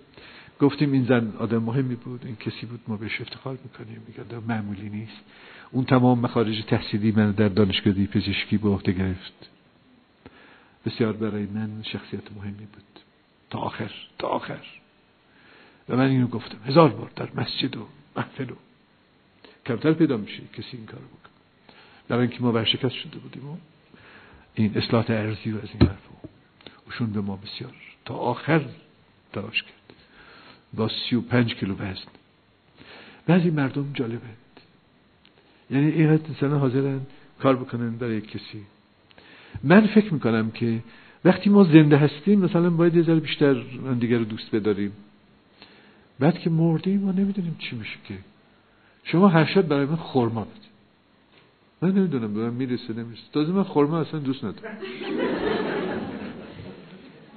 گفتیم 0.60 0.92
این 0.92 1.06
زن 1.06 1.34
آدم 1.40 1.64
مهمی 1.64 1.96
بود. 1.96 2.22
این 2.26 2.36
کسی 2.36 2.66
بود. 2.66 2.80
ما 2.88 2.98
بهش 2.98 3.22
افتخار 3.22 3.58
می‌کنیم. 3.64 4.02
میگه 4.08 4.48
معمولی 4.48 4.90
نیست. 4.90 5.22
اون 5.72 5.86
تمام 5.86 6.20
مخارج 6.20 6.64
تحصیلی 6.68 7.12
من 7.12 7.32
در 7.32 7.48
دانشگاه 7.48 7.94
پزشکی 7.94 8.58
به 8.58 8.70
عهده 8.70 8.92
گرفت. 8.92 9.50
بسیار 10.86 11.14
برای 11.14 11.46
من 11.46 11.84
شخصیت 11.84 12.32
مهمی 12.32 12.66
بود. 12.66 13.00
تا 13.50 13.60
آخر 13.60 13.92
تا 14.20 14.28
آخر. 14.28 14.62
و 15.90 15.96
من 15.96 16.10
اینو 16.10 16.28
گفتم 16.28 16.58
هزار 16.66 16.90
بار 16.90 17.12
در 17.16 17.30
مسجد 17.36 17.78
و 17.78 17.88
محفل 18.16 18.50
و 18.50 18.56
کمتر 19.66 19.94
پیدا 19.94 20.18
میشه 20.18 20.42
کسی 20.54 20.78
این 20.78 20.86
کارو 20.86 21.06
بکنه. 21.06 21.34
در 22.08 22.18
اینکه 22.18 22.42
ما 22.42 22.52
ورشکست 22.52 22.96
شده 22.96 23.20
بودیم 23.20 23.50
و 23.50 23.58
این 24.56 24.78
اصلاح 24.78 25.06
ارزی 25.10 25.52
و 25.52 25.58
از 25.58 25.70
این 25.74 25.90
حرف 25.90 26.10
اوشون 26.86 27.12
به 27.12 27.22
ما 27.22 27.36
بسیار 27.36 27.74
تا 28.06 28.14
آخر 28.14 28.66
تلاش 29.34 29.64
کرد. 29.64 29.74
با 30.74 30.90
سی 30.90 31.16
و 31.16 31.22
پنج 31.22 31.56
کیلو 31.56 31.76
وزن. 31.76 32.12
بعضی 33.28 33.50
مردم 33.50 33.94
جالبه 33.94 34.28
یعنی 35.70 35.92
این 35.92 36.10
مثلا 36.10 36.60
حاضرن 36.60 37.02
کار 37.40 37.56
بکنن 37.56 37.98
برای 37.98 38.22
کسی. 38.22 38.66
من 39.64 39.88
فکر 39.88 40.14
می‌کنم 40.14 40.52
که 40.52 40.80
وقتی 41.26 41.50
ما 41.50 41.64
زنده 41.64 41.98
هستیم 41.98 42.40
مثلا 42.40 42.70
باید 42.70 42.96
یه 42.96 43.04
ذره 43.04 43.20
بیشتر 43.20 43.64
دیگر 44.00 44.18
رو 44.18 44.24
دوست 44.26 44.56
بداریم. 44.56 44.92
بعد 46.20 46.40
که 46.40 46.50
مردیم 46.50 47.00
ما 47.00 47.12
نمی‌دونیم 47.12 47.56
چی 47.60 47.76
میشه 47.76 47.98
که. 48.08 48.14
شما 49.04 49.28
هر 49.28 49.46
شب 49.46 49.62
برای 49.62 49.86
من 49.86 49.96
خورما 49.96 50.42
بدید. 50.42 50.70
من 51.82 51.92
نمی‌دونم 51.92 52.34
به 52.34 52.40
من 52.40 52.54
می‌رسه 52.54 52.94
نمی‌رسه. 52.94 53.22
تازه 53.34 53.52
من 53.52 53.64
خورما 53.64 54.00
اصلا 54.00 54.20
دوست 54.20 54.44
ندارم. 54.44 54.78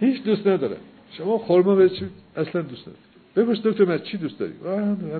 هیچ 0.01 0.23
دوست 0.23 0.47
ندارم. 0.47 0.77
شما 1.13 1.39
خورما 1.39 1.75
بدید 1.75 2.11
اصلا 2.37 2.63
دوست 2.63 2.89
ندارم. 2.89 3.03
بپرس 3.37 3.63
دکتر 3.63 3.85
من 3.85 3.99
چی 3.99 4.17
دوست 4.17 4.39
داری؟ 4.39 4.53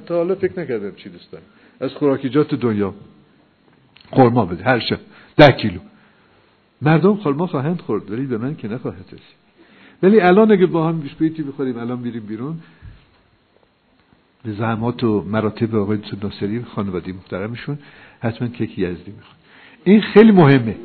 تا 0.07 0.17
حالا 0.17 0.35
فکر 0.35 0.61
نکردم 0.61 0.95
چی 0.95 1.09
دوست 1.09 1.31
دارم. 1.31 1.45
از 1.81 1.91
خوراکیجات 1.91 2.55
دنیا. 2.55 2.95
خورما 4.11 4.47
بده 4.47 4.65
هر 4.65 4.81
شب. 4.81 4.99
ده 5.37 5.53
کیلو. 5.53 5.79
مردم 6.83 7.17
خورما 7.17 7.47
خواهند 7.47 7.81
خورد 7.81 8.11
ولی 8.11 8.27
به 8.27 8.39
من 8.39 8.57
که 8.57 8.69
نخواهد 8.69 9.05
رسید 9.07 9.43
ولی 10.03 10.21
الان 10.21 10.53
اگه 10.53 10.67
با 10.67 10.89
هم 10.89 11.01
بیسکویتی 11.01 11.43
بخوریم 11.43 11.79
الان 11.79 12.03
بیریم 12.03 12.27
بیرون. 12.27 12.59
به 14.45 14.53
زحمات 14.53 15.05
و 15.05 15.23
مراتب 15.23 15.75
آقای 15.75 15.99
ناصری 16.23 16.63
خانوادی 16.63 17.13
محترمشون 17.13 17.79
حتما 18.21 18.49
کیک 18.49 18.79
یزدی 18.79 19.13
می‌خواد 19.17 19.37
این 19.85 20.01
خیلی 20.01 20.33
مهمه. 20.33 20.77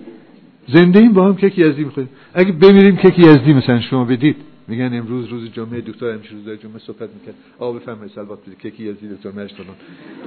زنده 0.67 0.99
این 0.99 1.13
با 1.13 1.27
هم 1.27 1.35
کیک 1.35 1.57
یزدی 1.57 1.83
می‌خوایم 1.83 2.09
اگه 2.33 2.51
بمیریم 2.51 2.95
کیک 2.95 3.19
یزدی 3.19 3.53
مثلا 3.53 3.81
شما 3.81 4.05
بدید. 4.05 4.35
میگن 4.67 4.97
امروز 4.97 5.25
روز 5.27 5.51
جمعه 5.51 5.81
دکتر 5.81 6.13
همیشه 6.13 6.31
روز 6.31 6.59
جمعه 6.59 6.79
صحبت 6.79 7.09
می‌کرد. 7.19 7.35
آقا 7.59 7.79
بفرمایید 7.79 8.11
سلوات 8.11 8.39
بده 8.41 8.55
کیک 8.55 8.79
یزدی 8.79 9.07
دکتر 9.09 9.31
مرشتالان 9.31 9.75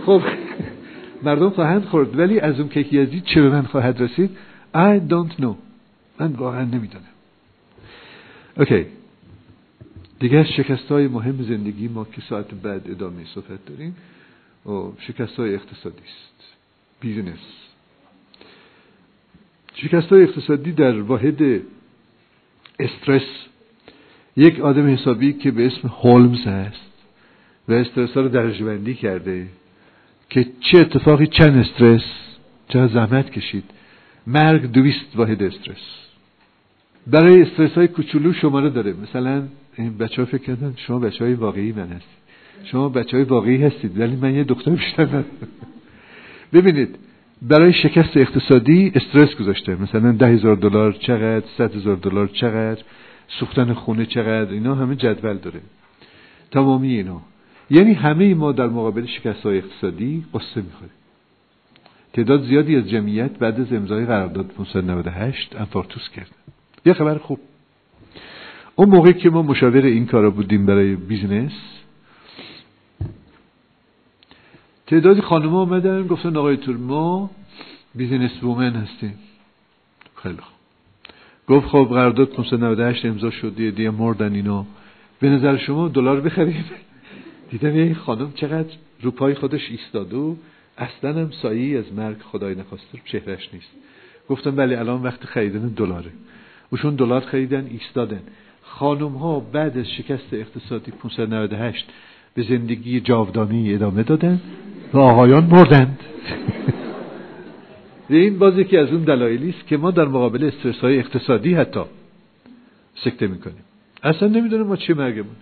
خب 0.06 0.22
مردم 1.26 1.50
خواهند 1.50 1.84
خورد 1.84 2.18
ولی 2.18 2.40
از 2.40 2.60
اون 2.60 2.68
کیک 2.68 2.92
یزدی 2.92 3.20
چه 3.20 3.42
به 3.42 3.50
من 3.50 3.62
خواهد 3.62 4.00
رسید؟ 4.00 4.30
I 4.74 4.98
don't 5.10 5.40
know. 5.40 5.56
من 6.20 6.32
واقعا 6.32 6.64
نمی‌دانم. 6.64 7.04
اوکی 8.56 8.86
دیگه 10.20 10.44
شکست 10.44 10.88
های 10.88 11.08
مهم 11.08 11.42
زندگی 11.42 11.88
ما 11.88 12.04
که 12.04 12.20
ساعت 12.28 12.54
بعد 12.54 12.90
ادامه 12.90 13.24
صحبت 13.34 13.64
داریم 13.66 13.96
و 14.66 14.92
شکست 14.98 15.36
های 15.36 15.54
اقتصادی 15.54 16.02
است. 16.04 16.44
business 17.00 17.38
شکست 19.74 20.06
های 20.12 20.22
اقتصادی 20.22 20.72
در 20.72 21.00
واحد 21.00 21.62
استرس 22.78 23.22
یک 24.36 24.60
آدم 24.60 24.94
حسابی 24.94 25.32
که 25.32 25.50
به 25.50 25.66
اسم 25.66 25.88
هولمز 25.88 26.46
هست 26.46 26.90
و 27.68 27.72
استرس 27.72 28.10
ها 28.10 28.20
رو 28.20 28.28
درجه 28.28 28.64
بندی 28.64 28.94
کرده 28.94 29.46
که 30.30 30.46
چه 30.60 30.78
اتفاقی 30.78 31.26
چند 31.26 31.56
استرس 31.56 32.04
چه 32.68 32.86
زحمت 32.86 33.30
کشید. 33.30 33.64
مرگ 34.32 34.72
دویست 34.72 35.16
واحد 35.16 35.42
استرس. 35.42 35.86
برای 37.06 37.42
استرس 37.42 37.72
های 37.72 37.88
کوچولو 37.88 38.32
شماره 38.32 38.70
داره. 38.70 38.94
مثلا 39.02 39.42
این 39.76 39.98
بچه 39.98 40.22
ها 40.22 40.26
فکر 40.26 40.42
کردن 40.42 40.74
شما 40.76 40.98
بچه 40.98 41.24
های 41.24 41.34
واقعی 41.34 41.72
من 41.72 41.88
هستید. 41.88 42.20
شما 42.64 42.88
بچه 42.88 43.16
های 43.16 43.24
واقعی 43.24 43.62
هستید 43.62 44.00
ولی 44.00 44.16
من 44.16 44.34
یه 44.34 44.44
دختر 44.44 44.70
بیشتر 44.70 45.24
ببینید 46.52 46.98
برای 47.42 47.72
شکست 47.72 48.16
اقتصادی 48.16 48.92
استرس 48.94 49.34
گذاشته. 49.34 49.82
مثلا 49.82 50.12
ده 50.12 50.26
هزار 50.26 50.56
دلار 50.56 50.92
چقدر 50.92 51.46
صد 51.58 51.76
هزار 51.76 51.96
دلار 51.96 52.28
چقدر 52.28 52.82
سوختن 53.28 53.72
خونه 53.72 54.06
چقدر 54.06 54.52
اینا 54.52 54.74
همه 54.74 54.96
جدول 54.96 55.36
داره. 55.36 55.60
تمامی 56.50 56.94
اینا. 56.94 57.20
یعنی 57.70 57.92
همه 57.92 58.34
ما 58.34 58.52
در 58.52 58.66
مقابل 58.66 59.06
شکست 59.06 59.42
های 59.42 59.58
اقتصادی 59.58 60.24
قصه 60.34 60.62
می‌خوریم. 60.62 60.99
تعداد 62.12 62.44
زیادی 62.44 62.76
از 62.76 62.88
جمعیت 62.88 63.38
بعد 63.38 63.60
از 63.60 63.72
امضای 63.72 64.06
قرارداد 64.06 64.46
598 64.46 65.56
انفارتوس 65.56 66.08
کردن 66.08 66.30
یه 66.86 66.92
خبر 66.92 67.18
خوب. 67.18 67.38
اون 68.76 68.88
موقع 68.88 69.12
که 69.12 69.30
ما 69.30 69.42
مشاور 69.42 69.84
این 69.84 70.06
کارا 70.06 70.30
بودیم 70.30 70.66
برای 70.66 70.96
business 70.96 71.52
تعدادی 74.86 75.20
خانم 75.20 75.54
آمدن 75.54 76.06
گفتن 76.06 76.36
آقای 76.36 76.56
دکتر 76.56 76.76
ما 76.76 77.30
business 77.94 78.42
woman 78.42 78.72
هستیم. 78.72 79.14
خیلی 80.16 80.36
خوب. 80.36 80.60
گفت 81.48 81.66
خب 81.66 81.86
قرارداد 81.90 82.28
598 82.28 83.04
امضا 83.04 83.30
شد 83.30 83.54
دیگه 83.56 83.90
مردن 83.90 84.34
اینا 84.34 84.66
به 85.20 85.28
نظر 85.28 85.56
شما 85.56 85.88
دلار 85.88 86.20
بخریم؟ 86.20 86.64
دیدم 87.50 87.76
یه 87.76 87.94
خانم 87.94 88.32
چقدر 88.32 88.74
رو 89.02 89.10
پای 89.10 89.34
خودش 89.34 89.70
ایستاده 89.70 90.16
و 90.16 90.34
اصلا 90.80 91.20
هم 91.20 91.30
سایه‌ای 91.42 91.76
از 91.76 91.92
مرگ 91.92 92.16
خدای 92.32 92.54
نخواسته 92.54 92.98
چهرش 93.04 93.48
نیست. 93.52 93.70
گفتم 94.28 94.56
بله 94.56 94.78
الان 94.78 95.02
وقت 95.02 95.24
خریدن 95.24 95.68
دلاره. 95.68 96.10
اوشون 96.70 96.94
دلار 96.94 97.20
خریدن 97.20 97.66
ایستادن. 97.70 98.20
خانم 98.62 99.12
ها 99.12 99.40
بعد 99.40 99.78
از 99.78 99.90
شکست 99.90 100.28
اقتصادی 100.32 100.90
598 100.90 101.86
به 102.34 102.42
زندگی 102.42 103.00
جاودانی 103.00 103.74
ادامه 103.74 104.02
دادن 104.02 104.40
و 104.92 104.98
آقایان 104.98 105.44
مردند. 105.44 105.98
این 108.08 108.38
بازی 108.38 108.64
که 108.64 108.78
از 108.78 108.88
اون 108.88 109.04
دلایلی 109.04 109.50
است 109.50 109.66
که 109.66 109.76
ما 109.76 109.90
در 109.90 110.04
مقابل 110.04 110.44
استرس 110.44 110.78
های 110.78 110.98
اقتصادی 110.98 111.54
حتی 111.54 111.80
سکته 112.94 113.26
می‌کنیم. 113.26 113.64
اصلا 114.02 114.28
نمی‌دونم 114.28 114.66
ما 114.66 114.76
چه 114.76 114.94
مرگمون. 114.94 115.36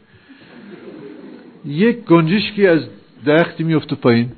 یک 1.64 2.04
گنجشکی 2.04 2.66
از 2.66 2.80
درختی 3.24 3.64
میفته 3.64 3.96
پایین. 3.96 4.32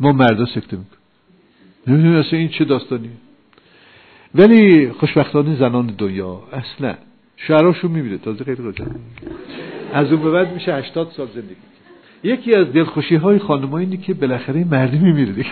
ما 0.00 0.12
مردا 0.12 0.46
سکته 0.46 0.76
می‌کنیم. 0.76 0.86
نمی‌دونم 1.86 2.16
اصلا 2.16 2.38
این 2.38 2.48
چه 2.48 2.64
داستانیه. 2.64 3.10
ولی 4.34 4.92
خوشبختانه 4.92 5.56
زنان 5.56 5.86
دنیا 5.98 6.42
اصلا 6.52 6.94
شعراشون 7.36 7.90
میمیره 7.90 8.18
تازه 8.18 8.44
خیلی 8.44 8.62
روشن 8.62 8.86
از 9.92 10.12
اون 10.12 10.22
به 10.22 10.30
بعد 10.30 10.54
میشه 10.54 10.74
80 10.74 11.10
سال 11.16 11.26
زندگی 11.34 11.56
یکی 12.22 12.54
از 12.54 12.72
دلخوشی 12.72 13.16
های 13.16 13.38
خانم 13.38 13.74
اینه 13.74 13.96
که 13.96 14.14
بالاخره 14.14 14.64
مردی 14.64 14.98
میمیره 14.98 15.32
دیگه. 15.32 15.50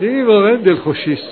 این 0.00 0.26
واقعا 0.26 0.56
دلخوشی 0.56 1.12
است 1.12 1.28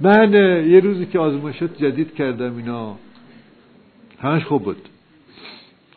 من 0.00 0.32
یه 0.68 0.80
روزی 0.80 1.06
که 1.06 1.18
آزمایشات 1.18 1.78
جدید 1.78 2.14
کردم 2.14 2.56
اینا 2.56 2.96
همش 4.20 4.44
خوب 4.44 4.62
بود. 4.62 4.88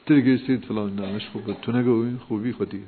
ترگیستید 0.08 0.66
فلان 0.66 1.00
همش 1.00 1.28
خوب 1.28 1.44
بود. 1.44 1.58
تو 1.62 1.72
نگو 1.72 2.02
این 2.02 2.18
خوبی 2.18 2.52
خودی 2.52 2.82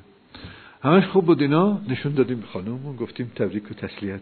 همش 0.82 1.06
خوب 1.06 1.26
بود 1.26 1.42
اینا 1.42 1.80
نشون 1.88 2.14
دادیم 2.14 2.40
به 2.40 2.46
خانم 2.46 2.96
گفتیم 2.96 3.32
تبریک 3.36 3.70
و 3.70 3.74
تسلیت. 3.74 4.20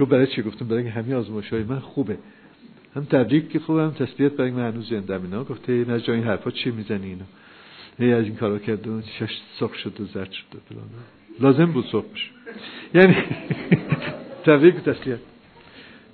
گفت 0.00 0.10
برای 0.10 0.26
چی؟ 0.26 0.42
گفتم 0.42 0.68
برای 0.68 0.88
همه 0.88 1.14
آزمایش 1.14 1.52
های 1.52 1.62
من 1.62 1.78
خوبه. 1.78 2.18
هم 2.94 3.04
تبریک 3.04 3.48
که 3.50 3.58
خوبه 3.58 3.82
هم 3.82 3.90
تسلیت 3.90 4.32
برای 4.32 4.50
من 4.50 4.72
هنوز 4.72 4.88
زنده 4.88 5.14
اینا. 5.14 5.44
گفته 5.44 5.72
نه 5.72 6.00
جای 6.00 6.16
این 6.16 6.26
حرفا 6.26 6.50
چی 6.50 6.70
می‌زنی 6.70 7.06
اینا؟ 7.06 7.24
هی 7.98 8.12
از 8.12 8.24
این 8.24 8.36
کارا 8.36 8.58
کرد 8.58 8.88
و 8.88 9.02
شش 9.02 9.40
سرخ 9.60 9.74
شد 9.74 10.00
و 10.00 10.04
زرد 10.04 10.32
شد 10.32 10.44
و 10.54 10.74
لازم 11.40 11.66
بود 11.66 11.84
سرخ 11.92 12.04
بشه 12.04 12.30
یعنی 12.94 13.16
تبریک 14.46 14.76
و 14.76 14.78
تسلیت. 14.78 15.18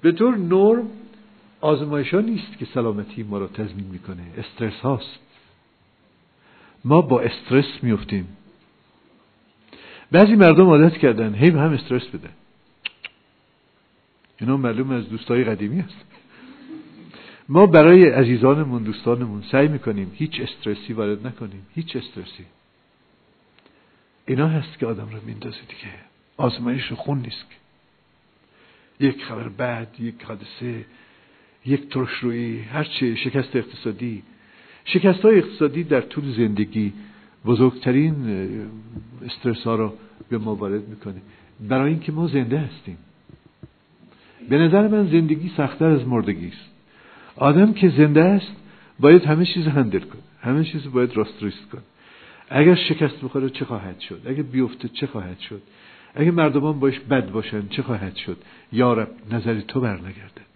به 0.02 0.12
طور 0.12 0.36
نرم 0.36 0.86
آزمایش 1.60 2.14
نیست 2.14 2.58
که 2.58 2.66
سلامتی 2.74 3.22
ما 3.22 3.38
رو 3.38 3.46
تضمین 3.46 3.86
می‌کنه. 3.92 4.22
استرس 4.38 4.80
هاست. 4.80 5.23
ما 6.84 7.02
با 7.02 7.20
استرس 7.20 7.82
میفتیم. 7.82 8.36
بعضی 10.10 10.34
مردم 10.34 10.66
عادت 10.66 10.98
کردن 10.98 11.34
هی 11.34 11.50
هم 11.50 11.72
استرس 11.72 12.06
بدن 12.06 12.32
اینا 14.40 14.56
معلوم 14.56 14.90
از 14.90 15.08
دوستای 15.08 15.44
قدیمی 15.44 15.80
است 15.80 16.04
ما 17.48 17.66
برای 17.66 18.08
عزیزانمون 18.08 18.82
دوستانمون 18.82 19.42
سعی 19.52 19.68
می‌کنیم 19.68 20.12
هیچ 20.14 20.40
استرسی 20.40 20.92
وارد 20.92 21.26
نکنیم 21.26 21.66
هیچ 21.74 21.96
استرسی. 21.96 22.44
اینا 24.26 24.48
هست 24.48 24.78
که 24.78 24.86
آدم 24.86 25.08
رو 25.08 25.18
میندازه 25.26 25.60
دیگه. 25.60 25.94
آزمایش 26.36 26.92
خون 26.92 27.18
نیست. 27.18 27.44
که 28.98 29.04
یک 29.04 29.24
خبر 29.24 29.48
بعد 29.48 30.00
یک 30.00 30.22
حادثه 30.22 30.84
یک 31.66 31.88
ترشرویی 31.88 32.60
هر 32.60 32.84
چه 32.84 33.14
شکست 33.14 33.56
اقتصادی. 33.56 34.22
شکست 34.84 35.20
های 35.20 35.38
اقتصادی 35.38 35.84
در 35.84 36.00
طول 36.00 36.32
زندگی 36.36 36.92
بزرگترین 37.44 38.14
استرس 39.24 39.62
ها 39.62 39.74
رو 39.74 39.92
به 40.28 40.38
ما 40.38 40.54
وارد 40.54 40.88
می‌کنه. 40.88 41.22
برای 41.60 41.90
اینکه 41.90 42.12
ما 42.12 42.26
زنده 42.26 42.58
هستیم. 42.58 42.98
به 44.48 44.58
نظر 44.58 44.88
من 44.88 45.10
زندگی 45.10 45.50
سختتر 45.56 45.84
از 45.86 46.08
مردگی 46.08 46.48
است. 46.48 46.70
آدم 47.36 47.72
که 47.72 47.88
زنده 47.88 48.24
است 48.24 48.56
باید 49.00 49.24
همه 49.24 49.46
چیز 49.46 49.66
هندل 49.66 50.00
کنه. 50.00 50.22
همه 50.40 50.64
چیز 50.64 50.92
باید 50.92 51.16
راست 51.16 51.42
ریست 51.42 51.70
کنه. 51.72 51.82
اگر 52.50 52.74
شکست 52.74 53.20
بخوره 53.24 53.50
چه 53.50 53.64
خواهد 53.64 54.00
شد؟ 54.00 54.20
اگر 54.26 54.42
بیفته 54.42 54.88
چه 54.88 55.06
خواهد 55.06 55.38
شد؟ 55.38 55.62
اگر 56.14 56.30
مردمان 56.30 56.80
باش 56.80 57.00
بد 57.00 57.30
باشن 57.30 57.68
چه 57.68 57.82
خواهد 57.82 58.16
شد؟ 58.16 58.36
یارب 58.72 59.08
نظر 59.30 59.60
تو 59.60 59.80
برنگردد. 59.80 60.54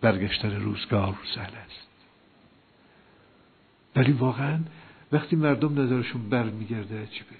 برگشتن 0.00 0.60
روزگار 0.60 1.14
سهل 1.34 1.54
است. 1.66 1.93
ولی 3.96 4.12
واقعا 4.12 4.58
وقتی 5.12 5.36
مردم 5.36 5.80
نظرشون 5.80 6.28
برمیگرده 6.28 7.02
عجیبه 7.02 7.36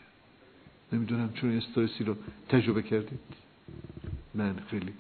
نمی‌دونم 0.93 1.33
چون 1.33 1.57
استرسی 1.57 2.05
رو 2.05 2.17
تجربه 2.49 2.83
کردید؟ 2.83 3.19
من 4.35 4.55
خیلی. 4.71 4.93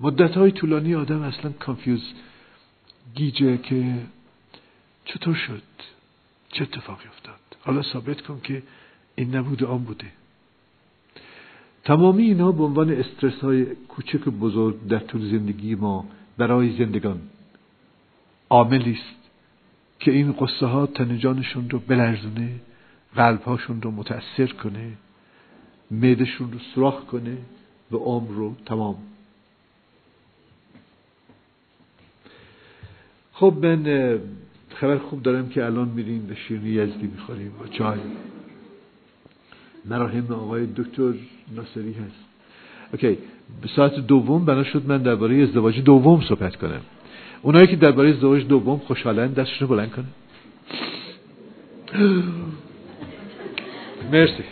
مدت 0.00 0.36
های 0.36 0.50
طولانی 0.50 0.94
آدم 0.94 1.22
اصلا 1.22 1.52
کانفیوز 1.52 2.02
گیجه 3.14 3.58
که 3.58 3.98
چطور 5.04 5.34
شد؟ 5.34 5.62
چه 6.52 6.62
اتفاقی 6.62 7.08
افتاد؟ 7.08 7.40
حالا 7.60 7.82
ثابت 7.82 8.20
کن 8.20 8.40
که 8.42 8.62
این 9.14 9.36
نبوده 9.36 9.66
آن 9.66 9.84
بوده. 9.84 10.06
تمامی 11.84 12.22
اینا 12.22 12.52
به 12.52 12.62
عنوان 12.62 12.90
استرس 12.90 13.40
های 13.40 13.64
کوچک 13.64 14.26
و 14.26 14.30
بزرگ 14.30 14.86
در 14.86 14.98
طول 14.98 15.30
زندگی 15.30 15.74
ما 15.74 16.08
برای 16.38 16.76
زندگان 16.76 17.20
عاملی 18.50 18.92
است. 18.92 19.23
که 20.04 20.10
این 20.10 20.32
قصه 20.32 20.66
ها 20.66 20.86
تن 20.86 21.18
جانشون 21.18 21.70
رو 21.70 21.78
بلرزونه 21.78 22.50
قلبهاشون 23.16 23.82
رو 23.82 23.90
متأثر 23.90 24.46
کنه 24.46 24.92
معدشون 25.90 26.52
رو 26.52 26.58
سراخ 26.74 27.04
کنه 27.04 27.36
و 27.92 27.96
عمر 27.96 28.30
رو 28.30 28.54
تمام. 28.66 28.96
خب 33.32 33.54
من 33.62 34.18
خبر 34.74 34.98
خوب 34.98 35.22
دارم 35.22 35.48
که 35.48 35.64
الان 35.64 35.88
میریم 35.88 36.26
به 36.26 36.34
شیرینی 36.34 36.70
یزدی 36.70 37.06
می‌خوریم 37.06 37.52
و 37.64 37.68
چای. 37.68 37.98
مراهم 39.84 40.32
آقای 40.32 40.66
دکتر 40.66 41.12
ناصری 41.54 41.92
هست. 41.92 42.24
اوکی 42.92 43.18
ساعت 43.76 43.94
دوم 43.94 44.44
بنا 44.44 44.64
شد 44.64 44.86
من 44.86 45.02
درباره 45.02 45.42
ازدواج 45.42 45.80
دوم 45.80 46.20
صحبت 46.28 46.56
کنم. 46.56 46.80
اونایی 47.44 47.66
که 47.66 47.76
درباره 47.76 48.10
ازدواج 48.10 48.46
دوم 48.46 48.78
خوشحالن 48.78 49.32
دستشون 49.32 49.68
بلند 49.68 49.92
کنه. 49.92 50.04
مرسی. 54.12 54.44